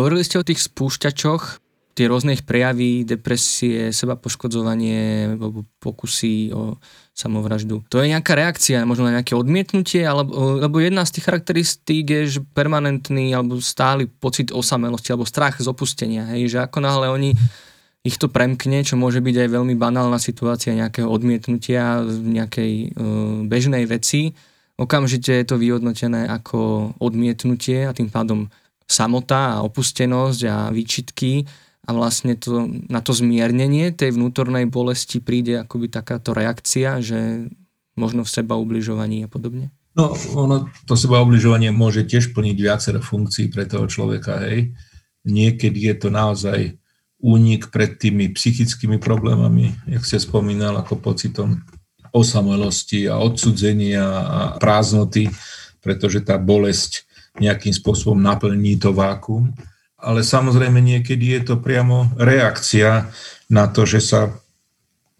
Hovorili 0.00 0.24
ste 0.24 0.40
o 0.40 0.48
tých 0.48 0.64
spúšťačoch, 0.64 1.60
tie 1.92 2.08
rôzne 2.08 2.32
prejavy, 2.40 3.04
depresie, 3.04 3.92
seba 3.92 4.16
poškodzovanie, 4.16 5.36
alebo 5.36 5.68
pokusy 5.76 6.48
o 6.56 6.80
samovraždu. 7.12 7.84
To 7.92 8.00
je 8.00 8.08
nejaká 8.08 8.32
reakcia, 8.32 8.88
možno 8.88 9.12
na 9.12 9.20
nejaké 9.20 9.36
odmietnutie, 9.36 10.00
alebo, 10.00 10.56
lebo 10.56 10.80
jedna 10.80 11.04
z 11.04 11.20
tých 11.20 11.28
charakteristík 11.28 12.04
je, 12.08 12.20
že 12.32 12.40
permanentný 12.56 13.36
alebo 13.36 13.60
stály 13.60 14.08
pocit 14.08 14.48
osamelosti 14.48 15.12
alebo 15.12 15.28
strach 15.28 15.60
z 15.60 15.68
opustenia. 15.68 16.24
Hej, 16.32 16.56
že 16.56 16.58
ako 16.64 16.80
náhle 16.80 17.12
oni 17.12 17.36
ich 18.00 18.16
to 18.16 18.32
premkne, 18.32 18.80
čo 18.80 18.96
môže 18.96 19.20
byť 19.20 19.36
aj 19.44 19.48
veľmi 19.52 19.76
banálna 19.76 20.16
situácia 20.16 20.72
nejakého 20.72 21.04
odmietnutia 21.04 22.00
nejakej 22.08 22.72
e, 22.72 22.86
bežnej 23.44 23.84
veci, 23.84 24.32
okamžite 24.80 25.36
je 25.36 25.44
to 25.44 25.60
vyhodnotené 25.60 26.24
ako 26.24 26.90
odmietnutie 26.96 27.84
a 27.84 27.92
tým 27.92 28.08
pádom 28.08 28.48
samota 28.90 29.56
a 29.56 29.62
opustenosť 29.62 30.40
a 30.50 30.56
výčitky 30.74 31.46
a 31.86 31.90
vlastne 31.94 32.34
to, 32.34 32.66
na 32.90 32.98
to 33.00 33.14
zmiernenie 33.14 33.94
tej 33.94 34.18
vnútornej 34.18 34.66
bolesti 34.66 35.22
príde 35.22 35.62
akoby 35.62 35.86
takáto 35.86 36.34
reakcia, 36.34 36.98
že 36.98 37.46
možno 37.94 38.26
v 38.26 38.34
seba 38.34 38.58
ubližovaní 38.58 39.24
a 39.24 39.28
podobne? 39.30 39.70
No, 39.94 40.14
ono, 40.34 40.70
to 40.86 40.94
seba 40.94 41.22
ubližovanie 41.22 41.74
môže 41.74 42.06
tiež 42.06 42.30
plniť 42.34 42.56
viacero 42.58 43.00
funkcií 43.02 43.50
pre 43.50 43.66
toho 43.66 43.90
človeka, 43.90 44.42
hej. 44.46 44.74
Niekedy 45.26 45.90
je 45.90 45.94
to 45.98 46.08
naozaj 46.08 46.58
únik 47.20 47.68
pred 47.68 48.00
tými 48.00 48.32
psychickými 48.32 48.96
problémami, 48.96 49.76
jak 49.90 50.02
ste 50.06 50.22
spomínal, 50.22 50.80
ako 50.80 50.96
pocitom 50.96 51.60
osamelosti 52.10 53.06
a 53.06 53.20
odsudzenia 53.20 54.02
a 54.02 54.40
prázdnoty, 54.58 55.28
pretože 55.84 56.24
tá 56.24 56.40
bolesť 56.40 57.09
nejakým 57.38 57.70
spôsobom 57.70 58.18
naplní 58.18 58.80
to 58.80 58.90
vákum. 58.90 59.54
ale 60.00 60.24
samozrejme 60.24 60.80
niekedy 60.80 61.36
je 61.36 61.40
to 61.52 61.54
priamo 61.60 62.08
reakcia 62.16 63.12
na 63.52 63.68
to, 63.68 63.84
že 63.84 64.00
sa 64.00 64.32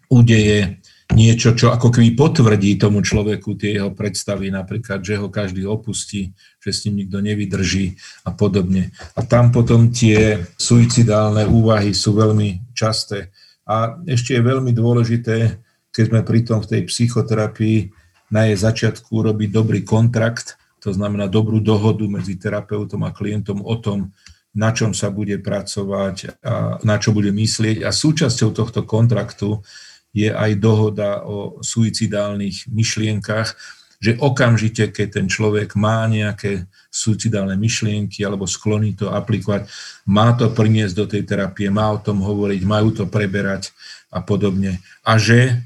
udeje 0.09 0.81
niečo, 1.13 1.53
čo 1.53 1.69
ako 1.69 1.91
keby 1.91 2.15
potvrdí 2.15 2.79
tomu 2.79 3.03
človeku 3.03 3.59
tie 3.59 3.77
jeho 3.77 3.91
predstavy, 3.91 4.49
napríklad, 4.49 5.03
že 5.03 5.19
ho 5.19 5.27
každý 5.27 5.67
opustí, 5.67 6.31
že 6.63 6.71
s 6.71 6.87
ním 6.87 7.05
nikto 7.05 7.19
nevydrží 7.19 7.99
a 8.25 8.31
podobne. 8.31 8.95
A 9.13 9.21
tam 9.21 9.51
potom 9.51 9.91
tie 9.91 10.39
suicidálne 10.55 11.45
úvahy 11.45 11.91
sú 11.91 12.15
veľmi 12.15 12.73
časté. 12.73 13.29
A 13.67 13.99
ešte 14.07 14.39
je 14.39 14.41
veľmi 14.41 14.71
dôležité, 14.71 15.61
keď 15.91 16.03
sme 16.07 16.21
pri 16.23 16.39
tom 16.47 16.59
v 16.63 16.69
tej 16.73 16.81
psychoterapii, 16.87 17.91
na 18.31 18.47
jej 18.47 18.55
začiatku 18.55 19.11
urobiť 19.11 19.51
dobrý 19.51 19.83
kontrakt, 19.83 20.55
to 20.81 20.89
znamená 20.89 21.29
dobrú 21.29 21.61
dohodu 21.61 22.03
medzi 22.09 22.41
terapeutom 22.41 23.05
a 23.05 23.13
klientom 23.13 23.61
o 23.61 23.75
tom, 23.77 24.09
na 24.51 24.75
čom 24.75 24.91
sa 24.91 25.13
bude 25.13 25.39
pracovať 25.39 26.43
a 26.43 26.81
na 26.83 26.99
čo 26.99 27.15
bude 27.15 27.31
myslieť. 27.31 27.87
A 27.87 27.95
súčasťou 27.95 28.51
tohto 28.51 28.83
kontraktu 28.83 29.63
je 30.11 30.27
aj 30.27 30.59
dohoda 30.59 31.23
o 31.23 31.63
suicidálnych 31.63 32.67
myšlienkach, 32.67 33.55
že 34.01 34.17
okamžite, 34.17 34.89
keď 34.89 35.21
ten 35.21 35.27
človek 35.29 35.77
má 35.77 36.09
nejaké 36.09 36.65
suicidálne 36.89 37.53
myšlienky 37.53 38.25
alebo 38.25 38.49
skloní 38.49 38.97
to 38.97 39.13
aplikovať, 39.13 39.69
má 40.09 40.33
to 40.33 40.49
priniesť 40.49 40.93
do 40.97 41.05
tej 41.05 41.23
terapie, 41.23 41.69
má 41.69 41.93
o 41.93 42.01
tom 42.01 42.19
hovoriť, 42.19 42.61
majú 42.65 42.89
to 42.91 43.05
preberať 43.05 43.69
a 44.09 44.19
podobne. 44.19 44.81
A 45.05 45.21
že 45.21 45.63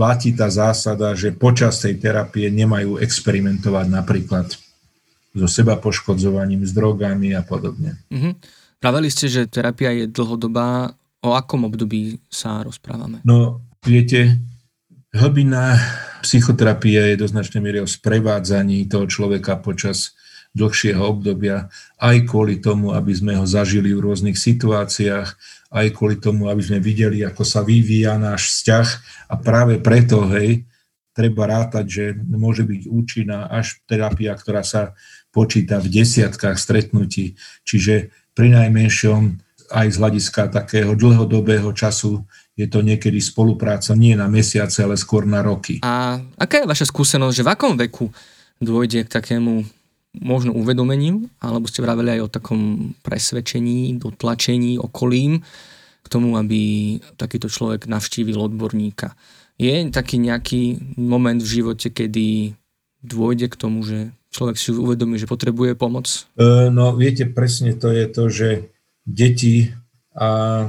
platí 0.00 0.32
tá 0.32 0.48
zásada, 0.48 1.12
že 1.12 1.36
počas 1.36 1.84
tej 1.84 2.00
terapie 2.00 2.48
nemajú 2.48 2.96
experimentovať 3.04 3.86
napríklad 3.92 4.48
so 5.36 5.44
seba 5.44 5.76
poškodzovaním, 5.76 6.64
s 6.64 6.72
drogami 6.72 7.36
a 7.36 7.44
podobne. 7.44 8.00
Mm-hmm. 8.08 8.32
Pravili 8.80 9.12
ste, 9.12 9.28
že 9.28 9.44
terapia 9.44 9.92
je 9.92 10.08
dlhodobá 10.08 10.96
O 11.20 11.36
akom 11.36 11.68
období 11.68 12.16
sa 12.32 12.64
rozprávame? 12.64 13.20
No, 13.28 13.60
viete, 13.84 14.40
hlbina 15.12 15.76
psychoterapie 16.24 17.12
je 17.12 17.20
do 17.20 17.28
značnej 17.28 17.60
miery 17.60 17.84
o 17.84 17.88
sprevádzaní 17.88 18.88
toho 18.88 19.04
človeka 19.04 19.60
počas 19.60 20.16
dlhšieho 20.56 21.04
obdobia, 21.04 21.68
aj 22.00 22.24
kvôli 22.24 22.58
tomu, 22.58 22.96
aby 22.96 23.12
sme 23.12 23.36
ho 23.36 23.44
zažili 23.44 23.92
v 23.92 24.00
rôznych 24.00 24.34
situáciách, 24.34 25.36
aj 25.70 25.86
kvôli 25.94 26.18
tomu, 26.18 26.50
aby 26.50 26.60
sme 26.60 26.82
videli, 26.82 27.22
ako 27.22 27.46
sa 27.46 27.62
vyvíja 27.62 28.18
náš 28.18 28.50
vzťah 28.58 28.86
a 29.30 29.34
práve 29.38 29.78
preto, 29.78 30.26
hej, 30.34 30.66
treba 31.14 31.46
rátať, 31.46 31.84
že 31.86 32.04
môže 32.26 32.66
byť 32.66 32.82
účinná 32.90 33.46
až 33.50 33.78
terapia, 33.86 34.34
ktorá 34.34 34.66
sa 34.66 34.98
počíta 35.30 35.78
v 35.78 35.90
desiatkách 35.90 36.58
stretnutí. 36.58 37.38
Čiže 37.62 38.10
pri 38.34 38.50
najmenšom 38.50 39.38
aj 39.70 39.86
z 39.94 39.96
hľadiska 40.02 40.50
takého 40.50 40.98
dlhodobého 40.98 41.70
času 41.70 42.26
je 42.58 42.66
to 42.66 42.82
niekedy 42.82 43.22
spolupráca 43.22 43.94
nie 43.94 44.18
na 44.18 44.26
mesiace, 44.26 44.82
ale 44.82 44.98
skôr 44.98 45.22
na 45.22 45.40
roky. 45.40 45.78
A 45.86 46.18
aká 46.34 46.66
je 46.66 46.70
vaša 46.70 46.90
skúsenosť, 46.90 47.34
že 47.38 47.46
v 47.46 47.52
akom 47.54 47.74
veku 47.78 48.10
dôjde 48.58 49.06
k 49.06 49.12
takému 49.14 49.64
možno 50.16 50.50
uvedomeniu, 50.56 51.30
alebo 51.38 51.70
ste 51.70 51.86
vraveli 51.86 52.18
aj 52.18 52.20
o 52.26 52.32
takom 52.32 52.60
presvedčení, 53.06 53.94
dotlačení 54.02 54.74
okolím 54.80 55.42
k 56.00 56.06
tomu, 56.10 56.34
aby 56.34 56.96
takýto 57.14 57.46
človek 57.46 57.86
navštívil 57.86 58.34
odborníka. 58.34 59.14
Je 59.60 59.86
taký 59.92 60.16
nejaký 60.18 60.96
moment 60.96 61.38
v 61.38 61.52
živote, 61.62 61.92
kedy 61.92 62.56
dôjde 63.04 63.46
k 63.52 63.56
tomu, 63.60 63.84
že 63.86 64.10
človek 64.32 64.56
si 64.56 64.72
uvedomí, 64.72 65.20
že 65.20 65.30
potrebuje 65.30 65.76
pomoc? 65.76 66.08
E, 66.34 66.72
no 66.72 66.96
viete, 66.96 67.28
presne 67.28 67.76
to 67.76 67.92
je 67.92 68.06
to, 68.08 68.24
že 68.32 68.48
deti 69.04 69.70
a 70.16 70.66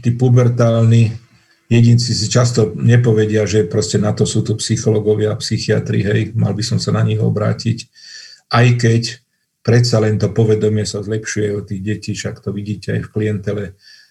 tí 0.00 0.10
pubertálni 0.16 1.12
jedinci 1.68 2.12
si 2.12 2.26
často 2.28 2.72
nepovedia, 2.76 3.48
že 3.48 3.64
proste 3.64 3.96
na 3.96 4.12
to 4.12 4.28
sú 4.28 4.44
tu 4.44 4.56
psychológovia 4.60 5.32
a 5.32 5.40
psychiatri, 5.40 6.04
hej, 6.04 6.20
mal 6.36 6.52
by 6.52 6.64
som 6.64 6.76
sa 6.76 6.92
na 6.92 7.00
nich 7.00 7.20
obrátiť, 7.20 7.88
aj 8.52 8.66
keď 8.76 9.02
predsa 9.64 9.98
len 10.02 10.20
to 10.20 10.28
povedomie 10.28 10.84
sa 10.84 11.00
zlepšuje 11.00 11.48
od 11.56 11.64
tých 11.66 11.82
detí, 11.82 12.10
však 12.12 12.44
to 12.44 12.52
vidíte 12.52 12.98
aj 12.98 13.00
v 13.08 13.12
klientele 13.12 13.64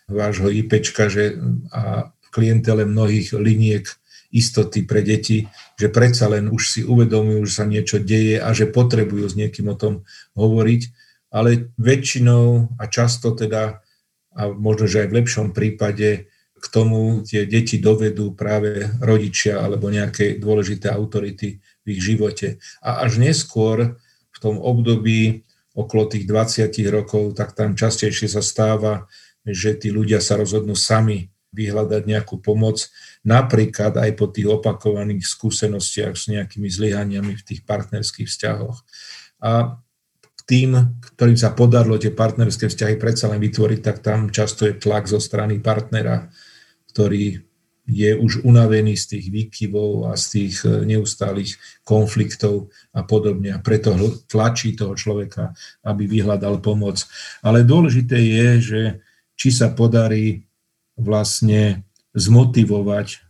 vášho 0.10 0.50
IPčka, 0.50 1.08
že 1.08 1.38
a 1.72 2.10
v 2.10 2.28
klientele 2.34 2.84
mnohých 2.84 3.38
liniek 3.38 3.86
istoty 4.32 4.88
pre 4.88 5.04
deti, 5.04 5.46
že 5.76 5.92
predsa 5.92 6.32
len 6.32 6.48
už 6.48 6.64
si 6.72 6.82
uvedomujú, 6.88 7.44
že 7.46 7.54
sa 7.54 7.66
niečo 7.68 8.00
deje 8.00 8.40
a 8.40 8.50
že 8.56 8.72
potrebujú 8.72 9.28
s 9.28 9.36
niekým 9.36 9.72
o 9.72 9.76
tom 9.76 10.08
hovoriť 10.40 11.12
ale 11.32 11.72
väčšinou 11.80 12.76
a 12.76 12.84
často 12.92 13.32
teda, 13.32 13.80
a 14.36 14.42
možno, 14.52 14.86
že 14.86 15.08
aj 15.08 15.10
v 15.10 15.18
lepšom 15.24 15.48
prípade, 15.56 16.28
k 16.62 16.66
tomu 16.70 17.26
tie 17.26 17.50
deti 17.50 17.82
dovedú 17.82 18.38
práve 18.38 18.86
rodičia 19.02 19.58
alebo 19.58 19.90
nejaké 19.90 20.38
dôležité 20.38 20.94
autority 20.94 21.58
v 21.58 21.88
ich 21.90 22.06
živote. 22.06 22.62
A 22.86 23.02
až 23.02 23.18
neskôr 23.18 23.98
tom 24.42 24.58
období 24.58 25.46
okolo 25.78 26.10
tých 26.12 26.26
20 26.28 26.74
rokov, 26.92 27.38
tak 27.38 27.56
tam 27.56 27.78
častejšie 27.78 28.28
sa 28.28 28.44
stáva, 28.44 29.08
že 29.46 29.78
tí 29.78 29.94
ľudia 29.94 30.20
sa 30.20 30.36
rozhodnú 30.36 30.76
sami 30.76 31.32
vyhľadať 31.52 32.08
nejakú 32.08 32.40
pomoc, 32.40 32.88
napríklad 33.28 34.00
aj 34.00 34.12
po 34.16 34.32
tých 34.32 34.48
opakovaných 34.48 35.28
skúsenostiach 35.28 36.16
s 36.16 36.32
nejakými 36.32 36.68
zlyhaniami 36.72 37.36
v 37.36 37.44
tých 37.44 37.62
partnerských 37.68 38.28
vzťahoch. 38.28 38.78
A 39.44 39.76
tým, 40.48 41.00
ktorým 41.16 41.40
sa 41.40 41.52
podarilo 41.52 42.00
tie 42.00 42.12
partnerské 42.12 42.72
vzťahy 42.72 42.96
predsa 42.96 43.32
len 43.32 43.40
vytvoriť, 43.44 43.80
tak 43.84 43.98
tam 44.00 44.32
často 44.32 44.64
je 44.68 44.80
tlak 44.80 45.12
zo 45.12 45.20
strany 45.20 45.60
partnera, 45.60 46.32
ktorý 46.92 47.51
je 47.90 48.14
už 48.14 48.46
unavený 48.46 48.94
z 48.94 49.18
tých 49.18 49.26
výkyvov 49.34 50.10
a 50.10 50.16
z 50.16 50.26
tých 50.38 50.56
e, 50.64 50.86
neustálých 50.86 51.58
konfliktov 51.82 52.70
a 52.94 53.02
podobne. 53.02 53.58
A 53.58 53.60
preto 53.60 53.98
tlačí 54.30 54.78
toho 54.78 54.94
človeka, 54.94 55.52
aby 55.82 56.06
vyhľadal 56.06 56.62
pomoc. 56.62 57.04
Ale 57.42 57.66
dôležité 57.66 58.22
je, 58.22 58.48
že 58.62 58.82
či 59.34 59.50
sa 59.50 59.74
podarí 59.74 60.46
vlastne 60.94 61.82
zmotivovať 62.14 63.26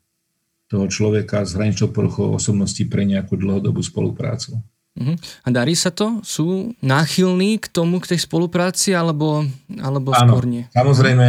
toho 0.67 0.87
človeka 0.87 1.43
s 1.43 1.55
hraničnou 1.55 1.91
poruchou 1.91 2.35
osobnosti 2.35 2.83
pre 2.87 3.03
nejakú 3.03 3.35
dlhodobú 3.35 3.83
spoluprácu. 3.83 4.59
Uh-huh. 4.91 5.15
A 5.43 5.47
darí 5.51 5.75
sa 5.75 5.91
to? 5.91 6.19
Sú 6.23 6.75
náchylní 6.83 7.59
k 7.63 7.67
tomu, 7.71 8.03
k 8.03 8.15
tej 8.15 8.27
spolupráci, 8.27 8.91
alebo, 8.91 9.47
alebo 9.79 10.11
Áno, 10.11 10.35
skôr 10.35 10.43
nie? 10.47 10.63
Samozrejme, 10.75 11.27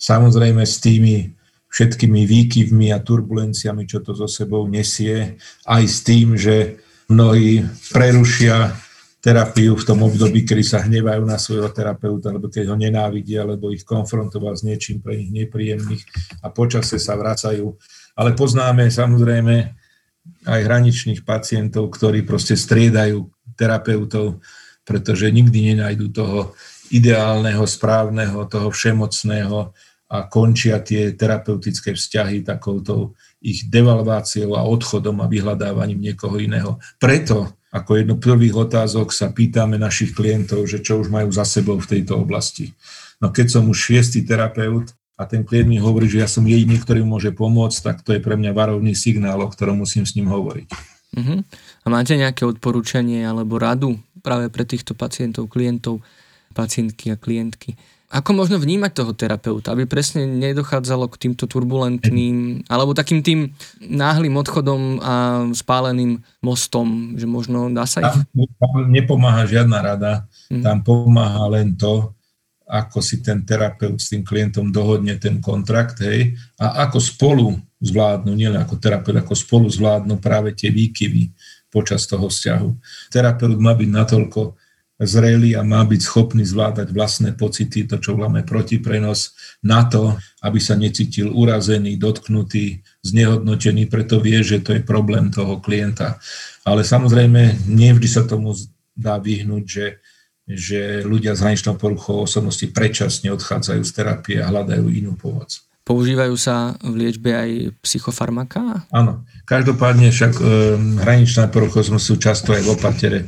samozrejme 0.00 0.62
s 0.64 0.80
tými 0.80 1.36
všetkými 1.74 2.22
výkyvmi 2.22 2.94
a 2.94 3.02
turbulenciami, 3.02 3.82
čo 3.82 3.98
to 3.98 4.14
so 4.14 4.30
sebou 4.30 4.70
nesie, 4.70 5.34
aj 5.66 5.82
s 5.82 6.06
tým, 6.06 6.38
že 6.38 6.78
mnohí 7.10 7.66
prerušia 7.90 8.78
terapiu 9.18 9.74
v 9.74 9.86
tom 9.88 10.04
období, 10.06 10.46
kedy 10.46 10.62
sa 10.62 10.84
hnevajú 10.84 11.24
na 11.26 11.40
svojho 11.40 11.72
terapeuta, 11.74 12.30
alebo 12.30 12.46
keď 12.46 12.70
ho 12.70 12.76
nenávidia, 12.78 13.42
alebo 13.42 13.74
ich 13.74 13.82
konfrontoval 13.82 14.54
s 14.54 14.62
niečím 14.62 15.00
pre 15.02 15.18
nich 15.18 15.32
nepríjemných 15.32 16.04
a 16.44 16.52
počase 16.52 17.00
sa 17.00 17.18
vracajú. 17.18 17.72
Ale 18.14 18.36
poznáme 18.36 18.86
samozrejme 18.86 19.56
aj 20.44 20.60
hraničných 20.60 21.24
pacientov, 21.26 21.90
ktorí 21.96 22.22
proste 22.22 22.54
striedajú 22.54 23.26
terapeutov, 23.56 24.44
pretože 24.84 25.32
nikdy 25.32 25.74
nenajdu 25.74 26.12
toho 26.12 26.40
ideálneho, 26.92 27.64
správneho, 27.64 28.44
toho 28.46 28.68
všemocného 28.68 29.72
a 30.08 30.28
končia 30.28 30.78
tie 30.84 31.16
terapeutické 31.16 31.96
vzťahy 31.96 32.44
takouto 32.44 33.16
ich 33.40 33.68
devalváciou 33.68 34.56
a 34.56 34.64
odchodom 34.64 35.20
a 35.24 35.30
vyhľadávaním 35.30 36.00
niekoho 36.12 36.36
iného. 36.40 36.80
Preto 37.00 37.56
ako 37.74 37.98
jednu 37.98 38.22
prvých 38.22 38.54
otázok 38.54 39.10
sa 39.10 39.34
pýtame 39.34 39.74
našich 39.74 40.14
klientov, 40.14 40.70
že 40.70 40.78
čo 40.78 41.02
už 41.02 41.10
majú 41.10 41.34
za 41.34 41.42
sebou 41.42 41.74
v 41.82 41.90
tejto 41.90 42.22
oblasti. 42.22 42.70
No 43.18 43.34
keď 43.34 43.58
som 43.58 43.66
už 43.66 43.78
šiestý 43.90 44.22
terapeut, 44.22 44.94
a 45.14 45.30
ten 45.30 45.46
klient 45.46 45.70
mi 45.70 45.78
hovorí, 45.78 46.10
že 46.10 46.22
ja 46.22 46.26
som 46.26 46.42
jediný, 46.42 46.74
ktorý 46.82 47.06
mu 47.06 47.18
môže 47.18 47.30
pomôcť, 47.30 47.78
tak 47.86 47.96
to 48.02 48.18
je 48.18 48.20
pre 48.22 48.34
mňa 48.34 48.50
varovný 48.50 48.98
signál, 48.98 49.38
o 49.42 49.46
ktorom 49.46 49.86
musím 49.86 50.02
s 50.02 50.18
ním 50.18 50.26
hovoriť. 50.26 50.68
Uh-huh. 51.14 51.38
A 51.82 51.86
máte 51.86 52.18
nejaké 52.18 52.42
odporúčanie 52.42 53.22
alebo 53.22 53.62
radu 53.62 54.02
práve 54.26 54.50
pre 54.50 54.66
týchto 54.66 54.98
pacientov, 54.98 55.46
klientov, 55.46 56.02
pacientky 56.50 57.14
a 57.14 57.16
klientky? 57.16 57.78
Ako 58.12 58.30
možno 58.36 58.60
vnímať 58.60 58.92
toho 58.94 59.12
terapeuta, 59.16 59.72
aby 59.72 59.88
presne 59.88 60.28
nedochádzalo 60.28 61.10
k 61.10 61.28
týmto 61.28 61.50
turbulentným, 61.50 62.68
alebo 62.68 62.94
takým 62.94 63.24
tým 63.24 63.50
náhlým 63.80 64.36
odchodom 64.38 65.02
a 65.02 65.14
spáleným 65.50 66.22
mostom, 66.44 67.18
že 67.18 67.26
možno 67.26 67.72
dá 67.72 67.88
sa 67.88 68.04
ich? 68.04 68.16
Tam 68.60 68.72
nepomáha 68.86 69.48
žiadna 69.48 69.78
rada, 69.82 70.12
mm. 70.52 70.62
tam 70.62 70.84
pomáha 70.86 71.48
len 71.50 71.74
to, 71.74 72.14
ako 72.64 73.04
si 73.04 73.20
ten 73.20 73.44
terapeut 73.44 74.00
s 74.00 74.08
tým 74.12 74.24
klientom 74.24 74.72
dohodne 74.72 75.20
ten 75.20 75.42
kontrakt, 75.42 76.00
hej, 76.00 76.32
a 76.56 76.86
ako 76.88 76.98
spolu 77.02 77.46
zvládnu, 77.84 78.32
nielen 78.32 78.60
ako 78.62 78.80
terapeut, 78.80 79.20
ako 79.20 79.34
spolu 79.36 79.66
zvládnu 79.68 80.16
práve 80.16 80.56
tie 80.56 80.72
výkyvy 80.72 81.34
počas 81.68 82.08
toho 82.08 82.30
vzťahu. 82.30 82.68
Terapeut 83.12 83.58
má 83.60 83.76
byť 83.76 83.90
natoľko 83.90 84.56
zrelý 85.00 85.58
a 85.58 85.66
má 85.66 85.82
byť 85.82 86.00
schopný 86.06 86.46
zvládať 86.46 86.94
vlastné 86.94 87.34
pocity, 87.34 87.82
to 87.82 87.98
čo 87.98 88.14
voláme 88.14 88.46
protiprenos, 88.46 89.34
na 89.58 89.82
to, 89.90 90.14
aby 90.46 90.62
sa 90.62 90.78
necítil 90.78 91.34
urazený, 91.34 91.98
dotknutý, 91.98 92.78
znehodnotený, 93.02 93.90
preto 93.90 94.22
vie, 94.22 94.38
že 94.46 94.62
to 94.62 94.78
je 94.78 94.86
problém 94.86 95.34
toho 95.34 95.58
klienta. 95.58 96.22
Ale 96.62 96.86
samozrejme, 96.86 97.66
nevždy 97.66 98.08
sa 98.08 98.22
tomu 98.22 98.54
dá 98.94 99.18
vyhnúť, 99.18 99.64
že, 99.66 99.86
že 100.46 100.80
ľudia 101.02 101.34
s 101.34 101.42
hraničnou 101.42 101.74
poruchou 101.74 102.22
osobnosti 102.22 102.64
predčasne 102.70 103.34
odchádzajú 103.34 103.82
z 103.82 103.92
terapie 103.92 104.38
a 104.38 104.46
hľadajú 104.46 104.86
inú 104.94 105.18
pomoc. 105.18 105.58
Používajú 105.84 106.32
sa 106.40 106.80
v 106.80 107.04
liečbe 107.04 107.36
aj 107.36 107.50
psychofarmaká? 107.84 108.88
Áno. 108.88 109.28
Každopádne 109.44 110.08
však 110.08 110.32
e, 110.40 110.44
hraničná 111.04 111.52
poruchosť 111.52 111.92
sú 112.00 112.16
často 112.16 112.56
aj 112.56 112.64
v 112.64 112.72
opatere 112.72 113.18
e, 113.20 113.26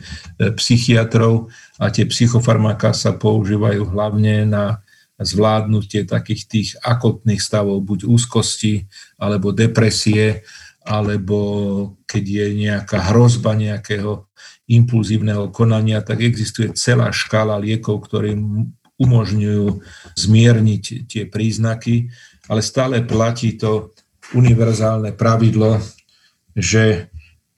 psychiatrov 0.57 1.53
a 1.77 1.93
tie 1.93 2.09
psychofarmaká 2.09 2.97
sa 2.97 3.13
používajú 3.13 3.93
hlavne 3.93 4.49
na 4.49 4.81
zvládnutie 5.21 6.09
takých 6.09 6.43
tých 6.49 6.69
akotných 6.81 7.41
stavov, 7.41 7.85
buď 7.85 8.09
úzkosti, 8.09 8.89
alebo 9.21 9.53
depresie, 9.53 10.41
alebo 10.81 11.39
keď 12.09 12.25
je 12.25 12.47
nejaká 12.57 13.13
hrozba 13.13 13.53
nejakého 13.53 14.29
impulzívneho 14.65 15.53
konania, 15.53 16.01
tak 16.01 16.25
existuje 16.25 16.73
celá 16.73 17.13
škála 17.13 17.61
liekov, 17.61 18.09
ktoré 18.09 18.33
umožňujú 18.97 19.67
zmierniť 20.17 20.85
tie 21.05 21.23
príznaky 21.29 22.09
ale 22.47 22.61
stále 22.63 23.03
platí 23.03 23.59
to 23.59 23.95
univerzálne 24.35 25.15
pravidlo, 25.15 25.79
že 26.55 27.11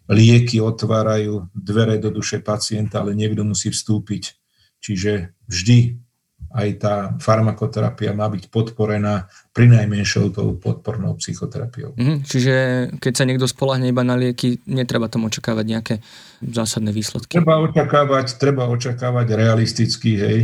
lieky 0.09 0.61
otvárajú 0.61 1.53
dvere 1.53 2.01
do 2.01 2.09
duše 2.09 2.41
pacienta, 2.41 3.05
ale 3.05 3.13
niekto 3.13 3.45
musí 3.45 3.69
vstúpiť. 3.69 4.37
Čiže 4.81 5.37
vždy 5.49 6.01
aj 6.49 6.69
tá 6.81 6.95
farmakoterapia 7.21 8.17
má 8.17 8.25
byť 8.33 8.49
podporená 8.49 9.29
pri 9.53 9.69
najmenšou 9.69 10.33
tou 10.33 10.57
podpornou 10.57 11.13
psychoterapiou. 11.21 11.93
Mhm, 11.93 12.25
čiže 12.25 12.55
keď 12.97 13.13
sa 13.13 13.29
niekto 13.29 13.45
spolahne 13.45 13.93
iba 13.93 14.01
na 14.01 14.17
lieky, 14.17 14.65
netreba 14.65 15.13
tam 15.13 15.29
očakávať 15.29 15.67
nejaké 15.69 15.95
zásadné 16.41 16.89
výsledky. 16.89 17.37
Treba 17.37 17.61
očakávať, 17.61 18.41
treba 18.41 18.65
očakávať 18.65 19.27
realisticky, 19.37 20.17
hej, 20.17 20.39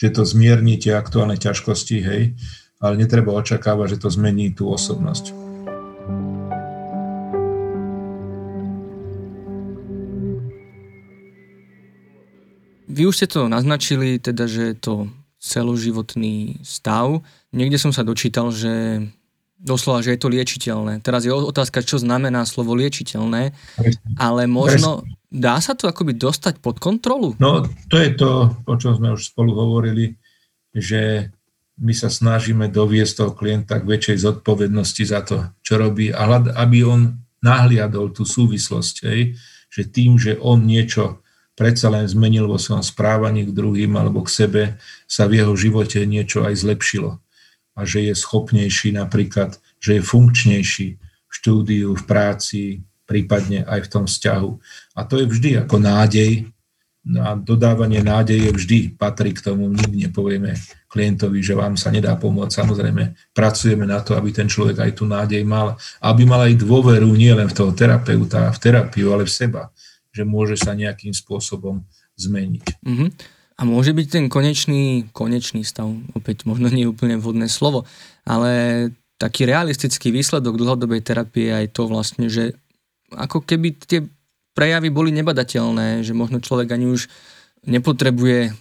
že 0.00 0.08
to 0.08 0.24
zmierni 0.24 0.80
tie 0.80 0.96
aktuálne 0.96 1.36
ťažkosti, 1.36 1.96
hej, 2.00 2.22
ale 2.82 2.98
netreba 2.98 3.30
očakávať, 3.38 3.96
že 3.96 4.00
to 4.02 4.08
zmení 4.10 4.50
tú 4.50 4.66
osobnosť. 4.68 5.30
Vy 12.92 13.08
už 13.08 13.16
ste 13.16 13.28
to 13.30 13.48
naznačili, 13.48 14.20
teda, 14.20 14.44
že 14.44 14.74
je 14.74 14.76
to 14.76 14.94
celoživotný 15.40 16.60
stav. 16.60 17.24
Niekde 17.54 17.80
som 17.80 17.88
sa 17.88 18.04
dočítal, 18.04 18.52
že 18.52 19.00
doslova, 19.56 20.04
že 20.04 20.12
je 20.12 20.20
to 20.20 20.28
liečiteľné. 20.28 21.00
Teraz 21.00 21.24
je 21.24 21.32
otázka, 21.32 21.86
čo 21.86 21.96
znamená 21.96 22.44
slovo 22.44 22.76
liečiteľné, 22.76 23.54
ale 24.20 24.42
možno 24.50 25.06
dá 25.32 25.56
sa 25.62 25.72
to 25.72 25.88
akoby 25.88 26.18
dostať 26.18 26.60
pod 26.60 26.82
kontrolu? 26.82 27.38
No, 27.40 27.64
to 27.88 27.96
je 27.96 28.12
to, 28.12 28.52
o 28.68 28.74
čom 28.76 28.98
sme 28.98 29.14
už 29.16 29.32
spolu 29.32 29.56
hovorili, 29.56 30.18
že 30.74 31.32
my 31.80 31.92
sa 31.96 32.12
snažíme 32.12 32.68
doviesť 32.68 33.12
toho 33.16 33.32
klienta 33.32 33.80
k 33.80 33.88
väčšej 33.88 34.16
zodpovednosti 34.28 35.04
za 35.08 35.20
to, 35.24 35.48
čo 35.64 35.80
robí, 35.80 36.12
a 36.12 36.28
aby 36.60 36.84
on 36.84 37.16
nahliadol 37.42 38.12
tú 38.12 38.28
súvislosť, 38.28 38.94
hej, 39.08 39.34
že 39.72 39.88
tým, 39.88 40.20
že 40.20 40.36
on 40.36 40.62
niečo 40.62 41.24
predsa 41.56 41.92
len 41.92 42.08
zmenil 42.08 42.48
vo 42.48 42.56
svojom 42.56 42.84
správaní 42.84 43.48
k 43.48 43.56
druhým 43.56 43.92
alebo 43.96 44.24
k 44.24 44.32
sebe, 44.32 44.62
sa 45.04 45.28
v 45.28 45.42
jeho 45.42 45.52
živote 45.56 46.00
niečo 46.04 46.44
aj 46.44 46.64
zlepšilo. 46.64 47.20
A 47.72 47.80
že 47.88 48.04
je 48.04 48.14
schopnejší 48.16 48.92
napríklad, 48.96 49.56
že 49.80 50.00
je 50.00 50.02
funkčnejší 50.04 50.88
v 51.00 51.32
štúdiu, 51.32 51.96
v 51.96 52.04
práci, 52.04 52.62
prípadne 53.08 53.64
aj 53.64 53.88
v 53.88 53.90
tom 53.90 54.04
vzťahu. 54.08 54.50
A 54.96 55.00
to 55.08 55.20
je 55.20 55.26
vždy 55.28 55.50
ako 55.64 55.76
nádej, 55.80 56.52
No 57.02 57.18
a 57.26 57.34
dodávanie 57.34 57.98
nádeje 57.98 58.46
vždy 58.54 58.94
patrí 58.94 59.34
k 59.34 59.42
tomu. 59.42 59.66
Nikdy 59.66 60.06
nepovieme 60.06 60.54
klientovi, 60.86 61.42
že 61.42 61.58
vám 61.58 61.74
sa 61.74 61.90
nedá 61.90 62.14
pomôcť. 62.14 62.62
Samozrejme, 62.62 63.34
pracujeme 63.34 63.82
na 63.90 63.98
to, 64.06 64.14
aby 64.14 64.30
ten 64.30 64.46
človek 64.46 64.78
aj 64.78 65.02
tú 65.02 65.04
nádej 65.10 65.42
mal. 65.42 65.74
Aby 65.98 66.30
mal 66.30 66.46
aj 66.46 66.62
dôveru 66.62 67.10
nielen 67.10 67.50
v 67.50 67.56
toho 67.58 67.74
terapeuta, 67.74 68.54
v 68.54 68.58
terapiu, 68.62 69.10
ale 69.10 69.26
v 69.26 69.34
seba. 69.34 69.74
Že 70.14 70.22
môže 70.30 70.54
sa 70.54 70.78
nejakým 70.78 71.10
spôsobom 71.10 71.82
zmeniť. 72.14 72.64
Uh-huh. 72.86 73.10
A 73.58 73.62
môže 73.66 73.90
byť 73.90 74.06
ten 74.06 74.24
konečný, 74.30 75.10
konečný 75.10 75.66
stav, 75.66 75.90
opäť 76.14 76.46
možno 76.46 76.70
nie 76.70 76.88
úplne 76.88 77.18
vhodné 77.18 77.46
slovo, 77.50 77.84
ale 78.26 78.90
taký 79.22 79.46
realistický 79.46 80.10
výsledok 80.10 80.58
dlhodobej 80.58 81.02
terapie 81.04 81.46
je 81.46 81.54
aj 81.62 81.66
to 81.70 81.82
vlastne, 81.86 82.26
že 82.26 82.58
ako 83.12 83.44
keby 83.44 83.76
tie 83.78 84.08
prejavy 84.52 84.88
boli 84.92 85.10
nebadateľné, 85.16 86.04
že 86.04 86.16
možno 86.16 86.40
človek 86.40 86.72
ani 86.72 86.92
už 86.92 87.08
nepotrebuje 87.66 88.52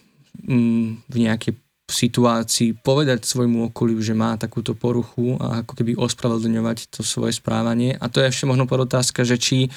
mm, 0.48 1.08
v 1.10 1.16
nejakej 1.16 1.54
situácii 1.92 2.80
povedať 2.80 3.28
svojmu 3.28 3.70
okoliu, 3.70 4.00
že 4.00 4.16
má 4.16 4.40
takúto 4.40 4.72
poruchu 4.74 5.36
a 5.44 5.62
ako 5.62 5.76
keby 5.76 6.00
ospravedlňovať 6.00 6.88
to 6.88 7.04
svoje 7.04 7.36
správanie. 7.36 8.00
A 8.00 8.08
to 8.08 8.24
je 8.24 8.32
ešte 8.32 8.48
možno 8.48 8.64
podotázka, 8.66 9.28
že 9.28 9.36
či 9.36 9.68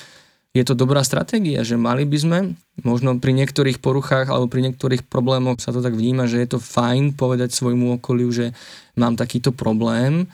je 0.55 0.63
to 0.63 0.79
dobrá 0.79 1.03
stratégia, 1.03 1.67
že 1.67 1.75
mali 1.75 2.07
by 2.07 2.19
sme, 2.19 2.39
možno 2.87 3.19
pri 3.19 3.35
niektorých 3.35 3.83
poruchách 3.83 4.31
alebo 4.31 4.47
pri 4.47 4.71
niektorých 4.71 5.03
problémoch 5.11 5.59
sa 5.59 5.75
to 5.75 5.83
tak 5.83 5.99
vníma, 5.99 6.31
že 6.31 6.39
je 6.47 6.55
to 6.55 6.63
fajn 6.63 7.19
povedať 7.19 7.51
svojmu 7.51 7.99
okoliu, 7.99 8.31
že 8.31 8.55
mám 8.95 9.19
takýto 9.19 9.51
problém. 9.51 10.31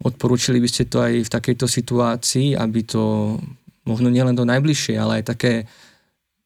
Odporúčili 0.00 0.64
by 0.64 0.68
ste 0.72 0.88
to 0.88 1.04
aj 1.04 1.28
v 1.28 1.32
takejto 1.32 1.68
situácii, 1.68 2.56
aby 2.56 2.80
to 2.88 3.36
možno 3.84 4.08
nielen 4.08 4.36
to 4.36 4.48
najbližšie, 4.48 4.96
ale 4.96 5.20
aj 5.20 5.24
také 5.36 5.52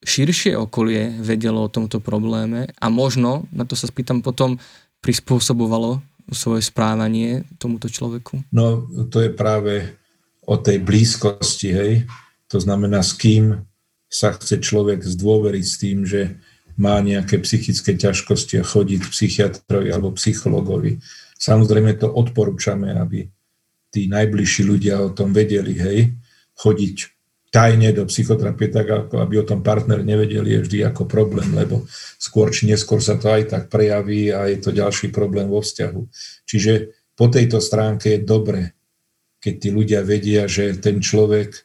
širšie 0.02 0.54
okolie 0.54 1.10
vedelo 1.18 1.66
o 1.66 1.72
tomto 1.72 1.98
probléme 1.98 2.70
a 2.78 2.86
možno, 2.86 3.50
na 3.50 3.66
to 3.66 3.74
sa 3.74 3.90
spýtam 3.90 4.22
potom, 4.22 4.62
prispôsobovalo 5.02 6.02
svoje 6.30 6.62
správanie 6.66 7.46
tomuto 7.56 7.88
človeku? 7.88 8.44
No, 8.52 8.84
to 9.08 9.24
je 9.24 9.30
práve 9.32 9.96
o 10.44 10.58
tej 10.60 10.82
blízkosti, 10.82 11.68
hej. 11.72 11.92
To 12.52 12.58
znamená, 12.60 13.00
s 13.00 13.16
kým 13.16 13.64
sa 14.08 14.32
chce 14.32 14.60
človek 14.60 15.04
zdôveriť 15.04 15.64
s 15.64 15.76
tým, 15.76 15.98
že 16.08 16.40
má 16.78 17.02
nejaké 17.02 17.42
psychické 17.42 17.98
ťažkosti 17.98 18.62
a 18.62 18.64
chodí 18.64 19.02
k 19.02 19.10
psychiatrovi 19.10 19.90
alebo 19.90 20.14
psychologovi. 20.14 21.02
Samozrejme 21.36 21.98
to 21.98 22.08
odporúčame, 22.08 22.94
aby 22.94 23.26
tí 23.90 24.06
najbližší 24.06 24.62
ľudia 24.62 25.02
o 25.02 25.10
tom 25.10 25.34
vedeli, 25.34 25.74
hej, 25.74 25.98
chodiť 26.54 27.17
tajne 27.48 27.96
do 27.96 28.04
psychoterapie, 28.04 28.68
tak 28.68 28.86
ako 28.88 29.24
aby 29.24 29.40
o 29.40 29.48
tom 29.48 29.64
partner 29.64 30.04
nevedel, 30.04 30.44
je 30.44 30.60
vždy 30.60 30.78
ako 30.84 31.08
problém, 31.08 31.48
lebo 31.56 31.88
skôr 32.20 32.52
či 32.52 32.68
neskôr 32.68 33.00
sa 33.00 33.16
to 33.16 33.32
aj 33.32 33.48
tak 33.48 33.64
prejaví 33.72 34.28
a 34.28 34.52
je 34.52 34.60
to 34.60 34.70
ďalší 34.70 35.08
problém 35.08 35.48
vo 35.48 35.64
vzťahu. 35.64 36.02
Čiže 36.44 36.92
po 37.16 37.32
tejto 37.32 37.58
stránke 37.58 38.14
je 38.14 38.20
dobre, 38.20 38.76
keď 39.40 39.54
tí 39.56 39.68
ľudia 39.72 40.00
vedia, 40.04 40.44
že 40.44 40.76
ten 40.76 41.00
človek 41.00 41.56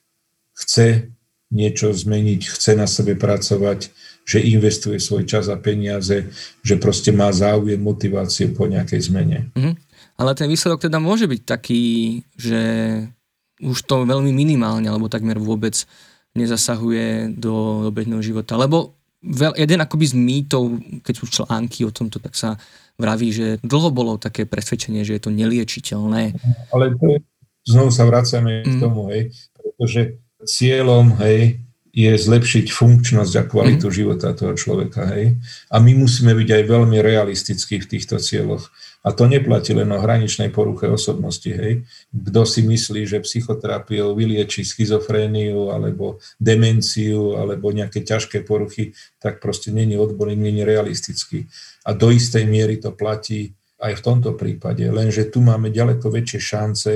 chce 0.55 1.11
niečo 1.53 1.93
zmeniť, 1.93 2.41
chce 2.49 2.71
na 2.73 2.89
sebe 2.89 3.13
pracovať, 3.13 3.93
že 4.23 4.39
investuje 4.39 4.97
svoj 4.97 5.27
čas 5.27 5.51
a 5.51 5.59
peniaze, 5.59 6.31
že 6.63 6.75
proste 6.79 7.11
má 7.11 7.29
záujem, 7.29 7.77
motiváciu 7.77 8.55
po 8.55 8.65
nejakej 8.65 9.01
zmene. 9.11 9.39
Mm-hmm. 9.53 9.75
Ale 10.17 10.31
ten 10.37 10.47
výsledok 10.47 10.87
teda 10.87 10.97
môže 11.01 11.27
byť 11.27 11.41
taký, 11.43 11.83
že 12.37 12.61
už 13.63 13.87
to 13.87 14.03
veľmi 14.03 14.35
minimálne 14.35 14.85
alebo 14.91 15.07
takmer 15.07 15.39
vôbec 15.39 15.73
nezasahuje 16.35 17.37
do, 17.37 17.87
do 17.87 17.89
bežného 17.93 18.19
života. 18.19 18.59
Lebo 18.59 18.97
veľ, 19.23 19.55
jeden 19.55 19.79
akoby 19.79 20.05
z 20.11 20.15
mýtov, 20.17 20.63
keď 21.01 21.13
sú 21.15 21.25
články 21.31 21.87
o 21.87 21.95
tomto, 21.95 22.19
tak 22.19 22.35
sa 22.35 22.59
vraví, 22.99 23.33
že 23.33 23.47
dlho 23.63 23.89
bolo 23.89 24.21
také 24.21 24.45
presvedčenie, 24.45 25.01
že 25.07 25.17
je 25.17 25.21
to 25.23 25.31
neliečiteľné. 25.33 26.35
Ale 26.69 26.93
to 26.99 27.05
je, 27.09 27.17
znovu 27.65 27.89
sa 27.89 28.05
vracame 28.05 28.61
mm. 28.61 28.65
k 28.69 28.73
tomu, 28.77 29.01
hej, 29.09 29.33
pretože 29.55 30.01
cieľom, 30.43 31.15
hej, 31.23 31.63
je 31.93 32.09
zlepšiť 32.09 32.73
funkčnosť 32.73 33.33
a 33.37 33.43
kvalitu 33.45 33.87
mm. 33.89 33.93
života 33.93 34.33
toho 34.33 34.57
človeka, 34.57 35.05
hej. 35.13 35.37
A 35.69 35.77
my 35.77 35.93
musíme 35.93 36.33
byť 36.33 36.49
aj 36.49 36.63
veľmi 36.65 36.97
realistickí 37.01 37.81
v 37.81 37.89
týchto 37.97 38.17
cieľoch. 38.17 38.69
A 39.03 39.11
to 39.11 39.27
neplatí 39.27 39.75
len 39.75 39.91
o 39.91 39.99
hraničnej 39.99 40.47
poruche 40.47 40.87
osobnosti. 40.87 41.51
Hej. 41.51 41.83
Kto 42.15 42.47
si 42.47 42.63
myslí, 42.63 43.03
že 43.03 43.19
psychoterapiou 43.19 44.15
vylieči 44.15 44.63
schizofréniu 44.63 45.75
alebo 45.75 46.23
demenciu 46.39 47.35
alebo 47.35 47.75
nejaké 47.75 47.99
ťažké 47.99 48.47
poruchy, 48.47 48.95
tak 49.19 49.43
proste 49.43 49.75
není 49.75 49.99
odborný, 49.99 50.39
není 50.39 50.63
realistický. 50.63 51.51
A 51.83 51.91
do 51.91 52.15
istej 52.15 52.47
miery 52.47 52.79
to 52.79 52.95
platí 52.95 53.51
aj 53.83 53.99
v 53.99 54.05
tomto 54.07 54.39
prípade. 54.39 54.87
Lenže 54.87 55.27
tu 55.27 55.43
máme 55.43 55.67
ďaleko 55.67 56.07
väčšie 56.07 56.39
šance 56.39 56.93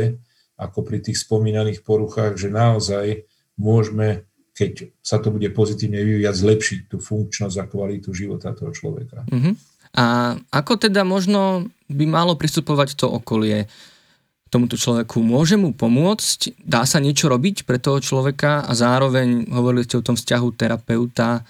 ako 0.58 0.80
pri 0.88 1.04
tých 1.04 1.20
spomínaných 1.22 1.84
poruchách, 1.84 2.40
že 2.40 2.50
naozaj 2.50 3.28
môžeme 3.60 4.28
keď 4.58 4.90
sa 5.06 5.22
to 5.22 5.30
bude 5.30 5.46
pozitívne 5.54 6.02
vyvíjať, 6.02 6.34
zlepšiť 6.34 6.80
tú 6.90 6.98
funkčnosť 6.98 7.62
a 7.62 7.70
kvalitu 7.70 8.10
života 8.10 8.58
toho 8.58 8.74
človeka. 8.74 9.22
Uh-huh. 9.30 9.54
A 9.96 10.36
ako 10.52 10.76
teda 10.76 11.08
možno 11.08 11.70
by 11.88 12.06
malo 12.10 12.36
pristupovať 12.36 13.00
to 13.00 13.08
okolie 13.08 13.70
tomuto 14.48 14.80
človeku? 14.80 15.20
Môže 15.24 15.60
mu 15.60 15.76
pomôcť? 15.76 16.60
Dá 16.64 16.88
sa 16.88 17.00
niečo 17.04 17.28
robiť 17.28 17.68
pre 17.68 17.80
toho 17.80 18.00
človeka? 18.00 18.64
A 18.68 18.72
zároveň 18.76 19.48
hovorili 19.52 19.84
ste 19.84 20.00
o 20.00 20.06
tom 20.06 20.16
vzťahu 20.16 20.48
terapeuta 20.56 21.44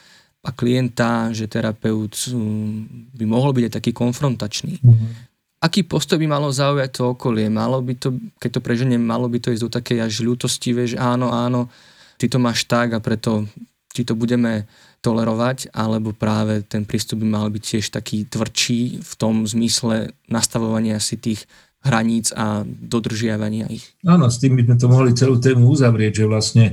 a 0.48 0.50
klienta, 0.56 1.34
že 1.36 1.52
terapeut 1.52 2.14
mm, 2.32 3.12
by 3.20 3.26
mohol 3.28 3.52
byť 3.52 3.64
aj 3.68 3.74
taký 3.82 3.92
konfrontačný. 3.92 4.80
Uh-huh. 4.80 5.12
Aký 5.60 5.84
postoj 5.84 6.22
by 6.22 6.28
malo 6.30 6.54
zaujať 6.54 7.02
to 7.02 7.04
okolie? 7.18 7.50
Malo 7.52 7.82
by 7.84 7.98
to, 7.98 8.16
keď 8.38 8.58
to 8.58 8.62
preženiem, 8.64 9.02
malo 9.02 9.28
by 9.28 9.42
to 9.44 9.52
ísť 9.52 9.64
do 9.66 9.74
takej 9.74 9.98
až 10.06 10.24
ľútosti, 10.24 10.72
že 10.88 10.96
áno, 10.96 11.34
áno, 11.34 11.68
ty 12.16 12.32
to 12.32 12.40
máš 12.40 12.64
tak 12.70 12.94
a 12.96 13.04
preto 13.04 13.50
ti 13.92 14.06
to 14.06 14.14
budeme 14.14 14.70
tolerovať, 15.08 15.72
alebo 15.72 16.12
práve 16.12 16.68
ten 16.68 16.84
prístup 16.84 17.24
by 17.24 17.28
mal 17.32 17.48
byť 17.48 17.64
tiež 17.64 17.86
taký 17.96 18.28
tvrdší 18.28 19.00
v 19.00 19.14
tom 19.16 19.48
zmysle 19.48 20.12
nastavovania 20.28 21.00
si 21.00 21.16
tých 21.16 21.48
hraníc 21.80 22.36
a 22.36 22.68
dodržiavania 22.68 23.72
ich. 23.72 23.96
Áno, 24.04 24.28
s 24.28 24.44
tým 24.44 24.60
by 24.60 24.68
sme 24.68 24.76
to 24.76 24.88
mohli 24.92 25.12
celú 25.16 25.40
tému 25.40 25.72
uzavrieť, 25.72 26.24
že 26.24 26.26
vlastne 26.28 26.66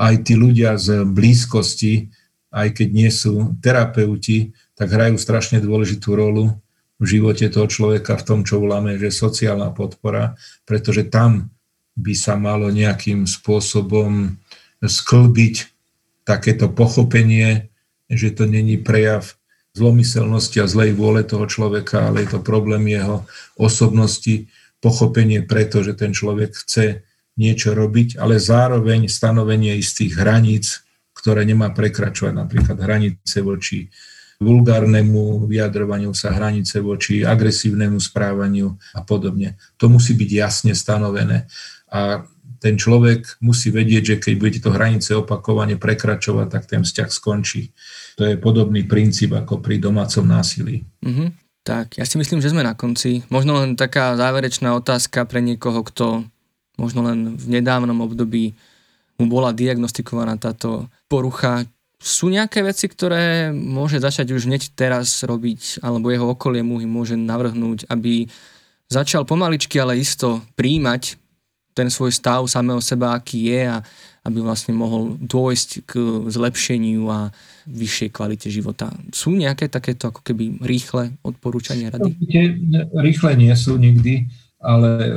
aj 0.00 0.24
tí 0.24 0.32
ľudia 0.32 0.80
z 0.80 1.04
blízkosti, 1.04 2.08
aj 2.56 2.72
keď 2.72 2.88
nie 2.88 3.10
sú 3.12 3.52
terapeuti, 3.60 4.56
tak 4.72 4.88
hrajú 4.88 5.20
strašne 5.20 5.60
dôležitú 5.60 6.16
rolu 6.16 6.56
v 6.96 7.04
živote 7.18 7.44
toho 7.52 7.68
človeka 7.68 8.16
v 8.16 8.24
tom, 8.24 8.40
čo 8.46 8.64
voláme, 8.64 8.96
že 8.96 9.12
sociálna 9.12 9.76
podpora, 9.76 10.38
pretože 10.64 11.04
tam 11.12 11.52
by 11.94 12.14
sa 12.16 12.34
malo 12.34 12.72
nejakým 12.72 13.28
spôsobom 13.28 14.34
sklbiť 14.80 15.54
takéto 16.24 16.72
pochopenie, 16.72 17.68
že 18.10 18.34
to 18.34 18.44
není 18.44 18.76
prejav 18.80 19.36
zlomyselnosti 19.74 20.62
a 20.62 20.70
zlej 20.70 20.94
vôle 20.94 21.26
toho 21.26 21.44
človeka, 21.50 22.06
ale 22.08 22.24
je 22.24 22.38
to 22.38 22.40
problém 22.46 22.86
jeho 22.86 23.26
osobnosti, 23.58 24.46
pochopenie 24.78 25.42
preto, 25.42 25.82
že 25.82 25.96
ten 25.96 26.12
človek 26.12 26.54
chce 26.54 27.02
niečo 27.34 27.74
robiť, 27.74 28.20
ale 28.20 28.38
zároveň 28.38 29.10
stanovenie 29.10 29.74
istých 29.80 30.14
hraníc, 30.20 30.86
ktoré 31.16 31.42
nemá 31.42 31.72
prekračovať, 31.74 32.32
napríklad 32.36 32.78
hranice 32.78 33.42
voči 33.42 33.90
vulgárnemu 34.42 35.46
vyjadrovaniu 35.46 36.12
sa 36.12 36.34
hranice 36.34 36.82
voči 36.82 37.22
agresívnemu 37.22 37.96
správaniu 37.96 38.76
a 38.94 39.00
podobne. 39.06 39.56
To 39.78 39.88
musí 39.88 40.12
byť 40.14 40.30
jasne 40.30 40.72
stanovené. 40.74 41.46
A 41.88 42.26
ten 42.64 42.80
človek 42.80 43.44
musí 43.44 43.68
vedieť, 43.68 44.02
že 44.02 44.16
keď 44.16 44.32
bude 44.40 44.50
tieto 44.56 44.72
hranice 44.72 45.12
opakovane 45.12 45.76
prekračovať, 45.76 46.48
tak 46.48 46.64
ten 46.64 46.80
vzťah 46.80 47.08
skončí. 47.12 47.76
To 48.16 48.24
je 48.24 48.40
podobný 48.40 48.88
princíp 48.88 49.36
ako 49.36 49.60
pri 49.60 49.76
domácom 49.76 50.24
násilí. 50.24 50.80
Mm-hmm. 51.04 51.28
Tak, 51.60 52.00
ja 52.00 52.08
si 52.08 52.16
myslím, 52.16 52.40
že 52.40 52.56
sme 52.56 52.64
na 52.64 52.72
konci. 52.72 53.20
Možno 53.28 53.60
len 53.60 53.76
taká 53.76 54.16
záverečná 54.16 54.72
otázka 54.72 55.28
pre 55.28 55.44
niekoho, 55.44 55.84
kto 55.84 56.24
možno 56.80 57.04
len 57.04 57.36
v 57.36 57.60
nedávnom 57.60 58.00
období 58.00 58.56
mu 59.20 59.28
bola 59.28 59.52
diagnostikovaná 59.52 60.40
táto 60.40 60.88
porucha, 61.08 61.68
sú 62.00 62.28
nejaké 62.28 62.60
veci, 62.60 62.88
ktoré 62.88 63.52
môže 63.52 63.96
začať 63.96 64.32
už 64.36 64.48
hneď 64.48 64.76
teraz 64.76 65.24
robiť, 65.24 65.84
alebo 65.84 66.12
jeho 66.12 66.32
okolie 66.32 66.60
mu 66.60 66.80
môže 66.84 67.16
navrhnúť, 67.16 67.88
aby 67.88 68.28
začal 68.92 69.24
pomaličky, 69.24 69.80
ale 69.80 69.96
isto 69.96 70.44
príjmať 70.56 71.23
ten 71.74 71.90
svoj 71.90 72.14
stav 72.14 72.46
samého 72.46 72.78
seba, 72.78 73.18
aký 73.18 73.50
je 73.50 73.62
a 73.68 73.78
aby 74.24 74.40
vlastne 74.40 74.72
mohol 74.72 75.20
dôjsť 75.20 75.70
k 75.84 75.92
zlepšeniu 76.32 77.04
a 77.12 77.28
vyššej 77.68 78.08
kvalite 78.08 78.48
života. 78.48 78.88
Sú 79.12 79.36
nejaké 79.36 79.68
takéto 79.68 80.08
ako 80.08 80.24
keby 80.24 80.64
rýchle 80.64 81.12
odporúčania 81.20 81.92
rady? 81.92 82.16
Rýchle 82.96 83.36
nie 83.36 83.52
sú 83.52 83.76
nikdy, 83.76 84.32
ale 84.64 85.12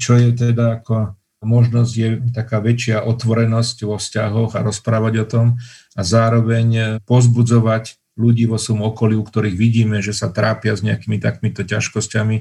čo 0.00 0.16
je 0.16 0.32
teda 0.32 0.80
ako 0.80 1.12
možnosť 1.44 1.92
je 1.92 2.08
taká 2.32 2.64
väčšia 2.64 3.04
otvorenosť 3.04 3.84
vo 3.84 4.00
vzťahoch 4.00 4.56
a 4.56 4.64
rozprávať 4.64 5.14
o 5.20 5.26
tom 5.28 5.46
a 5.92 6.00
zároveň 6.00 6.98
pozbudzovať 7.04 8.00
ľudí 8.16 8.48
vo 8.48 8.56
svojom 8.56 8.88
okolí, 8.90 9.14
u 9.14 9.24
ktorých 9.24 9.56
vidíme, 9.56 10.00
že 10.00 10.16
sa 10.16 10.32
trápia 10.32 10.72
s 10.72 10.80
nejakými 10.80 11.20
takýmito 11.20 11.62
ťažkosťami, 11.62 12.36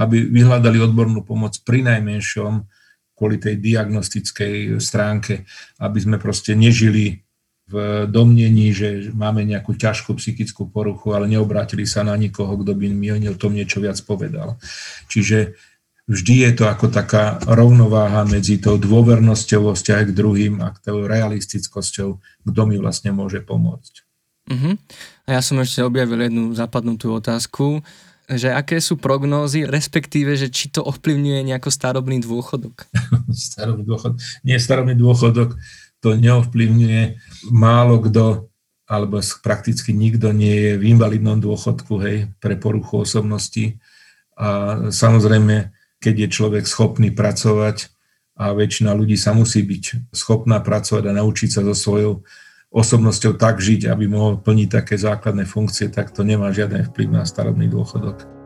aby 0.00 0.16
vyhľadali 0.24 0.80
odbornú 0.80 1.20
pomoc 1.22 1.60
pri 1.62 1.84
najmenšom 1.84 2.64
kvôli 3.12 3.36
tej 3.36 3.60
diagnostickej 3.60 4.80
stránke, 4.80 5.44
aby 5.78 5.98
sme 6.00 6.16
proste 6.16 6.56
nežili 6.56 7.28
v 7.68 8.08
domnení, 8.08 8.72
že 8.72 9.12
máme 9.12 9.44
nejakú 9.44 9.76
ťažkú 9.76 10.16
psychickú 10.16 10.72
poruchu, 10.72 11.12
ale 11.12 11.28
neobrátili 11.28 11.84
sa 11.84 12.00
na 12.00 12.16
nikoho, 12.16 12.56
kto 12.56 12.72
by 12.72 12.88
mi 12.88 13.12
o 13.12 13.36
tom 13.36 13.52
niečo 13.52 13.84
viac 13.84 14.00
povedal. 14.08 14.56
Čiže 15.12 15.52
vždy 16.08 16.34
je 16.48 16.50
to 16.56 16.64
ako 16.64 16.88
taká 16.88 17.36
rovnováha 17.44 18.24
medzi 18.24 18.56
tou 18.56 18.80
dôvernosťou 18.80 19.68
vo 19.68 19.72
vzťahe 19.76 20.08
k 20.08 20.16
druhým 20.16 20.64
a 20.64 20.72
tou 20.80 21.04
realistickosťou, 21.04 22.08
kto 22.48 22.60
mi 22.64 22.80
vlastne 22.80 23.12
môže 23.12 23.44
pomôcť. 23.44 23.94
Uh-huh. 24.48 24.80
A 25.28 25.36
ja 25.36 25.40
som 25.44 25.60
ešte 25.60 25.84
objavil 25.84 26.24
jednu 26.24 26.56
zapadnutú 26.56 27.12
otázku, 27.12 27.84
že 28.32 28.48
aké 28.48 28.80
sú 28.80 28.96
prognózy, 28.96 29.68
respektíve, 29.68 30.32
že 30.40 30.48
či 30.48 30.72
to 30.72 30.80
ovplyvňuje 30.80 31.52
nejako 31.52 31.68
starobný 31.68 32.24
dôchodok? 32.24 32.88
starobný 33.52 33.84
dôchodok. 33.84 34.16
Nie, 34.40 34.56
starobný 34.56 34.96
dôchodok 34.96 35.60
to 36.00 36.16
neovplyvňuje. 36.16 37.20
Málo 37.52 38.00
kto, 38.00 38.48
alebo 38.88 39.20
prakticky 39.44 39.92
nikto 39.92 40.32
nie 40.32 40.56
je 40.56 40.72
v 40.80 40.96
invalidnom 40.96 41.36
dôchodku, 41.36 42.00
hej, 42.00 42.32
pre 42.40 42.56
poruchu 42.56 43.04
osobnosti. 43.04 43.76
A 44.32 44.80
samozrejme, 44.88 45.76
keď 46.00 46.14
je 46.24 46.28
človek 46.32 46.64
schopný 46.64 47.12
pracovať 47.12 47.92
a 48.38 48.56
väčšina 48.56 48.96
ľudí 48.96 49.20
sa 49.20 49.36
musí 49.36 49.60
byť 49.60 50.14
schopná 50.14 50.64
pracovať 50.64 51.04
a 51.04 51.16
naučiť 51.20 51.50
sa 51.52 51.60
so 51.68 51.76
svojou 51.76 52.24
osobnosťou 52.68 53.40
tak 53.40 53.60
žiť, 53.64 53.88
aby 53.88 54.04
mohol 54.08 54.36
plniť 54.40 54.68
také 54.68 54.94
základné 55.00 55.48
funkcie, 55.48 55.88
tak 55.88 56.12
to 56.12 56.20
nemá 56.20 56.52
žiaden 56.52 56.84
vplyv 56.92 57.08
na 57.08 57.24
starobný 57.24 57.68
dôchodok. 57.68 58.38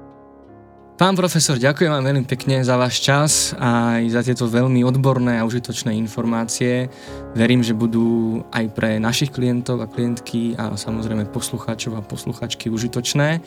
Pán 0.92 1.18
profesor, 1.18 1.58
ďakujem 1.58 1.90
vám 1.90 2.04
veľmi 2.04 2.24
pekne 2.30 2.62
za 2.62 2.78
váš 2.78 3.02
čas 3.02 3.58
a 3.58 3.98
aj 3.98 4.02
za 4.12 4.22
tieto 4.22 4.46
veľmi 4.46 4.86
odborné 4.86 5.40
a 5.40 5.46
užitočné 5.48 5.90
informácie. 5.98 6.86
Verím, 7.34 7.64
že 7.64 7.74
budú 7.74 8.38
aj 8.54 8.70
pre 8.70 9.02
našich 9.02 9.34
klientov 9.34 9.82
a 9.82 9.90
klientky 9.90 10.54
a 10.54 10.70
samozrejme 10.78 11.26
poslucháčov 11.32 11.98
a 11.98 12.06
posluchačky 12.06 12.70
užitočné. 12.70 13.42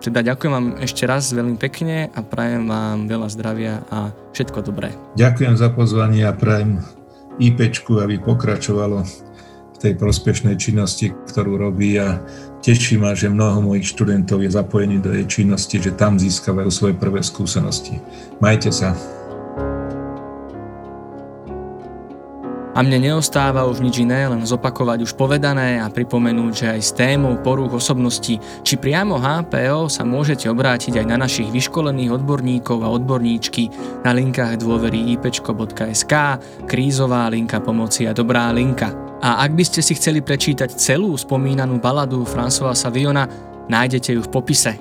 Teda 0.00 0.24
ďakujem 0.24 0.52
vám 0.54 0.68
ešte 0.80 1.04
raz 1.04 1.28
veľmi 1.28 1.60
pekne 1.60 2.08
a 2.14 2.24
prajem 2.24 2.72
vám 2.72 3.04
veľa 3.04 3.28
zdravia 3.28 3.84
a 3.92 4.08
všetko 4.32 4.64
dobré. 4.64 4.96
Ďakujem 5.20 5.60
za 5.60 5.68
pozvanie 5.76 6.24
a 6.24 6.32
prajem 6.32 6.80
IPčku, 7.36 8.00
aby 8.00 8.16
pokračovalo 8.22 9.04
tej 9.84 10.00
prospešnej 10.00 10.56
činnosti, 10.56 11.12
ktorú 11.12 11.60
robí 11.60 12.00
a 12.00 12.16
teší 12.64 12.96
ma, 12.96 13.12
že 13.12 13.28
mnoho 13.28 13.60
mojich 13.60 13.92
študentov 13.92 14.40
je 14.40 14.48
zapojených 14.48 15.04
do 15.04 15.10
jej 15.12 15.26
činnosti, 15.28 15.76
že 15.76 15.92
tam 15.92 16.16
získavajú 16.16 16.72
svoje 16.72 16.94
prvé 16.96 17.20
skúsenosti. 17.20 18.00
Majte 18.40 18.72
sa. 18.72 18.96
A 22.74 22.82
mne 22.82 23.06
neostáva 23.06 23.62
už 23.70 23.78
nič 23.78 24.02
iné, 24.02 24.26
len 24.26 24.42
zopakovať 24.42 25.06
už 25.06 25.14
povedané 25.14 25.78
a 25.78 25.86
pripomenúť, 25.86 26.52
že 26.58 26.66
aj 26.74 26.80
s 26.82 26.90
témou 26.90 27.38
porúch 27.38 27.70
osobnosti 27.70 28.34
či 28.66 28.74
priamo 28.74 29.14
HPO 29.14 29.86
sa 29.86 30.02
môžete 30.02 30.50
obrátiť 30.50 30.98
aj 30.98 31.06
na 31.06 31.22
našich 31.22 31.54
vyškolených 31.54 32.18
odborníkov 32.18 32.82
a 32.82 32.90
odborníčky 32.90 33.70
na 34.02 34.10
linkách 34.10 34.58
dôvery 34.58 35.14
ipčko.sk, 35.14 36.14
krízová 36.66 37.30
linka 37.30 37.62
pomoci 37.62 38.10
a 38.10 38.12
dobrá 38.16 38.50
linka. 38.50 39.03
A 39.22 39.44
ak 39.46 39.54
by 39.54 39.64
ste 39.66 39.80
si 39.84 39.94
chceli 39.94 40.24
prečítať 40.24 40.74
celú 40.74 41.14
spomínanú 41.14 41.78
baladu 41.78 42.26
Françoisa 42.26 42.90
Viona, 42.90 43.28
nájdete 43.70 44.16
ju 44.16 44.20
v 44.24 44.32
popise. 44.32 44.74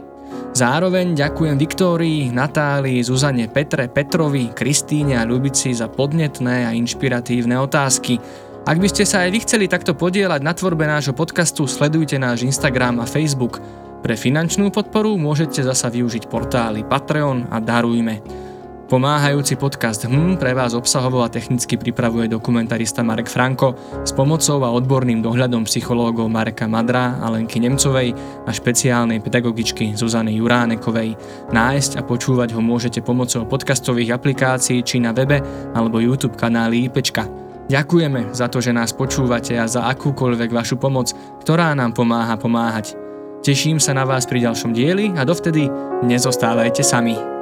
Zároveň 0.54 1.18
ďakujem 1.18 1.58
Viktórii, 1.58 2.30
Natálii, 2.30 3.02
Zuzane, 3.02 3.50
Petre, 3.50 3.90
Petrovi, 3.90 4.54
Kristíne 4.54 5.18
a 5.18 5.26
Ľubici 5.26 5.74
za 5.74 5.90
podnetné 5.90 6.70
a 6.70 6.76
inšpiratívne 6.78 7.58
otázky. 7.58 8.22
Ak 8.64 8.78
by 8.78 8.88
ste 8.88 9.04
sa 9.04 9.26
aj 9.26 9.30
vy 9.34 9.40
chceli 9.44 9.66
takto 9.66 9.98
podielať 9.98 10.46
na 10.46 10.54
tvorbe 10.54 10.86
nášho 10.86 11.18
podcastu, 11.18 11.66
sledujte 11.66 12.22
náš 12.22 12.46
Instagram 12.46 13.02
a 13.02 13.10
Facebook. 13.10 13.58
Pre 14.06 14.14
finančnú 14.14 14.70
podporu 14.70 15.18
môžete 15.18 15.66
zasa 15.66 15.90
využiť 15.90 16.30
portály 16.30 16.86
Patreon 16.86 17.50
a 17.50 17.58
Darujme. 17.58 18.22
Pomáhajúci 18.94 19.58
podcast 19.58 20.06
HM 20.06 20.38
pre 20.38 20.54
vás 20.54 20.78
obsahovo 20.78 21.26
a 21.26 21.34
technicky 21.34 21.82
pripravuje 21.82 22.30
dokumentarista 22.30 23.02
Marek 23.02 23.26
Franko 23.26 23.74
s 24.06 24.14
pomocou 24.14 24.62
a 24.62 24.70
odborným 24.70 25.18
dohľadom 25.18 25.66
psychológov 25.66 26.30
Mareka 26.30 26.70
Madra 26.70 27.18
a 27.18 27.34
Lenky 27.34 27.58
Nemcovej 27.58 28.14
a 28.46 28.54
špeciálnej 28.54 29.18
pedagogičky 29.18 29.98
Zuzany 29.98 30.38
Juránekovej. 30.38 31.18
Nájsť 31.50 31.98
a 31.98 32.06
počúvať 32.06 32.54
ho 32.54 32.62
môžete 32.62 33.02
pomocou 33.02 33.50
podcastových 33.50 34.14
aplikácií 34.14 34.86
či 34.86 35.02
na 35.02 35.10
webe 35.10 35.42
alebo 35.74 35.98
YouTube 35.98 36.38
kanáli 36.38 36.86
IPčka. 36.86 37.26
Ďakujeme 37.74 38.30
za 38.30 38.46
to, 38.46 38.62
že 38.62 38.78
nás 38.78 38.94
počúvate 38.94 39.58
a 39.58 39.66
za 39.66 39.90
akúkoľvek 39.90 40.54
vašu 40.54 40.78
pomoc, 40.78 41.18
ktorá 41.42 41.74
nám 41.74 41.98
pomáha 41.98 42.38
pomáhať. 42.38 42.94
Teším 43.42 43.82
sa 43.82 43.98
na 43.98 44.06
vás 44.06 44.30
pri 44.30 44.46
ďalšom 44.46 44.70
dieli 44.70 45.18
a 45.18 45.26
dovtedy 45.26 45.66
nezostávajte 46.06 46.86
sami. 46.86 47.33